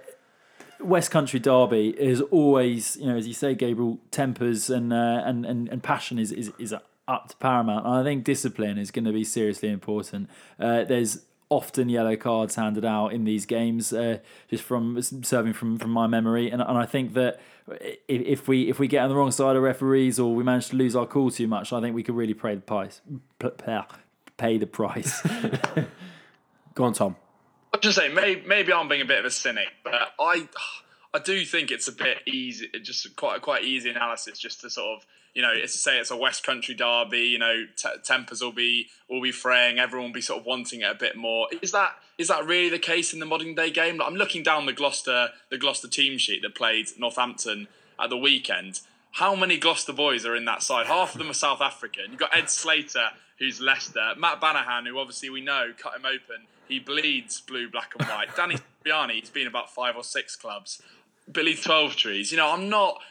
West 0.80 1.10
Country 1.10 1.40
Derby 1.40 1.90
is 1.90 2.22
always, 2.22 2.96
you 2.98 3.08
know, 3.08 3.16
as 3.18 3.28
you 3.28 3.34
say, 3.34 3.56
Gabriel, 3.56 3.98
tempers 4.12 4.70
and 4.70 4.94
uh, 4.94 5.24
and, 5.26 5.46
and 5.46 5.68
and 5.70 5.82
passion 5.82 6.20
is 6.20 6.32
is 6.32 6.52
is 6.60 6.74
up 7.08 7.30
to 7.30 7.36
paramount. 7.38 7.86
And 7.88 7.96
I 7.96 8.04
think 8.04 8.24
discipline 8.24 8.78
is 8.78 8.92
going 8.92 9.06
to 9.06 9.12
be 9.14 9.24
seriously 9.24 9.70
important. 9.70 10.30
Uh, 10.60 10.84
there's 10.84 11.22
often 11.56 11.90
yellow 11.90 12.16
cards 12.16 12.56
handed 12.56 12.86
out 12.86 13.14
in 13.14 13.24
these 13.24 13.46
games, 13.46 13.94
uh, 13.94 14.20
just 14.50 14.64
from 14.64 15.02
serving 15.02 15.54
from 15.54 15.78
from 15.78 15.92
my 15.92 16.08
memory, 16.08 16.50
and 16.52 16.62
and 16.62 16.78
I 16.78 16.86
think 16.86 17.14
that 17.14 17.40
if, 17.82 18.22
if 18.22 18.48
we 18.48 18.70
if 18.70 18.78
we 18.80 18.88
get 18.88 19.04
on 19.04 19.10
the 19.10 19.16
wrong 19.16 19.32
side 19.32 19.56
of 19.56 19.64
referees 19.64 20.20
or 20.20 20.36
we 20.36 20.44
manage 20.44 20.68
to 20.70 20.76
lose 20.76 20.96
our 20.96 21.06
cool 21.06 21.32
too 21.32 21.48
much, 21.48 21.72
I 21.74 21.82
think 21.82 21.96
we 21.96 22.04
could 22.04 22.16
really 22.16 22.34
pay 22.34 22.56
the 22.56 22.62
price. 22.62 23.02
p- 23.40 23.50
p- 23.50 23.82
Pay 24.38 24.58
the 24.58 24.68
price. 24.68 25.22
Go 26.76 26.84
on, 26.84 26.92
Tom. 26.94 27.16
I'm 27.74 27.80
just 27.80 27.98
saying, 27.98 28.14
maybe, 28.14 28.44
maybe 28.46 28.74
I'm 28.74 28.90
being 28.90 29.02
a 29.02 29.06
bit 29.06 29.20
of 29.20 29.26
a 29.26 29.32
cynic, 29.32 29.68
but 29.84 29.94
I, 30.20 30.50
I 31.14 31.20
do 31.20 31.46
think 31.46 31.72
it's 31.72 31.88
a 31.88 31.94
bit 31.94 32.18
easy, 32.28 32.70
just 32.82 33.16
quite 33.16 33.42
quite 33.42 33.64
easy 33.64 33.90
analysis, 33.90 34.38
just 34.38 34.60
to 34.62 34.70
sort 34.70 34.98
of, 34.98 35.06
you 35.36 35.42
know, 35.42 35.52
it's 35.54 35.74
to 35.74 35.80
say 35.80 36.00
it's 36.00 36.12
a 36.12 36.18
West 36.18 36.46
Country 36.46 36.74
derby. 36.74 37.20
You 37.20 37.38
know, 37.38 37.66
t- 37.76 37.90
tempers 38.04 38.42
will 38.42 38.54
be 38.54 38.88
will 39.10 39.22
be 39.22 39.34
fraying. 39.34 39.78
Everyone 39.78 40.10
will 40.10 40.14
be 40.14 40.22
sort 40.22 40.40
of 40.40 40.46
wanting 40.46 40.82
it 40.82 40.90
a 40.90 40.96
bit 40.96 41.18
more. 41.18 41.48
Is 41.62 41.72
that 41.74 41.98
is 42.18 42.30
that 42.30 42.46
really 42.46 42.70
the 42.70 42.80
case 42.80 43.14
in 43.14 43.20
the 43.20 43.26
modern 43.26 43.54
day 43.54 43.70
game? 43.70 43.98
Like, 43.98 44.08
I'm 44.08 44.16
looking 44.16 44.42
down 44.42 44.66
the 44.66 44.74
Gloucester 44.74 45.30
the 45.52 45.58
Gloucester 45.58 45.90
team 45.90 46.18
sheet 46.18 46.42
that 46.42 46.56
played 46.56 46.88
Northampton 46.98 47.68
at 48.00 48.10
the 48.10 48.18
weekend. 48.18 48.80
How 49.12 49.36
many 49.36 49.58
Gloucester 49.58 49.94
boys 49.94 50.26
are 50.26 50.36
in 50.36 50.46
that 50.46 50.64
side? 50.64 50.88
Half 50.88 51.14
of 51.14 51.20
them 51.20 51.30
are 51.30 51.34
South 51.34 51.62
African. 51.62 52.12
You've 52.12 52.20
got 52.20 52.36
Ed 52.36 52.50
Slater, 52.50 53.10
who's 53.38 53.62
Leicester. 53.62 54.14
Matt 54.18 54.42
Banahan, 54.42 54.88
who 54.88 54.98
obviously 55.00 55.30
we 55.30 55.42
know 55.42 55.72
cut 55.78 55.96
him 55.96 56.06
open. 56.06 56.48
He 56.68 56.80
bleeds 56.80 57.42
blue, 57.42 57.70
black, 57.70 57.94
and 57.98 58.08
white. 58.08 58.36
Danny 58.36 58.58
Biani, 58.86 59.20
he's 59.20 59.30
been 59.30 59.48
about 59.48 59.74
five 59.74 59.96
or 59.96 60.04
six 60.04 60.36
clubs. 60.36 60.82
Billy 61.32 61.56
Twelvetrees. 61.56 62.32
You 62.32 62.38
know, 62.38 62.52
I'm 62.52 62.70
not. 62.70 63.02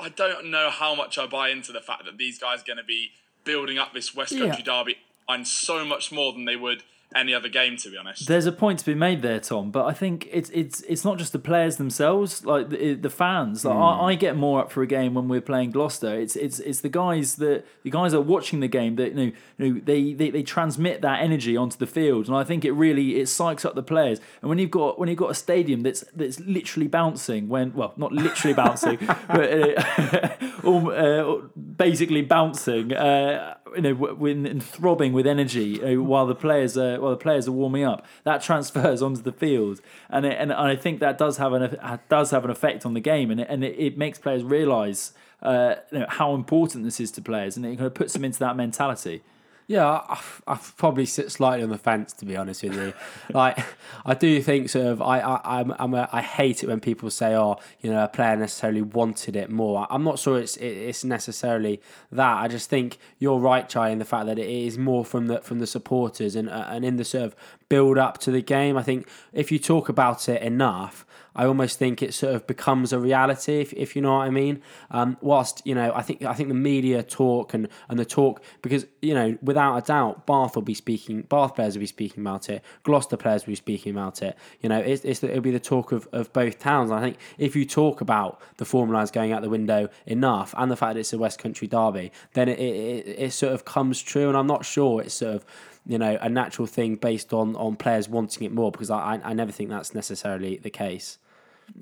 I 0.00 0.08
don't 0.08 0.50
know 0.50 0.70
how 0.70 0.94
much 0.94 1.18
I 1.18 1.26
buy 1.26 1.50
into 1.50 1.72
the 1.72 1.80
fact 1.80 2.04
that 2.06 2.16
these 2.16 2.38
guys 2.38 2.62
are 2.62 2.64
going 2.64 2.78
to 2.78 2.84
be 2.84 3.12
building 3.44 3.78
up 3.78 3.92
this 3.92 4.14
West 4.14 4.36
Country 4.36 4.62
derby 4.62 4.96
and 5.28 5.46
so 5.46 5.84
much 5.84 6.10
more 6.10 6.32
than 6.32 6.44
they 6.44 6.56
would 6.56 6.82
any 7.14 7.34
other 7.34 7.48
game, 7.48 7.76
to 7.78 7.90
be 7.90 7.96
honest. 7.96 8.28
There's 8.28 8.46
a 8.46 8.52
point 8.52 8.78
to 8.80 8.86
be 8.86 8.94
made 8.94 9.22
there, 9.22 9.40
Tom, 9.40 9.70
but 9.70 9.86
I 9.86 9.92
think 9.92 10.28
it's 10.30 10.48
it's 10.50 10.80
it's 10.82 11.04
not 11.04 11.18
just 11.18 11.32
the 11.32 11.38
players 11.38 11.76
themselves, 11.76 12.44
like 12.44 12.70
the, 12.70 12.94
the 12.94 13.10
fans. 13.10 13.64
Like 13.64 13.74
I, 13.74 14.10
I 14.10 14.14
get 14.14 14.36
more 14.36 14.60
up 14.60 14.70
for 14.70 14.82
a 14.82 14.86
game 14.86 15.14
when 15.14 15.28
we're 15.28 15.40
playing 15.40 15.72
Gloucester. 15.72 16.18
It's 16.18 16.36
it's 16.36 16.60
it's 16.60 16.80
the 16.80 16.88
guys 16.88 17.36
that 17.36 17.66
the 17.82 17.90
guys 17.90 18.14
are 18.14 18.20
watching 18.20 18.60
the 18.60 18.68
game 18.68 18.96
that 18.96 19.08
you 19.08 19.14
know, 19.14 19.32
you 19.58 19.74
know 19.74 19.80
they, 19.84 20.12
they 20.12 20.30
they 20.30 20.42
transmit 20.42 21.02
that 21.02 21.20
energy 21.20 21.56
onto 21.56 21.78
the 21.78 21.86
field, 21.86 22.28
and 22.28 22.36
I 22.36 22.44
think 22.44 22.64
it 22.64 22.72
really 22.72 23.20
it 23.20 23.24
psychs 23.24 23.64
up 23.64 23.74
the 23.74 23.82
players. 23.82 24.20
And 24.40 24.48
when 24.48 24.58
you've 24.58 24.70
got 24.70 24.98
when 24.98 25.08
you've 25.08 25.18
got 25.18 25.30
a 25.30 25.34
stadium 25.34 25.82
that's 25.82 26.04
that's 26.14 26.38
literally 26.40 26.86
bouncing, 26.88 27.48
when 27.48 27.72
well 27.72 27.92
not 27.96 28.12
literally 28.12 28.54
bouncing, 28.54 28.98
but 29.28 29.52
uh, 29.52 30.68
uh, 30.68 31.40
basically 31.76 32.22
bouncing. 32.22 32.92
Uh, 32.92 33.56
you 33.74 33.82
know, 33.82 33.94
when 33.94 34.46
and 34.46 34.62
throbbing 34.62 35.12
with 35.12 35.26
energy 35.26 35.82
uh, 35.82 36.00
while 36.00 36.26
the 36.26 36.34
players 36.34 36.76
are 36.76 37.00
while 37.00 37.10
the 37.10 37.16
players 37.16 37.48
are 37.48 37.52
warming 37.52 37.84
up. 37.84 38.04
That 38.24 38.42
transfers 38.42 39.02
onto 39.06 39.22
the 39.22 39.32
field, 39.32 39.80
and 40.08 40.26
it, 40.26 40.36
and 40.38 40.52
I 40.52 40.76
think 40.76 41.00
that 41.00 41.18
does 41.18 41.36
have 41.38 41.52
an 41.52 41.78
does 42.08 42.30
have 42.30 42.44
an 42.44 42.50
effect 42.50 42.84
on 42.86 42.94
the 42.94 43.00
game, 43.00 43.30
and 43.30 43.40
it, 43.40 43.46
and 43.50 43.64
it, 43.64 43.78
it 43.78 43.98
makes 43.98 44.18
players 44.18 44.42
realise 44.42 45.12
uh, 45.42 45.76
you 45.90 46.00
know, 46.00 46.06
how 46.08 46.34
important 46.34 46.84
this 46.84 47.00
is 47.00 47.10
to 47.12 47.22
players, 47.22 47.56
and 47.56 47.64
it 47.64 47.76
kind 47.76 47.86
of 47.86 47.94
puts 47.94 48.12
them 48.12 48.24
into 48.24 48.38
that 48.40 48.56
mentality. 48.56 49.22
Yeah, 49.70 49.86
I, 49.86 50.20
I 50.48 50.58
probably 50.78 51.06
sit 51.06 51.30
slightly 51.30 51.62
on 51.62 51.70
the 51.70 51.78
fence 51.78 52.12
to 52.14 52.24
be 52.24 52.36
honest 52.36 52.64
with 52.64 52.74
you. 52.74 52.92
like, 53.32 53.56
I 54.04 54.14
do 54.14 54.42
think 54.42 54.68
sort 54.68 54.86
of 54.86 55.00
I 55.00 55.20
I 55.20 55.60
I'm, 55.60 55.72
I'm 55.78 55.94
a, 55.94 56.08
I 56.10 56.22
hate 56.22 56.64
it 56.64 56.66
when 56.66 56.80
people 56.80 57.08
say, 57.08 57.36
oh, 57.36 57.56
you 57.80 57.88
know, 57.88 58.02
a 58.02 58.08
player 58.08 58.34
necessarily 58.34 58.82
wanted 58.82 59.36
it 59.36 59.48
more. 59.48 59.86
I'm 59.88 60.02
not 60.02 60.18
sure 60.18 60.40
it's 60.40 60.56
it, 60.56 60.66
it's 60.66 61.04
necessarily 61.04 61.80
that. 62.10 62.38
I 62.38 62.48
just 62.48 62.68
think 62.68 62.98
you're 63.20 63.38
right, 63.38 63.68
Chai, 63.68 63.90
in 63.90 64.00
the 64.00 64.04
fact 64.04 64.26
that 64.26 64.40
it 64.40 64.48
is 64.48 64.76
more 64.76 65.04
from 65.04 65.28
the 65.28 65.38
from 65.38 65.60
the 65.60 65.68
supporters 65.68 66.34
and 66.34 66.50
uh, 66.50 66.66
and 66.68 66.84
in 66.84 66.96
the 66.96 67.04
sort 67.04 67.22
of 67.22 67.36
build 67.68 67.96
up 67.96 68.18
to 68.22 68.32
the 68.32 68.42
game. 68.42 68.76
I 68.76 68.82
think 68.82 69.06
if 69.32 69.52
you 69.52 69.60
talk 69.60 69.88
about 69.88 70.28
it 70.28 70.42
enough. 70.42 71.06
I 71.34 71.46
almost 71.46 71.78
think 71.78 72.02
it 72.02 72.14
sort 72.14 72.34
of 72.34 72.46
becomes 72.46 72.92
a 72.92 72.98
reality, 72.98 73.60
if, 73.60 73.72
if 73.74 73.96
you 73.96 74.02
know 74.02 74.14
what 74.14 74.26
I 74.26 74.30
mean. 74.30 74.62
Um, 74.90 75.16
whilst 75.20 75.62
you 75.64 75.74
know, 75.74 75.92
I 75.94 76.02
think 76.02 76.22
I 76.22 76.34
think 76.34 76.48
the 76.48 76.54
media 76.54 77.02
talk 77.02 77.54
and, 77.54 77.68
and 77.88 77.98
the 77.98 78.04
talk 78.04 78.42
because 78.62 78.86
you 79.02 79.14
know, 79.14 79.38
without 79.42 79.76
a 79.76 79.82
doubt, 79.82 80.26
Bath 80.26 80.54
will 80.54 80.62
be 80.62 80.74
speaking, 80.74 81.22
Bath 81.22 81.54
players 81.54 81.74
will 81.74 81.80
be 81.80 81.86
speaking 81.86 82.22
about 82.22 82.48
it, 82.48 82.62
Gloucester 82.82 83.16
players 83.16 83.46
will 83.46 83.52
be 83.52 83.56
speaking 83.56 83.92
about 83.92 84.22
it. 84.22 84.36
You 84.60 84.68
know, 84.68 84.78
it's, 84.78 85.04
it's 85.04 85.22
it'll 85.22 85.40
be 85.40 85.50
the 85.50 85.60
talk 85.60 85.92
of, 85.92 86.08
of 86.12 86.32
both 86.32 86.58
towns. 86.58 86.90
And 86.90 86.98
I 86.98 87.02
think 87.02 87.16
if 87.38 87.54
you 87.56 87.64
talk 87.64 88.00
about 88.00 88.40
the 88.56 88.64
form 88.64 88.90
lines 88.90 89.10
going 89.10 89.32
out 89.32 89.42
the 89.42 89.50
window 89.50 89.88
enough 90.06 90.54
and 90.56 90.70
the 90.70 90.76
fact 90.76 90.94
that 90.94 91.00
it's 91.00 91.12
a 91.12 91.18
West 91.18 91.38
Country 91.38 91.68
derby, 91.68 92.12
then 92.34 92.48
it, 92.48 92.58
it, 92.58 93.06
it 93.18 93.32
sort 93.32 93.52
of 93.52 93.64
comes 93.64 94.02
true. 94.02 94.28
And 94.28 94.36
I'm 94.36 94.46
not 94.46 94.64
sure 94.64 95.00
it's 95.00 95.14
sort 95.14 95.36
of 95.36 95.44
you 95.90 95.98
know 95.98 96.16
a 96.20 96.28
natural 96.28 96.66
thing 96.66 96.94
based 96.94 97.32
on 97.32 97.56
on 97.56 97.74
players 97.74 98.08
wanting 98.08 98.44
it 98.44 98.52
more 98.52 98.70
because 98.70 98.90
I 98.90 99.20
I 99.24 99.32
never 99.32 99.50
think 99.50 99.70
that's 99.70 99.92
necessarily 99.92 100.56
the 100.56 100.70
case. 100.70 101.18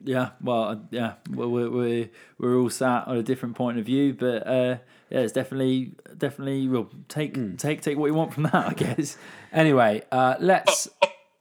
Yeah, 0.03 0.31
well, 0.41 0.87
yeah, 0.91 1.15
we're 1.31 1.47
we're 1.47 1.71
we're, 1.71 2.11
we're 2.39 2.59
all 2.59 2.71
sat 2.71 3.07
on 3.07 3.19
a 3.19 3.23
different 3.23 3.55
point 3.55 3.79
of 3.79 3.85
view, 3.85 4.15
but 4.15 4.47
uh, 4.47 4.79
yeah, 5.11 5.21
it's 5.21 5.35
definitely 5.35 5.93
definitely 6.17 6.69
we'll 6.69 6.89
take 7.09 7.35
take 7.59 7.83
take 7.83 7.99
what 7.99 8.07
you 8.07 8.15
want 8.15 8.33
from 8.33 8.45
that, 8.45 8.55
I 8.55 8.73
guess. 8.73 9.19
Anyway, 9.53 10.03
uh, 10.11 10.37
let's. 10.41 10.89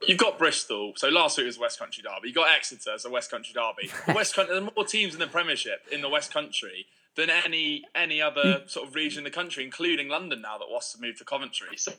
You've 0.06 0.18
got 0.18 0.38
Bristol. 0.38 0.92
So 0.96 1.08
last 1.08 1.38
week 1.38 1.46
was 1.46 1.58
West 1.58 1.78
Country 1.78 2.02
Derby. 2.02 2.28
You've 2.28 2.36
got 2.36 2.48
Exeter 2.54 2.94
as 2.94 3.04
a 3.04 3.10
West 3.10 3.30
Country 3.30 3.54
Derby. 3.54 3.90
West 4.14 4.34
Country. 4.34 4.54
There 4.54 4.62
are 4.62 4.70
more 4.76 4.84
teams 4.84 5.14
in 5.14 5.20
the 5.20 5.26
Premiership 5.26 5.86
in 5.90 6.02
the 6.02 6.08
West 6.08 6.32
Country 6.32 6.86
than 7.18 7.28
any 7.28 7.84
any 7.94 8.22
other 8.22 8.62
sort 8.66 8.88
of 8.88 8.94
region 8.94 9.18
in 9.18 9.24
the 9.24 9.30
country, 9.30 9.62
including 9.64 10.08
London. 10.08 10.40
Now 10.40 10.56
that 10.56 10.68
Wasps 10.70 10.94
have 10.94 11.02
moved 11.02 11.18
to 11.18 11.24
Coventry. 11.24 11.76
So 11.76 11.92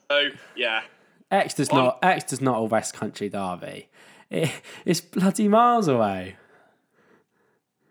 yeah, 0.56 0.82
Exeter's 1.30 1.72
not 1.72 2.00
Exeter's 2.02 2.42
not 2.42 2.56
a 2.58 2.64
West 2.64 2.96
Country 2.96 3.30
derby. 3.30 3.88
It, 4.32 4.52
it's 4.86 5.02
bloody 5.02 5.48
miles 5.48 5.88
away. 5.88 6.36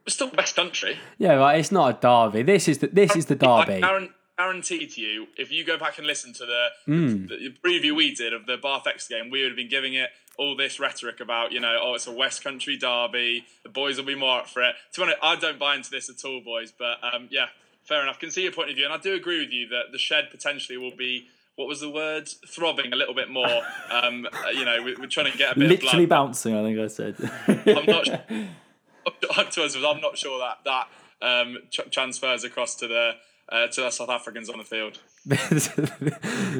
it's 0.06 0.14
still 0.16 0.30
West 0.36 0.56
Country. 0.56 0.96
Yeah, 1.18 1.34
right. 1.34 1.58
It's 1.60 1.70
not 1.72 1.96
a 1.96 2.00
derby. 2.00 2.42
This 2.42 2.66
is 2.68 2.78
the 2.78 2.86
this 2.88 3.14
is 3.14 3.26
the 3.26 3.34
derby. 3.36 3.82
I 3.84 4.08
guarantee 4.38 4.86
to 4.86 5.00
you, 5.00 5.26
if 5.36 5.50
you 5.50 5.64
go 5.64 5.76
back 5.76 5.98
and 5.98 6.06
listen 6.06 6.32
to 6.32 6.46
the, 6.46 6.66
Hmm. 6.86 7.26
the 7.26 7.54
preview 7.64 7.94
we 7.96 8.14
did 8.14 8.32
of 8.32 8.46
the 8.46 8.56
Bath 8.56 8.86
X 8.86 9.08
game, 9.08 9.30
we 9.30 9.42
would 9.42 9.50
have 9.50 9.56
been 9.56 9.68
giving 9.68 9.94
it 9.94 10.10
all 10.38 10.56
this 10.56 10.78
rhetoric 10.78 11.20
about, 11.20 11.52
you 11.52 11.60
know, 11.60 11.78
oh, 11.82 11.94
it's 11.94 12.06
a 12.06 12.12
West 12.12 12.42
Country 12.44 12.76
derby. 12.76 13.44
The 13.64 13.68
boys 13.68 13.98
will 13.98 14.04
be 14.04 14.14
more 14.14 14.40
up 14.40 14.48
for 14.48 14.62
it. 14.62 14.76
To 14.92 15.00
be 15.00 15.02
honest, 15.04 15.18
I 15.22 15.36
don't 15.36 15.58
buy 15.58 15.74
into 15.74 15.90
this 15.90 16.08
at 16.08 16.24
all, 16.24 16.40
boys. 16.40 16.72
But 16.76 16.98
um, 17.02 17.28
yeah, 17.30 17.46
fair 17.84 18.02
enough. 18.02 18.18
Can 18.18 18.30
see 18.30 18.42
your 18.42 18.52
point 18.52 18.70
of 18.70 18.76
view, 18.76 18.84
and 18.84 18.94
I 18.94 18.98
do 18.98 19.14
agree 19.14 19.40
with 19.40 19.52
you 19.52 19.68
that 19.68 19.92
the 19.92 19.98
shed 19.98 20.28
potentially 20.30 20.78
will 20.78 20.96
be 20.96 21.26
what 21.56 21.66
was 21.66 21.80
the 21.80 21.90
word? 21.90 22.28
Throbbing 22.46 22.92
a 22.92 22.96
little 22.96 23.14
bit 23.14 23.30
more. 23.30 23.62
Um, 23.90 24.28
uh, 24.32 24.50
you 24.50 24.64
know, 24.64 24.80
we're, 24.80 24.96
we're 24.96 25.08
trying 25.08 25.32
to 25.32 25.36
get 25.36 25.56
a 25.56 25.58
bit 25.58 25.68
Literally 25.68 26.04
of 26.04 26.10
bouncing, 26.10 26.54
I 26.54 26.62
think 26.62 26.78
I 26.78 26.86
said. 26.86 27.16
I'm 27.48 27.86
not. 27.86 28.06
Sure, 28.06 28.20
to 29.50 29.62
us, 29.64 29.74
I'm 29.74 30.00
not 30.00 30.16
sure 30.16 30.38
that 30.38 30.58
that 30.64 30.88
um, 31.20 31.58
transfers 31.90 32.44
across 32.44 32.76
to 32.76 32.86
the 32.86 33.12
uh, 33.48 33.66
to 33.66 33.80
the 33.80 33.90
South 33.90 34.08
Africans 34.08 34.48
on 34.48 34.58
the 34.58 34.64
field. 34.64 35.00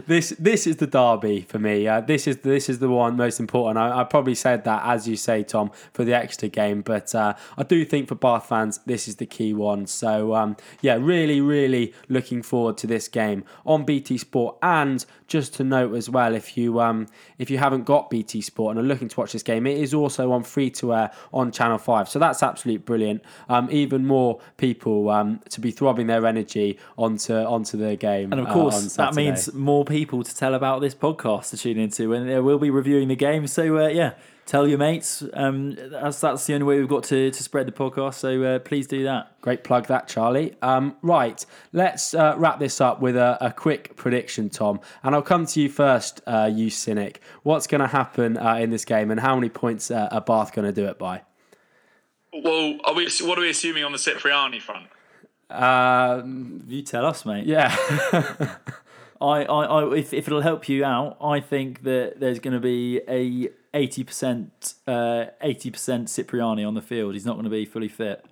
this 0.07 0.35
this 0.39 0.67
is 0.67 0.77
the 0.77 0.87
derby 0.87 1.41
for 1.41 1.59
me. 1.59 1.89
Uh, 1.89 2.03
this 2.03 2.27
is 2.27 2.39
this 2.39 2.69
is 2.69 2.81
the 2.81 2.89
one 2.91 3.17
most 3.17 3.41
important. 3.41 3.79
I, 3.79 4.01
I 4.01 4.05
probably 4.05 4.35
said 4.35 4.65
that 4.65 4.83
as 4.85 5.09
you 5.09 5.17
say, 5.17 5.43
Tom, 5.43 5.71
for 5.95 6.05
the 6.05 6.13
Exeter 6.13 6.49
game, 6.49 6.83
but 6.83 7.15
uh, 7.15 7.33
I 7.57 7.63
do 7.63 7.83
think 7.87 8.09
for 8.09 8.15
Bath 8.15 8.47
fans 8.47 8.81
this 8.85 9.09
is 9.09 9.17
the 9.17 9.25
key 9.25 9.55
one. 9.55 9.87
So 9.87 10.35
um, 10.35 10.55
yeah, 10.83 10.99
really, 11.01 11.41
really 11.41 11.95
looking 12.11 12.43
forward 12.43 12.77
to 12.79 12.87
this 12.87 13.09
game 13.09 13.43
on 13.65 13.85
BT 13.85 14.19
Sport. 14.19 14.59
And 14.63 15.07
just 15.29 15.55
to 15.55 15.65
note 15.65 15.95
as 15.95 16.09
well, 16.09 16.35
if 16.35 16.57
you 16.57 16.81
um, 16.81 17.07
if 17.39 17.51
you 17.51 17.59
haven't 17.59 17.85
got 17.85 18.11
BT 18.11 18.41
Sport 18.41 18.77
and 18.77 18.85
are 18.85 18.89
looking 18.89 19.09
to 19.09 19.21
watch 19.21 19.33
this 19.33 19.43
game, 19.43 19.67
it 19.67 19.77
is 19.77 19.95
also 19.95 20.33
on 20.33 20.43
free 20.43 20.71
to 20.71 20.95
air 20.95 21.13
on 21.33 21.53
Channel 21.53 21.79
Five. 21.79 22.09
So 22.09 22.19
that's 22.19 22.43
absolutely 22.43 22.79
brilliant. 22.79 23.23
Um, 23.49 23.69
even 23.71 24.07
more 24.07 24.41
people 24.57 25.11
um, 25.11 25.41
to 25.51 25.61
be 25.61 25.71
throbbing 25.71 26.07
their 26.07 26.27
energy 26.27 26.79
onto 26.97 27.35
onto 27.35 27.77
the 27.77 27.95
game. 27.97 28.33
And 28.33 28.41
of 28.41 28.49
uh, 28.49 28.53
course, 28.53 28.99
on 28.99 29.05
that 29.05 29.15
means 29.15 29.53
more 29.53 29.85
people 29.85 30.25
to 30.25 30.35
tell 30.35 30.55
about 30.55 30.81
this 30.81 30.95
podcast 30.95 31.51
to 31.51 31.59
tune 31.59 31.79
into, 31.79 32.15
and 32.15 32.35
uh, 32.35 32.43
we'll 32.43 32.59
be 32.59 32.71
reviewing 32.71 33.09
the 33.09 33.17
game. 33.17 33.47
So 33.47 33.79
uh, 33.79 33.89
yeah, 33.89 34.15
tell 34.49 34.67
your 34.67 34.79
mates. 34.79 35.23
Um, 35.35 35.77
that's 35.77 36.21
that's 36.21 36.47
the 36.47 36.55
only 36.55 36.65
way 36.65 36.79
we've 36.81 36.89
got 36.89 37.05
to, 37.05 37.31
to 37.31 37.43
spread 37.43 37.69
the 37.69 37.73
podcast. 37.73 38.15
So 38.15 38.43
uh, 38.43 38.59
please 38.59 38.87
do 38.87 39.05
that. 39.05 39.41
Great 39.43 39.63
plug 39.63 39.87
that, 39.87 40.09
Charlie. 40.09 40.57
Um, 40.63 40.97
right, 41.03 41.45
let's 41.73 42.15
uh, 42.15 42.35
wrap 42.37 42.59
this 42.59 42.81
up 42.81 43.01
with 43.01 43.15
a, 43.15 43.39
a 43.41 43.53
quick 43.53 43.95
prediction, 43.95 44.49
Tom. 44.49 44.81
And 45.03 45.15
I'll 45.15 45.23
come 45.23 45.47
to 45.47 45.61
you 45.61 45.69
first, 45.69 46.23
uh, 46.27 46.51
you 46.53 46.71
cynic. 46.71 47.21
What's 47.43 47.67
going 47.67 47.83
to 47.83 47.87
happen 47.87 48.37
uh, 48.39 48.55
in 48.55 48.71
this 48.71 48.85
game, 48.85 49.11
and 49.11 49.21
how 49.21 49.35
many 49.35 49.51
points 49.51 49.91
uh, 49.91 50.09
are 50.11 50.23
Bath 50.23 50.53
going 50.53 50.67
to 50.67 50.73
do 50.73 50.87
it 50.89 50.99
by? 50.99 51.23
Well, 52.33 52.79
are 52.85 52.95
we? 52.95 53.09
What 53.23 53.39
are 53.39 53.43
we 53.43 53.51
assuming 53.51 53.85
on 53.85 53.93
the 53.93 53.99
Cipriani 53.99 54.61
front? 54.61 54.87
Um, 55.51 56.65
You 56.67 56.83
tell 56.83 57.07
us, 57.07 57.25
mate. 57.25 57.47
yeah, 57.47 57.75
I, 59.21 59.45
I, 59.45 59.65
I 59.65 59.95
if, 59.95 60.13
if 60.13 60.27
it'll 60.27 60.43
help 60.43 60.69
you 60.69 60.85
out, 60.85 61.17
I 61.23 61.41
think 61.41 61.85
that 61.85 62.21
there's 62.21 62.39
going 62.39 62.55
to 62.55 62.61
be 62.61 63.01
a 63.09 63.49
eighty 63.79 64.05
percent, 64.05 64.75
uh, 64.87 65.27
eighty 65.41 65.71
percent 65.71 66.09
Cipriani 66.09 66.65
on 66.65 66.75
the 66.75 66.83
field. 66.83 67.15
He's 67.15 67.27
not 67.27 67.35
going 67.35 67.45
to 67.45 67.51
be 67.51 67.65
fully 67.65 67.89
fit. 67.89 68.25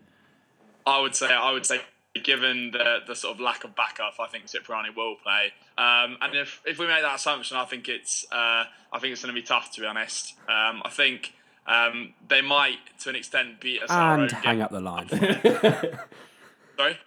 I 0.86 1.00
would 1.00 1.14
say. 1.14 1.28
I 1.32 1.52
would 1.52 1.64
say. 1.66 1.80
Given 2.24 2.70
the, 2.70 3.00
the 3.06 3.14
sort 3.14 3.34
of 3.34 3.40
lack 3.42 3.62
of 3.64 3.76
backup, 3.76 4.14
I 4.18 4.26
think 4.26 4.46
Cipriani 4.46 4.88
will 4.96 5.16
play. 5.22 5.52
Um, 5.76 6.16
and 6.22 6.34
if, 6.34 6.62
if 6.64 6.78
we 6.78 6.86
make 6.86 7.02
that 7.02 7.16
assumption, 7.16 7.58
I 7.58 7.66
think 7.66 7.90
it's 7.90 8.24
uh, 8.32 8.64
I 8.90 8.98
think 8.98 9.12
it's 9.12 9.22
going 9.22 9.34
to 9.34 9.38
be 9.38 9.46
tough 9.46 9.70
to 9.74 9.82
be 9.82 9.86
honest. 9.86 10.32
Um, 10.48 10.80
I 10.82 10.88
think 10.90 11.34
um, 11.66 12.14
they 12.26 12.40
might, 12.40 12.78
to 13.00 13.10
an 13.10 13.16
extent, 13.16 13.60
beat 13.60 13.82
us. 13.82 13.90
at 13.90 13.98
our 13.98 14.14
and 14.14 14.22
own 14.22 14.28
hang 14.30 14.56
game. 14.56 14.64
up 14.64 14.70
the 14.70 14.80
line. 14.80 15.08
Sorry. 16.78 16.98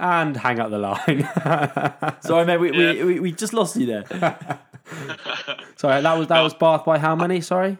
and 0.00 0.36
hang 0.36 0.58
up 0.58 0.70
the 0.70 0.78
line. 0.78 2.16
Sorry, 2.22 2.44
mate. 2.44 2.56
We, 2.58 2.70
Yeah. 2.72 2.92
we, 2.92 3.04
we, 3.04 3.20
we 3.20 3.32
just 3.32 3.52
lost 3.52 3.76
you 3.76 3.86
there. 3.86 4.04
Sorry, 5.76 6.02
that 6.02 6.18
was 6.18 6.26
that 6.26 6.40
was 6.42 6.54
Bath 6.54 6.84
by 6.84 6.98
how 6.98 7.14
many? 7.14 7.40
Sorry. 7.40 7.78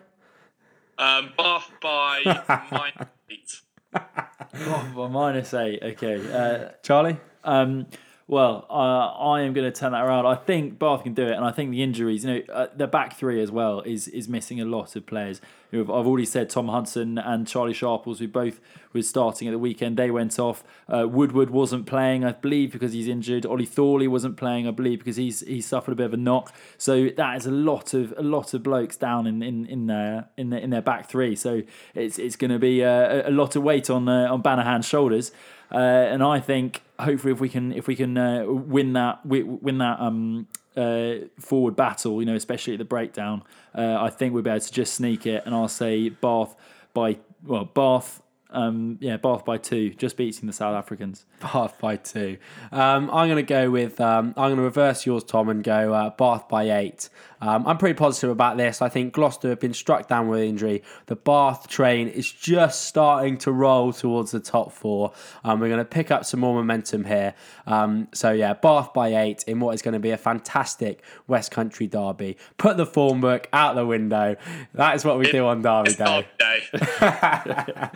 Um, 0.98 1.32
Bath 1.36 1.70
by 1.82 2.22
minus 2.72 3.08
eight. 3.30 3.60
oh, 3.94 4.92
well, 4.94 5.08
minus 5.08 5.54
eight. 5.54 5.82
Okay. 5.82 6.32
Uh, 6.32 6.70
Charlie? 6.82 7.18
Um, 7.44 7.86
well, 8.28 8.66
uh, 8.68 8.72
I 8.72 9.42
am 9.42 9.52
going 9.52 9.70
to 9.70 9.78
turn 9.78 9.92
that 9.92 10.04
around. 10.04 10.26
I 10.26 10.34
think 10.34 10.80
Bath 10.80 11.04
can 11.04 11.14
do 11.14 11.26
it, 11.26 11.32
and 11.32 11.44
I 11.44 11.52
think 11.52 11.70
the 11.70 11.82
injuries, 11.82 12.24
you 12.24 12.34
know, 12.34 12.42
uh, 12.52 12.66
the 12.74 12.88
back 12.88 13.16
three 13.16 13.40
as 13.40 13.52
well 13.52 13.82
is 13.82 14.08
is 14.08 14.28
missing 14.28 14.60
a 14.60 14.64
lot 14.64 14.96
of 14.96 15.06
players. 15.06 15.40
Who 15.70 15.78
have, 15.78 15.90
I've 15.90 16.06
already 16.06 16.26
said 16.26 16.50
Tom 16.50 16.66
Hudson 16.66 17.18
and 17.18 17.46
Charlie 17.46 17.72
Sharples, 17.72 18.18
who 18.18 18.26
both 18.26 18.60
were 18.92 19.02
starting 19.02 19.46
at 19.46 19.52
the 19.52 19.58
weekend, 19.58 19.96
they 19.96 20.10
went 20.10 20.38
off. 20.38 20.64
Uh, 20.88 21.06
Woodward 21.08 21.50
wasn't 21.50 21.86
playing, 21.86 22.24
I 22.24 22.32
believe, 22.32 22.72
because 22.72 22.92
he's 22.92 23.06
injured. 23.08 23.46
Ollie 23.46 23.64
Thorley 23.64 24.08
wasn't 24.08 24.36
playing, 24.36 24.66
I 24.66 24.72
believe, 24.72 24.98
because 24.98 25.16
he's 25.16 25.40
he 25.40 25.60
suffered 25.60 25.92
a 25.92 25.96
bit 25.96 26.06
of 26.06 26.14
a 26.14 26.16
knock. 26.16 26.52
So 26.78 27.08
that 27.16 27.36
is 27.36 27.46
a 27.46 27.52
lot 27.52 27.94
of 27.94 28.12
a 28.16 28.22
lot 28.22 28.54
of 28.54 28.64
blokes 28.64 28.96
down 28.96 29.28
in 29.28 29.40
in 29.40 29.66
in 29.66 29.86
their 29.86 30.30
in 30.36 30.50
their, 30.50 30.60
in 30.60 30.70
their 30.70 30.82
back 30.82 31.08
three. 31.08 31.36
So 31.36 31.62
it's 31.94 32.18
it's 32.18 32.34
going 32.34 32.50
to 32.50 32.58
be 32.58 32.80
a, 32.80 33.28
a 33.28 33.30
lot 33.30 33.54
of 33.54 33.62
weight 33.62 33.88
on 33.88 34.08
uh, 34.08 34.32
on 34.32 34.42
Banahan's 34.42 34.86
shoulders. 34.86 35.30
Uh, 35.72 35.78
and 35.78 36.22
I 36.22 36.40
think 36.40 36.82
hopefully 36.98 37.32
if 37.32 37.40
we 37.40 37.48
can 37.48 37.72
if 37.72 37.86
we 37.86 37.96
can 37.96 38.16
uh, 38.16 38.44
win 38.46 38.92
that 38.94 39.24
win 39.26 39.78
that 39.78 40.00
um, 40.00 40.46
uh, 40.76 41.14
forward 41.40 41.76
battle, 41.76 42.20
you 42.20 42.26
know, 42.26 42.34
especially 42.34 42.74
at 42.74 42.78
the 42.78 42.84
breakdown, 42.84 43.42
uh, 43.74 43.98
I 44.00 44.10
think 44.10 44.34
we'll 44.34 44.42
be 44.42 44.50
able 44.50 44.60
to 44.60 44.72
just 44.72 44.94
sneak 44.94 45.26
it. 45.26 45.44
And 45.46 45.54
I'll 45.54 45.68
say 45.68 46.10
Bath 46.10 46.54
by 46.94 47.18
well 47.44 47.64
Bath. 47.64 48.22
Um, 48.48 48.96
yeah, 49.00 49.16
Bath 49.16 49.44
by 49.44 49.58
two, 49.58 49.90
just 49.94 50.16
beating 50.16 50.46
the 50.46 50.52
South 50.52 50.74
Africans. 50.74 51.26
Bath 51.40 51.78
by 51.80 51.96
two. 51.96 52.38
Um, 52.70 53.10
I'm 53.10 53.28
going 53.28 53.36
to 53.36 53.42
go 53.42 53.70
with. 53.70 54.00
Um, 54.00 54.28
I'm 54.36 54.50
going 54.50 54.56
to 54.56 54.62
reverse 54.62 55.04
yours, 55.04 55.24
Tom, 55.24 55.48
and 55.48 55.64
go 55.64 55.92
uh, 55.92 56.10
Bath 56.10 56.48
by 56.48 56.70
eight. 56.70 57.08
Um, 57.40 57.66
I'm 57.66 57.78
pretty 57.78 57.96
positive 57.96 58.30
about 58.30 58.56
this. 58.56 58.80
I 58.80 58.88
think 58.88 59.12
Gloucester 59.12 59.48
have 59.50 59.60
been 59.60 59.74
struck 59.74 60.08
down 60.08 60.28
with 60.28 60.40
injury. 60.40 60.82
The 61.06 61.16
Bath 61.16 61.68
train 61.68 62.08
is 62.08 62.30
just 62.30 62.84
starting 62.86 63.38
to 63.38 63.52
roll 63.52 63.92
towards 63.92 64.30
the 64.30 64.40
top 64.40 64.72
four. 64.72 65.12
Um, 65.44 65.60
we're 65.60 65.68
going 65.68 65.78
to 65.78 65.84
pick 65.84 66.10
up 66.10 66.24
some 66.24 66.40
more 66.40 66.54
momentum 66.54 67.04
here. 67.04 67.34
Um, 67.66 68.08
so 68.12 68.32
yeah, 68.32 68.54
Bath 68.54 68.92
by 68.92 69.14
eight 69.14 69.44
in 69.46 69.60
what 69.60 69.74
is 69.74 69.82
going 69.82 69.94
to 69.94 70.00
be 70.00 70.10
a 70.10 70.16
fantastic 70.16 71.02
West 71.26 71.50
Country 71.50 71.86
derby. 71.86 72.36
Put 72.58 72.76
the 72.76 72.86
form 72.86 73.20
book 73.20 73.48
out 73.52 73.74
the 73.74 73.86
window. 73.86 74.36
That 74.74 74.96
is 74.96 75.04
what 75.04 75.18
we 75.18 75.30
do 75.30 75.46
on 75.46 75.62
Derby 75.62 75.90
It's 75.90 75.98
Day. 75.98 76.26
Day. 76.38 76.62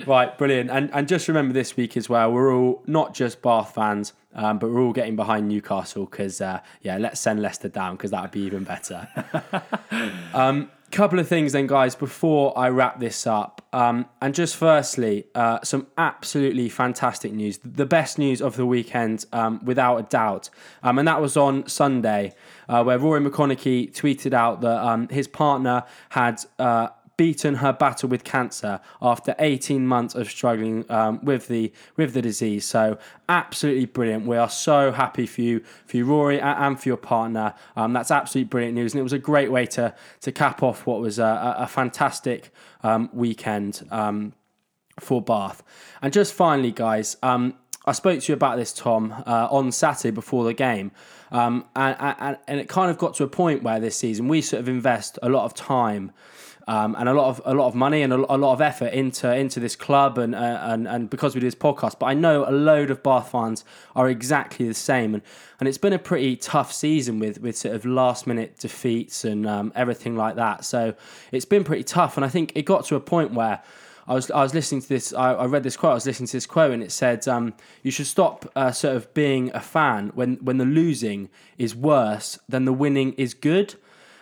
Right, 0.06 0.36
brilliant. 0.36 0.70
And 0.70 0.90
and 0.92 1.08
just 1.08 1.28
remember 1.28 1.52
this 1.52 1.76
week 1.76 1.96
as 1.96 2.08
well, 2.08 2.32
we're 2.32 2.54
all 2.54 2.82
not 2.86 3.14
just 3.14 3.42
Bath 3.42 3.74
fans, 3.74 4.12
um, 4.34 4.58
but 4.58 4.70
we're 4.70 4.80
all 4.80 4.92
getting 4.92 5.16
behind 5.16 5.48
Newcastle 5.48 6.06
because 6.06 6.40
uh, 6.40 6.60
yeah, 6.82 6.98
let's 6.98 7.20
send 7.20 7.40
Leicester 7.40 7.68
down 7.68 7.96
because 7.96 8.10
that 8.10 8.22
would 8.22 8.30
be 8.30 8.40
even 8.40 8.64
better. 8.64 9.08
um, 10.34 10.70
couple 10.90 11.18
of 11.18 11.28
things 11.28 11.52
then, 11.52 11.66
guys, 11.66 11.94
before 11.94 12.56
I 12.58 12.68
wrap 12.68 13.00
this 13.00 13.26
up. 13.26 13.62
Um, 13.72 14.06
and 14.20 14.34
just 14.34 14.56
firstly, 14.56 15.26
uh, 15.34 15.60
some 15.62 15.86
absolutely 15.96 16.68
fantastic 16.68 17.32
news. 17.32 17.58
The 17.64 17.86
best 17.86 18.18
news 18.18 18.42
of 18.42 18.56
the 18.56 18.66
weekend, 18.66 19.24
um, 19.32 19.64
without 19.64 19.96
a 19.96 20.02
doubt. 20.02 20.50
Um, 20.82 20.98
and 20.98 21.06
that 21.06 21.20
was 21.20 21.36
on 21.36 21.68
Sunday, 21.68 22.34
uh, 22.68 22.82
where 22.82 22.98
Rory 22.98 23.20
McConnochie 23.20 23.92
tweeted 23.92 24.32
out 24.32 24.60
that 24.62 24.84
um, 24.84 25.08
his 25.08 25.28
partner 25.28 25.84
had. 26.10 26.42
Uh, 26.58 26.88
beaten 27.20 27.56
her 27.56 27.70
battle 27.70 28.08
with 28.08 28.24
cancer 28.24 28.80
after 29.02 29.34
18 29.38 29.86
months 29.86 30.14
of 30.14 30.26
struggling 30.26 30.90
um, 30.90 31.22
with 31.22 31.48
the 31.48 31.70
with 31.94 32.14
the 32.14 32.22
disease. 32.22 32.64
So 32.64 32.96
absolutely 33.28 33.84
brilliant. 33.84 34.24
We 34.26 34.38
are 34.38 34.48
so 34.48 34.90
happy 34.90 35.26
for 35.26 35.42
you, 35.42 35.60
for 35.84 35.98
you, 35.98 36.06
Rory, 36.06 36.40
and 36.40 36.80
for 36.80 36.88
your 36.88 36.96
partner. 36.96 37.52
Um, 37.76 37.92
that's 37.92 38.10
absolutely 38.10 38.48
brilliant 38.48 38.74
news, 38.74 38.94
and 38.94 39.00
it 39.00 39.02
was 39.02 39.12
a 39.12 39.18
great 39.18 39.52
way 39.52 39.66
to 39.66 39.94
to 40.22 40.32
cap 40.32 40.62
off 40.62 40.86
what 40.86 41.02
was 41.02 41.18
a, 41.18 41.56
a 41.58 41.66
fantastic 41.66 42.50
um, 42.82 43.10
weekend. 43.12 43.86
Um, 43.90 44.32
for 44.98 45.22
Bath. 45.22 45.62
And 46.02 46.12
just 46.12 46.34
finally, 46.34 46.72
guys, 46.72 47.16
um, 47.22 47.54
I 47.86 47.92
spoke 47.92 48.20
to 48.20 48.32
you 48.32 48.34
about 48.34 48.58
this, 48.58 48.70
Tom, 48.70 49.14
uh, 49.26 49.48
on 49.50 49.72
Saturday 49.72 50.10
before 50.10 50.44
the 50.44 50.52
game. 50.52 50.90
Um, 51.30 51.64
and, 51.74 51.96
and, 51.98 52.38
and 52.46 52.60
it 52.60 52.68
kind 52.68 52.90
of 52.90 52.98
got 52.98 53.14
to 53.14 53.24
a 53.24 53.28
point 53.28 53.62
where 53.62 53.80
this 53.80 53.96
season 53.96 54.28
we 54.28 54.42
sort 54.42 54.60
of 54.60 54.68
invest 54.68 55.18
a 55.22 55.30
lot 55.30 55.46
of 55.46 55.54
time 55.54 56.12
um, 56.70 56.94
and 56.96 57.08
a 57.08 57.12
lot 57.12 57.26
of 57.26 57.42
a 57.44 57.52
lot 57.52 57.66
of 57.66 57.74
money 57.74 58.00
and 58.02 58.12
a, 58.12 58.16
a 58.16 58.38
lot 58.38 58.52
of 58.52 58.60
effort 58.60 58.92
into 58.92 59.34
into 59.34 59.58
this 59.58 59.74
club 59.74 60.18
and, 60.18 60.36
uh, 60.36 60.58
and 60.62 60.86
and 60.86 61.10
because 61.10 61.34
we 61.34 61.40
do 61.40 61.46
this 61.48 61.54
podcast. 61.56 61.98
But 61.98 62.06
I 62.06 62.14
know 62.14 62.48
a 62.48 62.52
load 62.52 62.92
of 62.92 63.02
Bath 63.02 63.32
fans 63.32 63.64
are 63.96 64.08
exactly 64.08 64.68
the 64.68 64.74
same, 64.74 65.14
and, 65.14 65.22
and 65.58 65.68
it's 65.68 65.78
been 65.78 65.92
a 65.92 65.98
pretty 65.98 66.36
tough 66.36 66.72
season 66.72 67.18
with 67.18 67.40
with 67.40 67.56
sort 67.58 67.74
of 67.74 67.84
last 67.84 68.24
minute 68.24 68.56
defeats 68.56 69.24
and 69.24 69.48
um, 69.48 69.72
everything 69.74 70.14
like 70.14 70.36
that. 70.36 70.64
So 70.64 70.94
it's 71.32 71.44
been 71.44 71.64
pretty 71.64 71.82
tough, 71.82 72.16
and 72.16 72.24
I 72.24 72.28
think 72.28 72.52
it 72.54 72.62
got 72.62 72.84
to 72.86 72.94
a 72.94 73.00
point 73.00 73.34
where. 73.34 73.62
I 74.08 74.14
was 74.14 74.28
I 74.28 74.42
was 74.42 74.54
listening 74.54 74.80
to 74.80 74.88
this. 74.88 75.12
I, 75.12 75.34
I 75.34 75.44
read 75.44 75.62
this 75.62 75.76
quote. 75.76 75.92
I 75.92 75.94
was 75.94 76.06
listening 76.06 76.26
to 76.28 76.32
this 76.32 76.46
quote, 76.46 76.72
and 76.72 76.82
it 76.82 76.90
said, 76.90 77.28
um, 77.28 77.54
"You 77.84 77.92
should 77.92 78.08
stop 78.08 78.50
uh, 78.56 78.72
sort 78.72 78.96
of 78.96 79.12
being 79.14 79.52
a 79.54 79.60
fan 79.60 80.10
when 80.14 80.36
when 80.36 80.56
the 80.56 80.64
losing 80.64 81.28
is 81.58 81.76
worse 81.76 82.36
than 82.48 82.64
the 82.64 82.72
winning 82.72 83.12
is 83.12 83.34
good." 83.34 83.76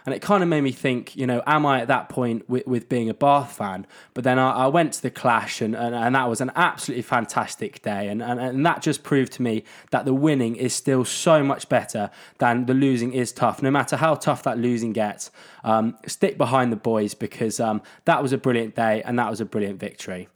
And 0.09 0.15
it 0.15 0.23
kind 0.23 0.43
of 0.43 0.49
made 0.49 0.63
me 0.63 0.73
think, 0.73 1.15
you 1.17 1.27
know, 1.27 1.43
am 1.47 1.67
I 1.67 1.83
at 1.83 1.89
that 1.89 2.09
point 2.09 2.49
with, 2.49 2.67
with 2.67 2.89
being 2.89 3.11
a 3.11 3.15
Bath 3.15 3.53
fan? 3.53 3.87
But 4.15 4.25
then 4.25 4.39
I, 4.39 4.53
I 4.53 4.67
went 4.67 4.95
to 4.95 5.03
the 5.03 5.11
clash, 5.11 5.61
and, 5.61 5.77
and, 5.77 5.95
and 5.95 6.15
that 6.15 6.31
was 6.31 6.41
an 6.41 6.51
absolutely 6.57 7.03
fantastic 7.03 7.83
day. 7.83 8.09
And, 8.09 8.23
and, 8.23 8.41
and 8.41 8.65
that 8.65 8.81
just 8.81 9.03
proved 9.03 9.35
to 9.35 9.43
me 9.43 9.65
that 9.91 10.07
the 10.07 10.15
winning 10.15 10.57
is 10.57 10.73
still 10.73 11.05
so 11.05 11.45
much 11.45 11.69
better 11.69 12.09
than 12.39 12.65
the 12.65 12.73
losing 12.73 13.13
is 13.13 13.33
tough. 13.33 13.63
No 13.63 13.71
matter 13.71 13.97
how 13.99 14.15
tough 14.15 14.45
that 14.45 14.57
losing 14.57 14.95
gets, 14.95 15.31
um, 15.63 15.95
stick 16.07 16.39
behind 16.39 16.73
the 16.73 16.77
boys 16.77 17.13
because 17.13 17.61
um, 17.61 17.83
that 18.07 18.23
was 18.23 18.33
a 18.33 18.39
brilliant 18.39 18.75
day 18.75 19.03
and 19.05 19.19
that 19.19 19.29
was 19.29 19.43
a 19.43 19.45
brilliant 19.45 19.79
victory. 19.79 20.29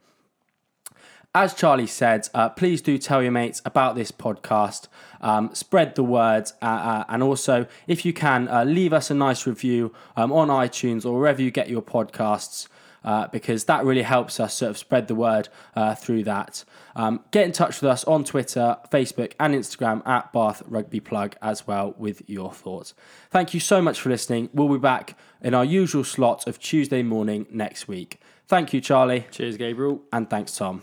as 1.35 1.55
Charlie 1.55 1.87
said, 1.87 2.29
uh, 2.35 2.51
please 2.51 2.83
do 2.83 2.99
tell 2.99 3.23
your 3.23 3.33
mates 3.33 3.63
about 3.65 3.95
this 3.95 4.13
podcast. 4.13 4.89
Um, 5.23 5.55
spread 5.55 5.95
the 5.95 6.03
word, 6.03 6.51
uh, 6.61 6.65
uh, 6.65 7.05
and 7.09 7.23
also, 7.23 7.67
if 7.87 8.05
you 8.05 8.13
can, 8.13 8.49
uh, 8.49 8.65
leave 8.65 8.93
us 8.93 9.11
a 9.11 9.15
nice 9.15 9.47
review 9.47 9.95
um, 10.17 10.33
on 10.33 10.49
iTunes 10.49 11.07
or 11.07 11.19
wherever 11.19 11.41
you 11.41 11.51
get 11.51 11.69
your 11.69 11.83
podcasts. 11.83 12.69
Uh, 13.05 13.27
because 13.33 13.65
that 13.65 13.85
really 13.85 14.03
helps 14.03 14.39
us 14.39 14.55
sort 14.55 14.71
of 14.71 14.79
spread 14.79 15.09
the 15.09 15.15
word 15.15 15.49
uh, 15.75 15.93
through 15.93 16.23
that. 16.23 16.65
Um, 16.95 17.19
get 17.33 17.45
in 17.45 17.51
touch 17.51 17.81
with 17.81 17.91
us 17.91 18.05
on 18.05 18.23
Twitter, 18.23 18.77
Facebook, 18.93 19.33
and 19.41 19.57
Instagram 19.57 20.07
at 20.07 20.33
Bath 20.33 20.63
Rugby 20.69 21.01
Plug 21.01 21.35
as 21.43 21.67
well 21.67 21.97
with 21.99 22.23
your 22.29 22.53
thoughts. 22.53 22.95
Thank 23.29 23.55
you 23.55 23.61
so 23.61 23.83
much 23.83 24.01
for 24.01 24.09
listening. 24.09 24.51
We'll 24.55 24.69
be 24.69 24.79
back 24.79 25.19
in 25.41 25.53
our 25.53 25.65
usual 25.65 26.05
slot 26.05 26.47
of 26.47 26.61
Tuesday 26.61 27.03
morning 27.03 27.47
next 27.51 27.89
week. 27.89 28.21
Thank 28.47 28.73
you, 28.73 28.81
Charlie. 28.81 29.27
Cheers, 29.33 29.57
Gabriel. 29.57 30.03
And 30.13 30.31
thanks, 30.31 30.57
Tom. 30.57 30.83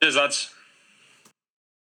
Cheers, 0.00 0.16
lads. 0.16 0.54